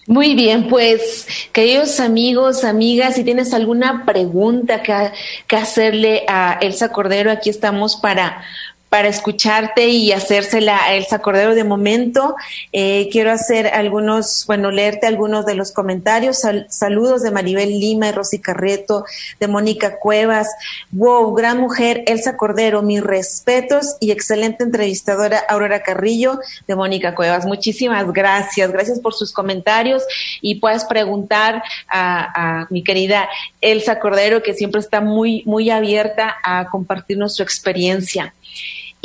Muy 0.07 0.37
bien, 0.37 0.69
pues 0.69 1.27
queridos 1.53 1.99
amigos, 1.99 2.63
amigas, 2.63 3.17
si 3.17 3.25
tienes 3.25 3.53
alguna 3.53 4.05
pregunta 4.07 4.81
que, 4.81 5.57
hacerle 5.57 6.25
a 6.29 6.59
Elsa 6.61 6.93
Cordero, 6.93 7.33
aquí 7.33 7.51
estamos 7.51 7.97
para 7.97 8.41
para 8.89 9.09
escucharte 9.09 9.89
y 9.89 10.13
hacérsela 10.13 10.85
a 10.85 10.95
Elsa 10.95 11.19
Cordero 11.19 11.55
de 11.55 11.65
momento. 11.65 12.37
Eh, 12.73 13.09
quiero 13.11 13.33
hacer 13.33 13.67
algunos, 13.69 14.45
bueno, 14.47 14.71
leerte 14.71 15.07
algunos 15.07 15.45
de 15.45 15.55
los 15.55 15.73
comentarios. 15.73 16.43
saludos 16.69 17.23
de 17.23 17.31
Maribel 17.31 17.69
Lima 17.69 18.09
y 18.09 18.13
Rosy 18.13 18.39
Carreto, 18.39 19.05
de 19.41 19.49
Mónica 19.49 19.99
Cuevas. 19.99 20.49
Wow, 20.93 21.35
gran 21.35 21.59
mujer, 21.59 22.05
Elsa 22.07 22.37
Cordero, 22.37 22.83
mis 22.83 23.03
respetos 23.03 23.97
y 24.01 24.13
excelente 24.13 24.63
entrevistadora 24.63 25.43
Aurora 25.49 25.83
Carrillo 25.83 26.39
de 26.67 26.77
Mónica 26.77 27.15
Cuevas. 27.15 27.45
Muchísimas 27.45 28.13
gracias. 28.13 28.71
Gracias 28.71 29.01
por 29.01 29.15
sus 29.15 29.33
comentarios 29.33 30.05
y 30.41 30.57
puedes 30.57 30.85
preguntar 30.85 31.63
a, 31.89 32.61
a 32.63 32.67
mi 32.71 32.85
querida 32.85 33.29
Elsa 33.61 33.99
Cordero, 33.99 34.43
que 34.43 34.55
siempre 34.55 34.81
está 34.81 35.01
muy, 35.01 35.43
muy 35.45 35.71
abierta 35.71 36.37
a 36.43 36.69
compartir 36.71 37.19
nuestra 37.19 37.45
experiencia. 37.45 38.33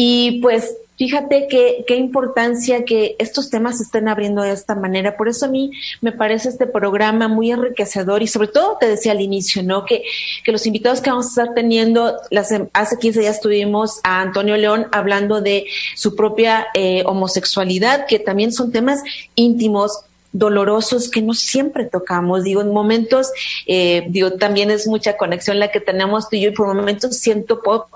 Y 0.03 0.41
pues 0.41 0.77
fíjate 0.97 1.45
qué, 1.47 1.85
qué 1.85 1.95
importancia 1.95 2.85
que 2.85 3.15
estos 3.19 3.51
temas 3.51 3.77
se 3.77 3.83
estén 3.83 4.07
abriendo 4.07 4.41
de 4.41 4.51
esta 4.51 4.73
manera. 4.73 5.15
Por 5.15 5.29
eso 5.29 5.45
a 5.45 5.49
mí 5.49 5.69
me 6.01 6.11
parece 6.11 6.49
este 6.49 6.65
programa 6.65 7.27
muy 7.27 7.51
enriquecedor 7.51 8.23
y 8.23 8.27
sobre 8.27 8.47
todo 8.47 8.77
te 8.79 8.87
decía 8.87 9.11
al 9.11 9.21
inicio, 9.21 9.61
¿no? 9.61 9.85
Que, 9.85 10.01
que 10.43 10.51
los 10.51 10.65
invitados 10.65 11.01
que 11.01 11.11
vamos 11.11 11.27
a 11.27 11.29
estar 11.29 11.53
teniendo, 11.53 12.15
las, 12.31 12.51
hace 12.73 12.97
15 12.97 13.19
días 13.19 13.41
tuvimos 13.41 13.99
a 14.03 14.21
Antonio 14.21 14.57
León 14.57 14.87
hablando 14.91 15.39
de 15.39 15.67
su 15.95 16.15
propia 16.15 16.65
eh, 16.73 17.03
homosexualidad, 17.05 18.07
que 18.07 18.17
también 18.17 18.51
son 18.51 18.71
temas 18.71 19.03
íntimos, 19.35 20.05
dolorosos 20.33 21.09
que 21.09 21.21
no 21.21 21.33
siempre 21.33 21.85
tocamos. 21.85 22.43
Digo, 22.43 22.61
en 22.61 22.71
momentos, 22.71 23.31
eh, 23.67 24.05
digo, 24.09 24.33
también 24.33 24.71
es 24.71 24.87
mucha 24.87 25.17
conexión 25.17 25.59
la 25.59 25.71
que 25.71 25.79
tenemos 25.79 26.29
tú 26.29 26.35
y 26.37 26.41
yo 26.41 26.49
y 26.49 26.53
por 26.53 26.73
momentos 26.73 27.17
siento, 27.17 27.61
puedo 27.61 27.87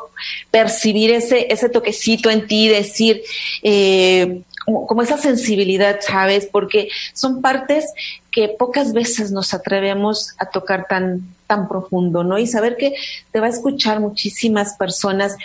percibir 0.52 1.12
ese, 1.12 1.52
ese 1.52 1.70
toquecito 1.70 2.30
en 2.30 2.48
ti, 2.48 2.68
decir, 2.68 3.22
eh, 3.64 4.42
como, 4.66 5.02
esa 5.02 5.18
sensibilidad, 5.18 6.00
¿sabes? 6.02 6.48
Porque 6.52 6.90
son 7.14 7.42
partes 7.42 7.86
que 8.32 8.50
pocas 8.50 8.94
veces 8.94 9.32
nos 9.32 9.54
atrevemos 9.54 10.34
a 10.38 10.50
tocar 10.50 10.88
tan, 10.88 11.22
tan 11.48 11.68
profundo, 11.68 12.24
¿no? 12.24 12.38
Y 12.38 12.48
saber 12.48 12.76
que 12.76 12.96
te 13.32 13.40
va 13.40 13.48
a 13.48 13.52
escuchar 13.52 14.00
muchísimas 14.00 14.76
personas 14.76 15.38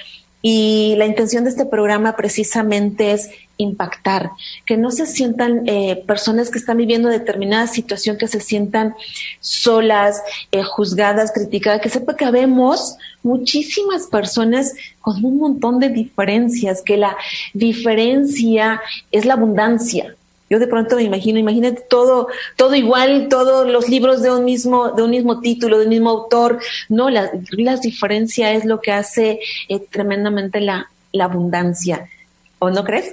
Y 0.43 0.95
la 0.97 1.05
intención 1.05 1.45
de 1.45 1.51
este 1.51 1.67
programa 1.67 2.17
precisamente 2.17 3.13
es 3.13 3.29
impactar, 3.63 4.31
que 4.67 4.77
no 4.77 4.91
se 4.91 5.07
sientan 5.07 5.63
eh, 5.67 6.03
personas 6.07 6.51
que 6.51 6.59
están 6.59 6.77
viviendo 6.77 7.09
determinada 7.09 7.67
situación, 7.67 8.17
que 8.19 8.29
se 8.29 8.41
sientan 8.41 8.95
solas, 9.41 10.23
eh, 10.53 10.63
juzgadas, 10.63 11.33
criticadas, 11.33 11.81
que 11.81 11.89
sepa 11.89 12.17
que 12.17 12.31
vemos 12.31 12.97
muchísimas 13.23 14.07
personas 14.07 14.75
con 15.01 15.25
un 15.25 15.39
montón 15.39 15.79
de 15.79 15.89
diferencias, 15.89 16.83
que 16.83 16.97
la 16.97 17.17
diferencia 17.55 18.81
es 19.11 19.25
la 19.25 19.35
abundancia, 19.35 20.15
yo 20.51 20.59
de 20.59 20.67
pronto 20.67 20.97
me 20.97 21.05
imagino, 21.05 21.39
imagínate 21.39 21.85
todo, 21.89 22.27
todo 22.57 22.75
igual, 22.75 23.29
todos 23.31 23.69
los 23.71 23.89
libros 23.89 24.21
de 24.21 24.33
un 24.33 24.45
mismo, 24.45 24.91
de 24.91 25.05
un 25.05 25.11
mismo 25.11 25.41
título, 25.41 25.79
del 25.79 25.89
mismo 25.89 26.11
autor. 26.11 26.59
No, 26.89 27.09
la, 27.09 27.31
la 27.53 27.77
diferencia 27.77 28.53
es 28.53 28.65
lo 28.65 28.81
que 28.81 28.91
hace 28.91 29.39
eh, 29.69 29.79
tremendamente 29.79 30.61
la, 30.61 30.91
la 31.13 31.27
abundancia. 31.27 32.09
¿O 32.59 32.69
no 32.69 32.83
crees? 32.83 33.13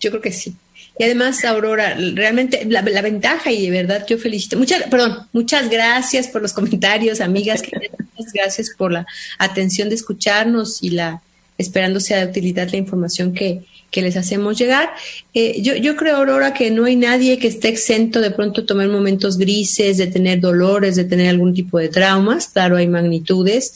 Yo 0.00 0.10
creo 0.10 0.22
que 0.22 0.32
sí. 0.32 0.54
Y 0.98 1.04
además, 1.04 1.44
Aurora, 1.44 1.96
realmente 2.14 2.64
la, 2.64 2.82
la, 2.82 3.02
ventaja 3.02 3.52
y 3.52 3.66
de 3.66 3.70
verdad 3.70 4.04
yo 4.08 4.18
felicito. 4.18 4.58
Muchas, 4.58 4.82
perdón, 4.84 5.28
muchas 5.32 5.70
gracias 5.70 6.26
por 6.26 6.42
los 6.42 6.52
comentarios, 6.52 7.20
amigas. 7.20 7.62
muchas 8.16 8.32
gracias 8.32 8.70
por 8.76 8.92
la 8.92 9.06
atención 9.38 9.88
de 9.88 9.94
escucharnos 9.94 10.82
y 10.82 10.90
la 10.90 11.22
esperando 11.56 11.98
sea 12.00 12.18
de 12.18 12.30
utilidad 12.30 12.68
la 12.70 12.78
información 12.78 13.32
que, 13.32 13.62
que 13.90 14.02
les 14.02 14.16
hacemos 14.16 14.58
llegar. 14.58 14.90
Eh, 15.34 15.60
yo, 15.60 15.74
yo 15.74 15.96
creo, 15.96 16.16
Aurora, 16.16 16.54
que 16.54 16.70
no 16.70 16.84
hay 16.84 16.96
nadie 16.96 17.38
que 17.38 17.48
esté 17.48 17.68
exento 17.68 18.20
de 18.20 18.30
pronto 18.30 18.64
tomar 18.64 18.88
momentos 18.88 19.38
grises, 19.38 19.98
de 19.98 20.06
tener 20.06 20.40
dolores, 20.40 20.96
de 20.96 21.04
tener 21.04 21.28
algún 21.28 21.54
tipo 21.54 21.78
de 21.78 21.88
traumas. 21.88 22.48
Claro, 22.48 22.76
hay 22.76 22.86
magnitudes. 22.86 23.74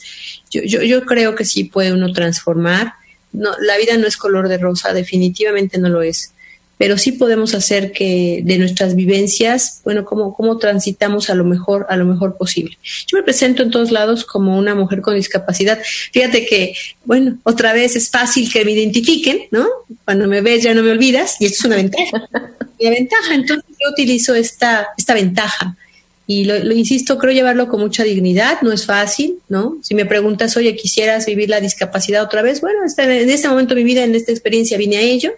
Yo, 0.49 0.61
yo, 0.63 0.81
yo 0.81 1.05
creo 1.05 1.35
que 1.35 1.45
sí 1.45 1.65
puede 1.65 1.93
uno 1.93 2.13
transformar. 2.13 2.93
No, 3.33 3.51
la 3.59 3.77
vida 3.77 3.97
no 3.97 4.07
es 4.07 4.17
color 4.17 4.47
de 4.47 4.57
rosa, 4.57 4.93
definitivamente 4.93 5.77
no 5.77 5.89
lo 5.89 6.01
es 6.01 6.33
pero 6.77 6.97
sí 6.97 7.13
podemos 7.13 7.53
hacer 7.53 7.91
que 7.91 8.41
de 8.43 8.57
nuestras 8.57 8.95
vivencias, 8.95 9.81
bueno, 9.85 10.03
cómo, 10.03 10.33
cómo 10.33 10.57
transitamos 10.57 11.29
a 11.29 11.35
lo 11.35 11.45
mejor, 11.45 11.85
a 11.89 11.95
lo 11.95 12.03
mejor 12.03 12.35
posible. 12.35 12.77
Yo 13.07 13.17
me 13.17 13.23
presento 13.23 13.63
en 13.63 13.71
todos 13.71 13.91
lados 13.91 14.25
como 14.25 14.57
una 14.57 14.75
mujer 14.75 15.01
con 15.01 15.15
discapacidad. 15.15 15.79
Fíjate 16.11 16.45
que, 16.45 16.75
bueno, 17.05 17.37
otra 17.43 17.71
vez 17.73 17.95
es 17.95 18.09
fácil 18.09 18.51
que 18.51 18.65
me 18.65 18.71
identifiquen, 18.71 19.43
¿no? 19.51 19.65
Cuando 20.03 20.27
me 20.27 20.41
ves 20.41 20.63
ya 20.63 20.73
no 20.73 20.83
me 20.83 20.91
olvidas, 20.91 21.37
y 21.39 21.45
esto 21.45 21.59
es 21.59 21.65
una 21.65 21.75
ventaja. 21.77 22.29
La 22.79 22.89
ventaja, 22.89 23.33
entonces 23.33 23.69
yo 23.69 23.89
utilizo 23.89 24.35
esta, 24.35 24.87
esta 24.97 25.13
ventaja. 25.13 25.77
Y 26.25 26.45
lo, 26.45 26.55
insisto, 26.73 27.17
creo 27.17 27.33
llevarlo 27.33 27.67
con 27.67 27.81
mucha 27.81 28.03
dignidad, 28.03 28.61
no 28.61 28.71
es 28.71 28.85
fácil, 28.85 29.39
¿no? 29.49 29.77
Si 29.81 29.93
me 29.93 30.05
preguntas, 30.05 30.55
oye, 30.55 30.75
¿quisieras 30.75 31.25
vivir 31.25 31.49
la 31.49 31.59
discapacidad 31.59 32.23
otra 32.23 32.41
vez? 32.41 32.61
Bueno, 32.61 32.79
en 32.97 33.29
este 33.29 33.49
momento 33.49 33.75
de 33.75 33.81
mi 33.81 33.85
vida, 33.85 34.03
en 34.05 34.15
esta 34.15 34.31
experiencia, 34.31 34.77
vine 34.77 34.97
a 34.97 35.01
ello 35.01 35.33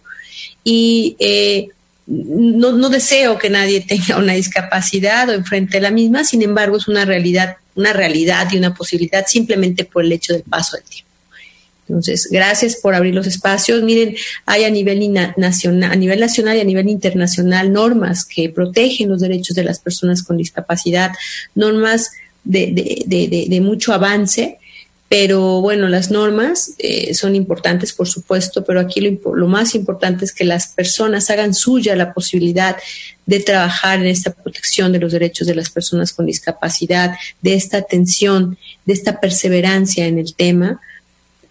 y 0.64 1.16
eh, 1.18 1.70
no, 2.06 2.72
no, 2.72 2.90
deseo 2.90 3.40
que 3.40 3.50
nadie 3.50 3.82
tenga 3.82 4.18
una 4.18 4.34
discapacidad 4.34 5.28
o 5.30 5.34
enfrente 5.34 5.78
a 5.78 5.82
la 5.82 5.92
misma, 5.92 6.24
sin 6.24 6.44
embargo 6.44 6.78
es 6.78 6.88
una 6.88 7.04
realidad, 7.04 7.58
una 7.74 7.94
realidad 7.94 8.48
y 8.52 8.58
una 8.58 8.74
posibilidad 8.74 9.26
simplemente 9.28 9.86
por 9.86 10.04
el 10.04 10.12
hecho 10.12 10.34
del 10.34 10.44
paso 10.44 10.78
del 10.78 10.86
tiempo. 10.86 11.05
Entonces, 11.88 12.28
gracias 12.32 12.78
por 12.78 12.96
abrir 12.96 13.14
los 13.14 13.28
espacios. 13.28 13.84
Miren, 13.84 14.16
hay 14.46 14.64
a 14.64 14.70
nivel 14.70 15.14
nacional, 15.38 15.92
a 15.92 15.96
nivel 15.96 16.20
nacional 16.20 16.58
y 16.58 16.62
a 16.62 16.66
nivel 16.66 16.90
internacional 16.90 17.72
normas 17.72 18.26
que 18.26 18.50
protegen 18.50 19.10
los 19.10 19.22
derechos 19.22 19.56
de 19.56 19.64
las 19.64 19.80
personas 19.80 20.24
con 20.24 20.38
discapacidad, 20.38 21.12
normas 21.54 22.12
de, 22.44 22.72
de, 22.72 23.28
de, 23.28 23.46
de 23.48 23.62
mucho 23.62 23.94
avance 23.94 24.60
pero 25.08 25.62
bueno, 25.62 25.88
las 25.88 26.10
normas 26.10 26.74
eh, 26.80 27.14
son 27.14 27.36
importantes, 27.36 27.94
por 27.94 28.08
supuesto, 28.08 28.66
pero 28.66 28.80
aquí 28.80 29.02
lo, 29.02 29.36
lo, 29.36 29.48
más 29.48 29.76
importante 29.76 30.26
es 30.26 30.34
que 30.34 30.46
las 30.46 30.68
personas 30.70 31.30
hagan 31.30 31.54
suya 31.54 31.96
la 31.96 32.12
posibilidad 32.14 32.76
de 33.28 33.40
trabajar 33.40 34.00
en 34.00 34.08
esta 34.08 34.32
protección 34.32 34.92
de 34.92 35.00
los 35.00 35.12
derechos 35.12 35.48
de 35.48 35.56
las 35.56 35.70
personas 35.70 36.12
con 36.12 36.26
discapacidad, 36.26 37.16
de 37.42 37.54
esta 37.54 37.78
atención, 37.78 38.58
de 38.86 38.94
esta 38.94 39.20
perseverancia 39.20 40.08
en 40.08 40.18
el 40.18 40.34
tema, 40.34 40.82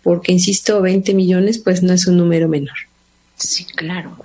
porque, 0.05 0.33
insisto, 0.33 0.81
20 0.81 1.15
millones 1.15 1.59
pues 1.59 1.83
no 1.83 1.93
es 1.93 2.07
un 2.07 2.17
número 2.17 2.49
menor. 2.49 2.77
Sí, 3.37 3.65
claro. 3.65 4.17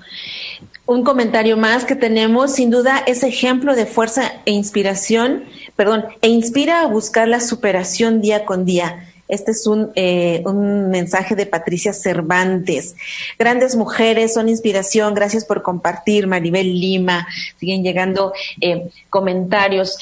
Un 0.85 1.03
comentario 1.03 1.57
más 1.57 1.85
que 1.85 1.95
tenemos, 1.95 2.53
sin 2.53 2.69
duda, 2.69 3.03
es 3.07 3.23
ejemplo 3.23 3.75
de 3.75 3.85
fuerza 3.85 4.33
e 4.45 4.51
inspiración, 4.51 5.45
perdón, 5.75 6.05
e 6.21 6.27
inspira 6.29 6.81
a 6.81 6.87
buscar 6.87 7.27
la 7.27 7.39
superación 7.39 8.21
día 8.21 8.45
con 8.45 8.65
día 8.65 9.09
este 9.29 9.51
es 9.51 9.67
un, 9.67 9.91
eh, 9.95 10.41
un 10.45 10.89
mensaje 10.89 11.35
de 11.35 11.45
Patricia 11.45 11.93
Cervantes. 11.93 12.95
Grandes 13.37 13.75
mujeres 13.75 14.33
son 14.33 14.49
inspiración. 14.49 15.13
Gracias 15.13 15.45
por 15.45 15.61
compartir, 15.61 16.25
Maribel 16.25 16.79
Lima. 16.79 17.27
Siguen 17.59 17.83
llegando 17.83 18.33
eh, 18.59 18.89
comentarios. 19.09 19.97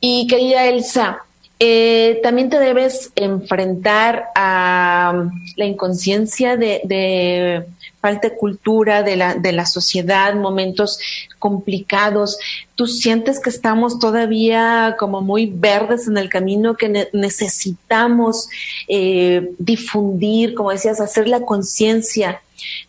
Y 0.00 0.26
querida 0.26 0.66
Elsa, 0.66 1.26
eh, 1.62 2.20
también 2.22 2.48
te 2.48 2.58
debes 2.58 3.12
enfrentar 3.16 4.24
a 4.34 5.28
la 5.56 5.64
inconsciencia 5.66 6.56
de, 6.56 6.80
de 6.84 7.66
falta 8.00 8.30
de 8.30 8.36
cultura 8.36 9.02
de 9.02 9.16
la, 9.16 9.34
de 9.34 9.52
la 9.52 9.66
sociedad, 9.66 10.34
momentos 10.34 10.98
complicados. 11.38 12.38
¿Tú 12.76 12.86
sientes 12.86 13.40
que 13.40 13.50
estamos 13.50 13.98
todavía 13.98 14.96
como 14.98 15.20
muy 15.20 15.52
verdes 15.54 16.08
en 16.08 16.16
el 16.16 16.30
camino, 16.30 16.78
que 16.78 16.88
ne 16.88 17.08
necesitamos 17.12 18.48
eh, 18.88 19.50
difundir, 19.58 20.54
como 20.54 20.70
decías, 20.70 20.98
hacer 20.98 21.28
la 21.28 21.40
conciencia 21.40 22.40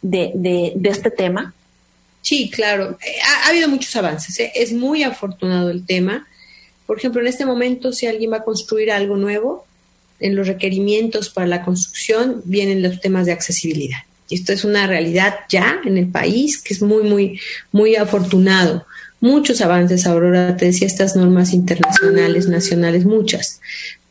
de, 0.02 0.32
de, 0.34 0.72
de, 0.78 0.90
este 0.90 1.12
tema? 1.12 1.54
Sí, 2.22 2.50
claro. 2.50 2.98
Ha, 3.26 3.48
ha 3.48 3.50
habido 3.50 3.68
muchos 3.68 3.94
avances. 3.98 4.40
¿eh? 4.40 4.54
Es 4.56 4.72
muy 4.72 5.04
afortunado 5.04 5.70
el 5.72 5.86
tema. 5.86 6.26
Por 6.92 6.98
ejemplo, 6.98 7.22
en 7.22 7.28
este 7.28 7.46
momento, 7.46 7.94
si 7.94 8.06
alguien 8.06 8.34
va 8.34 8.40
a 8.40 8.44
construir 8.44 8.92
algo 8.92 9.16
nuevo, 9.16 9.66
en 10.20 10.36
los 10.36 10.46
requerimientos 10.46 11.30
para 11.30 11.48
la 11.48 11.64
construcción 11.64 12.42
vienen 12.44 12.84
los 12.84 13.00
temas 13.00 13.26
de 13.26 13.32
accesibilidad 13.32 14.00
esto 14.32 14.54
es 14.54 14.64
una 14.64 14.88
realidad 14.88 15.36
ya 15.50 15.82
en 15.86 15.98
el 15.98 16.08
país 16.08 16.62
que 16.62 16.74
es 16.74 16.82
muy, 16.82 17.04
muy, 17.04 17.40
muy 17.72 17.96
afortunado. 17.96 18.86
Muchos 19.20 19.62
avances, 19.62 20.08
Aurora, 20.08 20.58
te 20.58 20.66
decía, 20.66 20.88
estas 20.88 21.16
normas 21.16 21.54
internacionales, 21.54 22.48
nacionales, 22.48 23.06
muchas. 23.06 23.60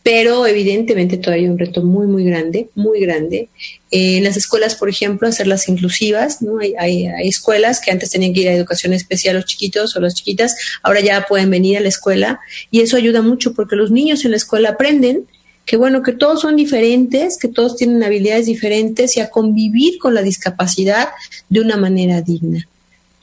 Pero 0.03 0.47
evidentemente 0.47 1.19
todavía 1.19 1.45
hay 1.45 1.51
un 1.51 1.59
reto 1.59 1.83
muy, 1.83 2.07
muy 2.07 2.25
grande, 2.25 2.71
muy 2.75 3.01
grande. 3.01 3.51
Eh, 3.91 4.17
en 4.17 4.25
las 4.25 4.37
escuelas, 4.37 4.75
por 4.75 4.89
ejemplo, 4.89 5.29
hacerlas 5.29 5.69
inclusivas, 5.69 6.41
¿no? 6.41 6.59
Hay, 6.59 6.75
hay, 6.79 7.07
hay, 7.07 7.29
escuelas 7.29 7.81
que 7.81 7.91
antes 7.91 8.11
tenían 8.11 8.33
que 8.33 8.41
ir 8.41 8.49
a 8.49 8.55
educación 8.55 8.95
especial 8.95 9.37
los 9.37 9.45
chiquitos 9.45 9.95
o 9.97 10.01
las 10.01 10.15
chiquitas, 10.15 10.57
ahora 10.83 11.01
ya 11.01 11.27
pueden 11.29 11.51
venir 11.51 11.77
a 11.77 11.81
la 11.81 11.89
escuela 11.89 12.41
y 12.71 12.81
eso 12.81 12.97
ayuda 12.97 13.21
mucho 13.21 13.53
porque 13.53 13.77
los 13.77 13.91
niños 13.91 14.25
en 14.25 14.31
la 14.31 14.39
escuela 14.39 14.71
aprenden 14.71 15.27
que 15.71 15.77
bueno, 15.77 16.03
que 16.03 16.13
todos 16.13 16.41
son 16.41 16.57
diferentes, 16.57 17.39
que 17.39 17.47
todos 17.47 17.77
tienen 17.77 18.03
habilidades 18.03 18.47
diferentes 18.47 19.17
y 19.17 19.21
a 19.21 19.31
convivir 19.31 19.99
con 19.99 20.15
la 20.15 20.23
discapacidad 20.23 21.11
de 21.49 21.61
una 21.61 21.77
manera 21.77 22.23
digna. 22.23 22.67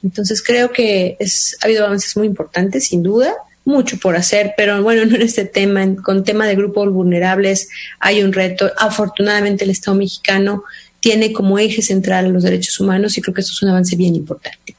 Entonces 0.01 0.41
creo 0.41 0.71
que 0.71 1.17
es, 1.19 1.57
ha 1.61 1.65
habido 1.65 1.85
avances 1.85 2.15
muy 2.15 2.27
importantes, 2.27 2.87
sin 2.87 3.03
duda, 3.03 3.33
mucho 3.67 3.97
por 3.99 4.15
hacer, 4.15 4.53
pero 4.55 4.81
bueno, 4.81 5.05
no 5.05 5.15
en 5.15 5.21
este 5.21 5.45
tema, 5.45 5.85
con 6.01 6.23
tema 6.23 6.47
de 6.47 6.55
grupos 6.55 6.91
vulnerables 6.91 7.69
hay 7.99 8.23
un 8.23 8.31
reto. 8.31 8.71
Afortunadamente 8.77 9.65
el 9.65 9.71
Estado 9.71 9.97
mexicano 9.97 10.63
tiene 11.01 11.33
como 11.33 11.59
eje 11.59 11.81
central 11.81 12.29
los 12.29 12.43
derechos 12.43 12.79
humanos 12.79 13.17
y 13.17 13.21
creo 13.21 13.35
que 13.35 13.41
eso 13.41 13.51
es 13.53 13.61
un 13.61 13.69
avance 13.69 13.95
bien 13.95 14.15
importante. 14.15 14.75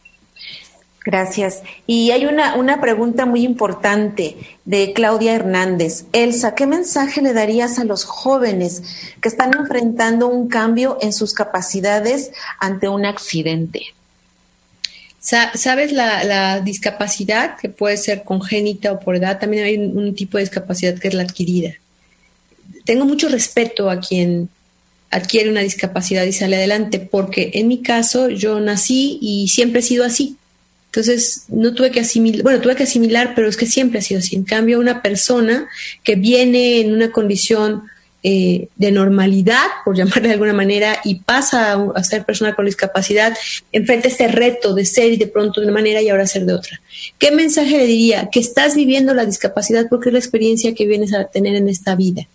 Gracias. 1.05 1.62
Y 1.86 2.11
hay 2.11 2.26
una, 2.26 2.55
una 2.57 2.80
pregunta 2.80 3.24
muy 3.24 3.43
importante 3.43 4.36
de 4.64 4.93
Claudia 4.95 5.34
Hernández. 5.34 6.05
Elsa, 6.12 6.55
¿qué 6.55 6.66
mensaje 6.66 7.22
le 7.22 7.32
darías 7.32 7.78
a 7.78 7.84
los 7.84 8.05
jóvenes 8.05 8.82
que 9.20 9.28
están 9.28 9.53
enfrentando 9.59 10.28
un 10.28 10.49
cambio 10.49 10.99
en 11.01 11.12
sus 11.12 11.34
capacidades 11.34 12.32
ante 12.59 12.89
un 12.89 13.07
accidente? 13.07 13.82
¿Sabes 15.55 15.93
la, 15.93 16.61
discapacidad 16.61 17.57
que 17.59 17.68
puede 17.68 17.97
ser 17.97 18.24
congénita 18.24 18.93
o 18.93 19.01
por 19.01 19.16
edad? 19.16 19.39
También 19.39 19.64
hay 19.64 19.76
un, 19.76 19.99
un 19.99 20.14
tipo 20.14 20.39
de 20.39 20.45
discapacidad 20.45 20.99
que 20.99 21.09
es 21.09 21.14
la 21.14 21.22
adquirida. 21.22 21.74
Tengo 22.85 23.05
mucho 23.05 23.29
respeto 23.29 23.91
a 23.91 24.01
quien 24.01 24.49
adquiere 25.11 25.51
una 25.51 25.61
discapacidad 25.61 26.24
y 26.24 26.33
sale 26.33 26.57
adelante, 26.57 26.99
porque 26.99 27.51
en 27.55 27.68
mi 27.68 27.83
caso 27.83 28.29
yo 28.29 28.61
nací 28.61 29.18
y 29.20 29.49
siempre 29.49 29.81
he 29.81 29.83
sido 29.83 30.05
así 30.05 30.39
entonces, 30.89 31.45
no 31.49 31.74
tuve 31.74 31.91
que 31.91 32.01
asimilar, 32.01 32.43
bueno, 32.43 32.61
tuve 32.61 32.74
que 32.74 32.85
asimilar, 32.85 33.35
pero 33.35 33.49
es 33.49 33.57
que 33.57 33.66
siempre 33.66 33.99
ha 33.99 34.03
sido 34.03 34.20
así. 34.20 34.37
En 34.37 34.45
cambio, 34.45 34.81
una 34.81 35.03
persona 35.03 35.68
que 36.03 36.14
viene 36.14 36.81
en 36.81 36.95
una 36.95 37.12
condición 37.12 37.85
eh, 38.23 38.69
de 38.77 38.91
normalidad, 38.91 39.66
por 39.85 39.97
llamarle 39.97 40.29
de 40.29 40.35
alguna 40.35 40.53
manera, 40.53 41.01
y 41.05 41.16
pasa 41.16 41.73
a, 41.73 41.93
a, 41.95 42.05
ser 42.05 42.25
persona 42.25 42.55
con 42.55 42.66
discapacidad, 42.66 43.37
enfrenta 43.73 44.09
este 44.09 44.29
reto 44.29 44.75
de 44.75 44.85
ser 44.85 45.12
y 45.12 45.16
de 45.16 45.29
pronto 45.29 45.61
de 45.61 45.66
una 45.66 45.75
manera 45.75 46.03
y 46.03 46.09
ahora 46.09 46.27
ser 46.27 46.45
de 46.45 46.55
otra. 46.55 46.81
¿Qué 47.19 47.31
mensaje 47.31 47.79
le 47.79 47.87
diría? 47.87 48.29
Que 48.31 48.41
estás 48.41 48.75
viviendo 48.75 49.14
la 49.14 49.25
discapacidad 49.25 49.87
porque 49.89 50.09
es 50.09 50.12
la 50.14 50.19
experiencia 50.19 50.75
que 50.75 50.87
vienes 50.87 51.14
a 51.14 51.25
tener 51.25 51.55
en 51.55 51.69
esta 51.69 51.95
vida 51.95 52.27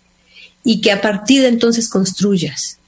y 0.64 0.80
que 0.80 0.90
a 0.90 1.00
partir 1.00 1.42
de 1.42 1.48
entonces 1.48 1.88
construyas 1.88 2.78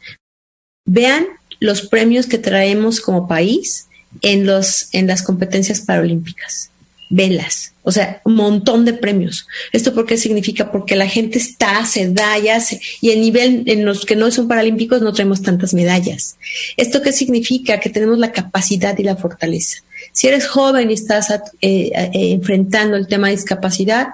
vean 0.86 1.26
los 1.61 1.82
premios 1.82 2.26
que 2.26 2.38
traemos 2.38 3.01
como 3.01 3.28
país 3.28 3.86
en, 4.22 4.47
los, 4.47 4.88
en 4.92 5.07
las 5.07 5.22
competencias 5.22 5.80
paralímpicas. 5.80 6.70
Velas, 7.09 7.72
o 7.82 7.92
sea, 7.92 8.20
un 8.24 8.34
montón 8.34 8.84
de 8.84 8.92
premios. 8.92 9.46
¿Esto 9.72 9.94
por 9.94 10.07
qué 10.07 10.16
significa? 10.16 10.72
Porque 10.72 10.96
la 10.96 11.07
gente 11.07 11.38
está, 11.38 11.84
se 11.86 12.09
da, 12.09 12.36
ya 12.38 12.59
se, 12.59 12.80
y 13.00 13.11
el 13.11 13.20
nivel 13.20 13.62
en 13.66 13.84
los 13.84 14.04
que 14.04 14.16
no 14.16 14.28
son 14.32 14.48
paralímpicos 14.48 15.02
no 15.02 15.12
traemos 15.12 15.42
tantas 15.42 15.72
medallas. 15.72 16.36
¿Esto 16.76 17.02
qué 17.02 17.12
significa? 17.12 17.78
Que 17.78 17.90
tenemos 17.90 18.18
la 18.18 18.32
capacidad 18.32 18.98
y 18.98 19.04
la 19.04 19.14
fortaleza. 19.14 19.84
Si 20.12 20.26
eres 20.26 20.48
joven 20.48 20.90
y 20.90 20.94
estás 20.94 21.30
eh, 21.30 21.40
eh, 21.61 22.11
enfrentando 22.12 22.96
el 22.96 23.07
tema 23.07 23.28
de 23.28 23.36
discapacidad, 23.36 24.09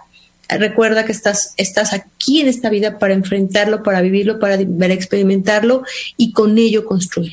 recuerda 0.51 1.07
que 1.07 1.13
estás, 1.13 1.55
estás 1.57 1.95
aquí 1.95 2.43
en 2.43 2.49
esta 2.49 2.69
vida 2.69 2.99
para 2.99 3.15
enfrentarlo, 3.15 3.83
para 3.83 4.03
vivirlo, 4.03 4.39
para, 4.39 4.59
para 4.79 4.93
experimentarlo 4.93 5.83
y 6.19 6.33
con 6.33 6.59
ello 6.59 6.85
construir. 6.85 7.33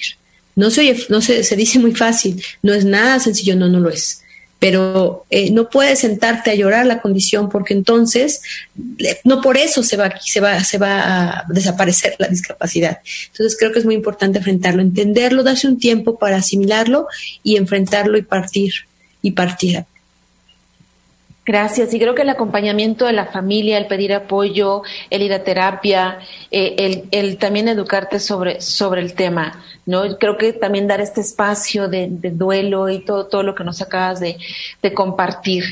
No 0.56 0.70
se, 0.70 1.06
no 1.10 1.20
se, 1.20 1.44
se 1.44 1.56
dice 1.58 1.80
muy 1.80 1.94
fácil, 1.94 2.42
no 2.62 2.74
es 2.74 2.86
nada 2.86 3.20
sencillo, 3.20 3.58
no, 3.58 3.68
no 3.68 3.82
lo 3.82 3.90
es 3.90 4.22
pero 4.60 5.26
eh, 5.30 5.52
no 5.52 5.70
puedes 5.70 6.00
sentarte 6.00 6.52
a 6.52 6.56
llorar 6.56 6.86
la 6.86 7.02
condición 7.02 7.50
porque 7.50 7.74
entonces 7.74 8.42
no 9.24 9.42
por 9.42 9.58
eso 9.58 9.84
se 9.84 9.96
va 9.96 10.14
se 10.22 10.42
va 10.42 10.64
se 10.64 10.78
va 10.78 11.40
a 11.40 11.46
desaparecer 11.48 12.16
la 12.20 12.28
discapacidad. 12.28 13.00
Entonces 13.32 13.58
creo 13.58 13.72
que 13.72 13.80
es 13.80 13.86
muy 13.86 13.96
importante 13.96 14.40
enfrentarlo 14.40 14.82
entenderlo 14.82 15.44
darse 15.44 15.68
un 15.68 15.80
tiempo 15.80 16.20
para 16.20 16.38
asimilarlo 16.38 17.08
y 17.42 17.56
enfrentarlo 17.56 18.18
y 18.18 18.22
partir 18.22 18.74
y 19.22 19.32
partir 19.32 19.86
Gracias. 21.50 21.96
Y 21.96 22.00
creo 22.00 22.14
que 22.14 22.22
el 22.22 22.30
acompañamiento 22.30 23.08
de 23.08 23.14
la 23.14 23.26
familia, 23.26 23.80
el 23.80 23.88
pedir 23.88 24.14
apoyo, 24.14 24.84
el 25.10 25.24
ir 25.24 25.34
a 25.34 25.44
terapia, 25.44 26.20
eh, 26.52 26.76
el, 26.78 27.06
el, 27.10 27.38
también 27.40 27.68
educarte 27.68 28.20
sobre, 28.20 28.62
sobre 28.62 29.02
el 29.02 29.16
tema, 29.16 29.60
¿no? 29.88 30.04
Creo 30.20 30.38
que 30.38 30.54
también 30.54 30.86
dar 30.86 31.02
este 31.02 31.22
espacio 31.22 31.88
de, 31.88 32.06
de 32.08 32.30
duelo 32.30 32.88
y 32.88 33.00
todo, 33.00 33.26
todo 33.26 33.42
lo 33.42 33.56
que 33.56 33.64
nos 33.64 33.82
acabas 33.82 34.20
de, 34.20 34.38
de 34.84 34.94
compartir. 34.94 35.64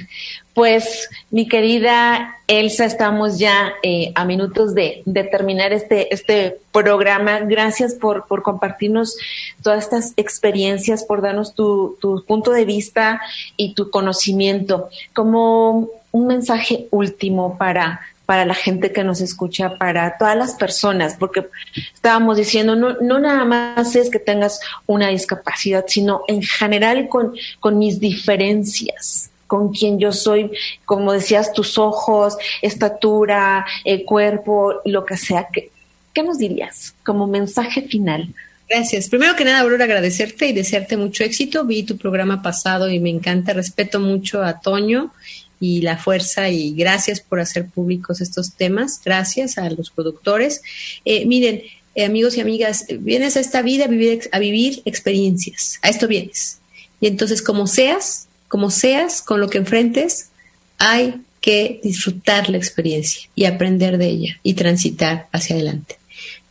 Pues, 0.57 1.07
mi 1.29 1.47
querida 1.47 2.39
Elsa, 2.47 2.85
estamos 2.85 3.37
ya 3.37 3.73
eh, 3.83 4.11
a 4.15 4.25
minutos 4.25 4.73
de, 4.73 5.03
de, 5.05 5.23
terminar 5.23 5.71
este, 5.71 6.11
este 6.11 6.57
programa. 6.71 7.41
Gracias 7.41 7.93
por, 7.93 8.25
por 8.25 8.41
compartirnos 8.41 9.17
todas 9.61 9.83
estas 9.83 10.13
experiencias, 10.17 11.03
por 11.03 11.21
darnos 11.21 11.53
tu, 11.53 11.95
tu 12.01 12.25
punto 12.25 12.49
de 12.49 12.65
vista 12.65 13.21
y 13.55 13.75
tu 13.75 13.91
conocimiento. 13.91 14.89
Como 15.13 15.89
un 16.11 16.25
mensaje 16.25 16.87
último 16.89 17.55
para, 17.59 18.01
para 18.25 18.43
la 18.43 18.55
gente 18.55 18.91
que 18.91 19.03
nos 19.03 19.21
escucha, 19.21 19.77
para 19.77 20.17
todas 20.17 20.35
las 20.35 20.55
personas, 20.55 21.17
porque 21.19 21.45
estábamos 21.93 22.35
diciendo, 22.35 22.75
no, 22.75 22.93
no 22.99 23.19
nada 23.19 23.45
más 23.45 23.95
es 23.95 24.09
que 24.09 24.17
tengas 24.17 24.59
una 24.87 25.09
discapacidad, 25.09 25.85
sino 25.87 26.23
en 26.27 26.41
general 26.41 27.09
con, 27.09 27.35
con 27.59 27.77
mis 27.77 27.99
diferencias 27.99 29.29
con 29.47 29.73
quien 29.73 29.97
yo 29.97 30.11
soy, 30.11 30.51
como 30.85 31.13
decías, 31.13 31.53
tus 31.53 31.77
ojos, 31.77 32.37
estatura, 32.61 33.65
el 33.83 34.03
cuerpo, 34.03 34.81
lo 34.85 35.05
que 35.05 35.17
sea. 35.17 35.47
¿Qué, 35.51 35.71
¿Qué 36.13 36.23
nos 36.23 36.37
dirías 36.37 36.93
como 37.03 37.27
mensaje 37.27 37.81
final? 37.83 38.33
Gracias. 38.69 39.07
Primero 39.07 39.35
que 39.35 39.45
nada, 39.45 39.61
Aurora, 39.61 39.85
agradecerte 39.85 40.47
y 40.47 40.53
desearte 40.53 40.97
mucho 40.97 41.23
éxito. 41.23 41.63
Vi 41.63 41.83
tu 41.83 41.97
programa 41.97 42.41
pasado 42.41 42.89
y 42.89 42.99
me 42.99 43.09
encanta. 43.09 43.53
Respeto 43.53 43.99
mucho 43.99 44.43
a 44.43 44.59
Toño 44.59 45.13
y 45.59 45.81
la 45.81 45.97
fuerza 45.97 46.49
y 46.49 46.73
gracias 46.73 47.21
por 47.21 47.39
hacer 47.39 47.67
públicos 47.67 48.19
estos 48.19 48.53
temas. 48.53 49.01
Gracias 49.03 49.57
a 49.57 49.69
los 49.69 49.89
productores. 49.89 50.61
Eh, 51.05 51.25
miren, 51.25 51.61
eh, 51.95 52.05
amigos 52.05 52.35
y 52.35 52.41
amigas, 52.41 52.85
vienes 52.99 53.37
a 53.37 53.39
esta 53.39 53.61
vida 53.61 53.85
a 53.85 53.87
vivir, 53.87 54.29
a 54.31 54.39
vivir 54.39 54.81
experiencias. 54.85 55.79
A 55.81 55.89
esto 55.89 56.07
vienes. 56.07 56.59
Y 56.99 57.07
entonces, 57.07 57.41
como 57.41 57.67
seas, 57.67 58.26
como 58.47 58.71
seas, 58.71 59.21
con 59.21 59.39
lo 59.39 59.49
que 59.49 59.57
enfrentes, 59.57 60.29
hay 60.77 61.21
que 61.41 61.79
disfrutar 61.83 62.49
la 62.49 62.57
experiencia 62.57 63.29
y 63.35 63.45
aprender 63.45 63.97
de 63.97 64.07
ella 64.07 64.39
y 64.43 64.53
transitar 64.53 65.27
hacia 65.31 65.55
adelante. 65.55 65.97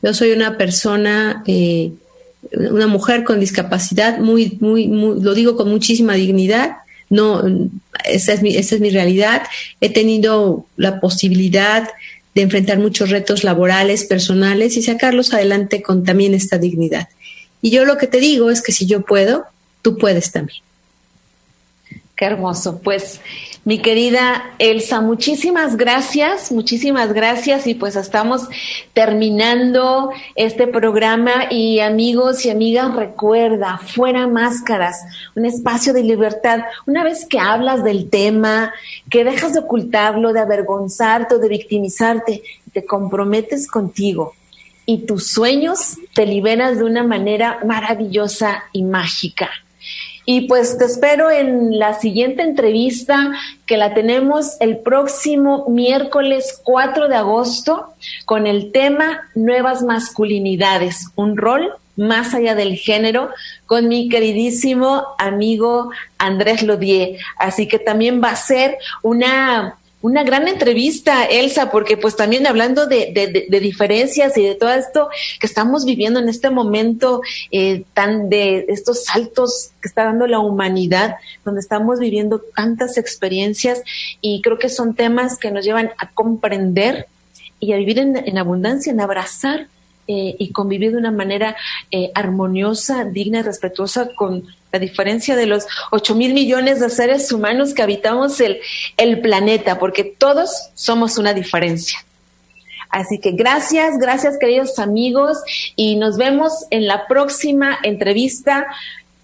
Yo 0.03 0.15
soy 0.15 0.33
una 0.33 0.57
persona, 0.57 1.43
eh, 1.47 1.93
una 2.53 2.87
mujer 2.87 3.25
con 3.25 3.41
discapacidad, 3.41 4.19
muy, 4.19 4.57
muy, 4.61 4.87
lo 4.87 5.35
digo 5.35 5.57
con 5.57 5.69
muchísima 5.69 6.15
dignidad. 6.15 6.77
No, 7.09 7.43
esa 8.05 8.33
es, 8.33 8.43
mi, 8.43 8.57
esa 8.57 8.75
es 8.77 8.81
mi 8.81 8.91
realidad. 8.91 9.43
He 9.81 9.91
tenido 9.91 10.67
la 10.77 11.01
posibilidad 11.01 11.89
de 12.35 12.43
enfrentar 12.43 12.79
muchos 12.79 13.11
retos 13.11 13.45
laborales, 13.45 14.05
personales 14.05 14.77
y 14.77 14.83
sacarlos 14.83 15.33
adelante 15.33 15.83
con 15.83 16.05
también 16.05 16.35
esta 16.35 16.59
dignidad. 16.59 17.09
Y 17.63 17.71
yo 17.71 17.85
lo 17.85 17.97
que 17.97 18.07
te 18.07 18.21
digo 18.21 18.51
es 18.51 18.63
que 18.63 18.73
si 18.73 18.87
yo 18.87 19.03
puedo, 19.03 19.47
tú 19.83 19.97
puedes 19.97 20.33
también. 20.33 20.66
Qué 22.17 22.25
hermoso. 22.25 22.81
Pues, 22.83 23.21
mi 23.67 23.79
querida 23.83 24.55
Elsa, 24.59 25.03
muchísimas 25.03 25.77
gracias, 25.77 26.51
muchísimas 26.51 27.13
gracias 27.13 27.67
y 27.67 27.75
pues 27.75 27.95
estamos 27.95 28.49
terminando 28.95 30.11
este 30.35 30.67
programa 30.67 31.49
y 31.51 31.81
amigos 31.81 32.47
y 32.47 32.51
amigas, 32.51 32.95
recuerda, 32.97 33.77
fuera 33.77 34.27
máscaras, 34.29 34.97
un 35.35 35.45
espacio 35.45 35.93
de 35.93 36.05
libertad. 36.05 36.61
Una 36.87 37.05
vez 37.05 37.27
que 37.27 37.39
hablas 37.39 37.85
del 37.85 38.09
tema, 38.09 38.73
que 39.11 39.23
dejas 39.23 39.53
de 39.53 39.61
ocultarlo, 39.61 40.33
de 40.33 40.41
avergonzarte 40.41 41.35
o 41.35 41.39
de 41.39 41.49
victimizarte, 41.49 42.43
te 42.73 42.87
comprometes 42.87 43.69
contigo 43.69 44.33
y 44.87 45.05
tus 45.05 45.27
sueños 45.27 45.99
te 46.15 46.25
liberas 46.25 46.79
de 46.79 46.85
una 46.85 47.03
manera 47.03 47.59
maravillosa 47.67 48.65
y 48.73 48.85
mágica. 48.85 49.51
Y 50.29 50.43
pues 50.43 50.77
te 50.77 50.85
espero 50.85 51.31
en 51.31 51.79
la 51.79 51.95
siguiente 51.95 52.43
entrevista 52.43 53.33
que 53.65 53.77
la 53.77 53.95
tenemos 53.95 54.61
el 54.61 54.79
próximo 54.79 55.67
miércoles 55.69 56.61
4 56.65 57.09
de 57.09 57.15
agosto 57.15 57.95
con 58.25 58.49
el 58.49 58.73
tema 58.73 59.31
Nuevas 59.37 59.83
masculinidades, 59.83 61.11
un 61.15 61.37
rol 61.37 61.73
más 61.95 62.35
allá 62.35 62.57
del 62.57 62.77
género 62.77 63.31
con 63.67 63.89
mi 63.89 64.09
queridísimo 64.09 65.05
amigo 65.17 65.91
Andrés 66.19 66.65
Lodier. 66.65 67.19
Así 67.39 67.69
que 67.69 67.79
también 67.79 68.21
va 68.23 68.31
a 68.31 68.37
ser 68.37 68.79
una 69.03 69.79
una 70.03 70.23
gran 70.23 70.47
entrevista, 70.47 71.25
Elsa, 71.25 71.71
porque 71.71 71.97
pues 71.97 72.17
también 72.17 72.47
hablando 72.47 72.87
de, 72.87 73.47
de, 73.49 73.61
diferencias 73.61 74.37
y 74.37 74.43
de 74.43 74.55
todo 74.55 74.73
esto 74.73 75.09
que 75.41 75.47
estamos 75.47 75.85
viviendo 75.85 76.21
en 76.21 76.29
este 76.29 76.51
momento 76.51 77.23
eh, 77.51 77.85
tan 77.95 78.29
de 78.29 78.67
estos 78.69 79.05
saltos 79.05 79.71
que 79.81 79.89
está 79.89 80.05
dando 80.05 80.27
la 80.27 80.39
humanidad, 80.39 81.17
donde 81.45 81.61
estamos 81.61 81.99
viviendo 81.99 82.41
tantas 82.55 82.99
experiencias 82.99 83.83
y 84.21 84.43
creo 84.43 84.59
que 84.59 84.69
son 84.69 84.95
temas 84.95 85.39
que 85.39 85.51
nos 85.51 85.65
llevan 85.65 85.91
a 85.99 86.11
comprender 86.11 87.07
y 87.59 87.73
a 87.73 87.77
vivir 87.77 87.99
en, 87.99 88.17
en 88.17 88.39
abundancia, 88.39 88.93
en 88.93 89.01
abrazar 89.01 89.69
eh, 90.09 90.37
y 90.39 90.53
convivir 90.53 90.93
de 90.93 90.99
una 90.99 91.11
manera 91.11 91.57
eh, 91.91 92.13
armoniosa, 92.15 93.05
digna 93.05 93.41
y 93.41 93.43
respetuosa 93.43 94.11
con 94.15 94.45
la 94.73 94.79
diferencia 94.79 95.37
de 95.37 95.47
los 95.47 95.67
8 95.91 96.15
mil 96.15 96.35
millones 96.35 96.81
de 96.81 96.91
seres 96.91 97.31
humanos 97.33 97.75
que 97.75 97.83
habitamos 97.83 98.41
el, 98.41 98.61
el 98.97 99.21
planeta, 99.21 99.79
porque 99.79 100.05
todos 100.05 100.71
somos 100.75 101.19
una 101.19 101.35
diferencia. 101.35 101.99
Así 102.91 103.19
que 103.19 103.33
gracias, 103.33 103.99
gracias 103.99 104.39
queridos 104.39 104.79
amigos 104.79 105.39
y 105.75 105.97
nos 105.97 106.17
vemos 106.17 106.67
en 106.71 106.87
la 106.87 107.07
próxima 107.07 107.79
entrevista 107.83 108.67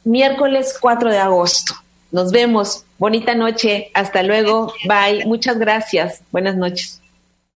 miércoles 0.05 0.77
4 0.81 1.11
de 1.11 1.19
agosto. 1.19 1.75
Nos 2.11 2.31
vemos. 2.31 2.85
Bonita 2.99 3.35
noche. 3.35 3.91
Hasta 3.95 4.23
luego. 4.23 4.73
Bye. 4.87 5.25
Muchas 5.25 5.59
gracias. 5.59 6.23
Buenas 6.31 6.57
noches. 6.57 7.02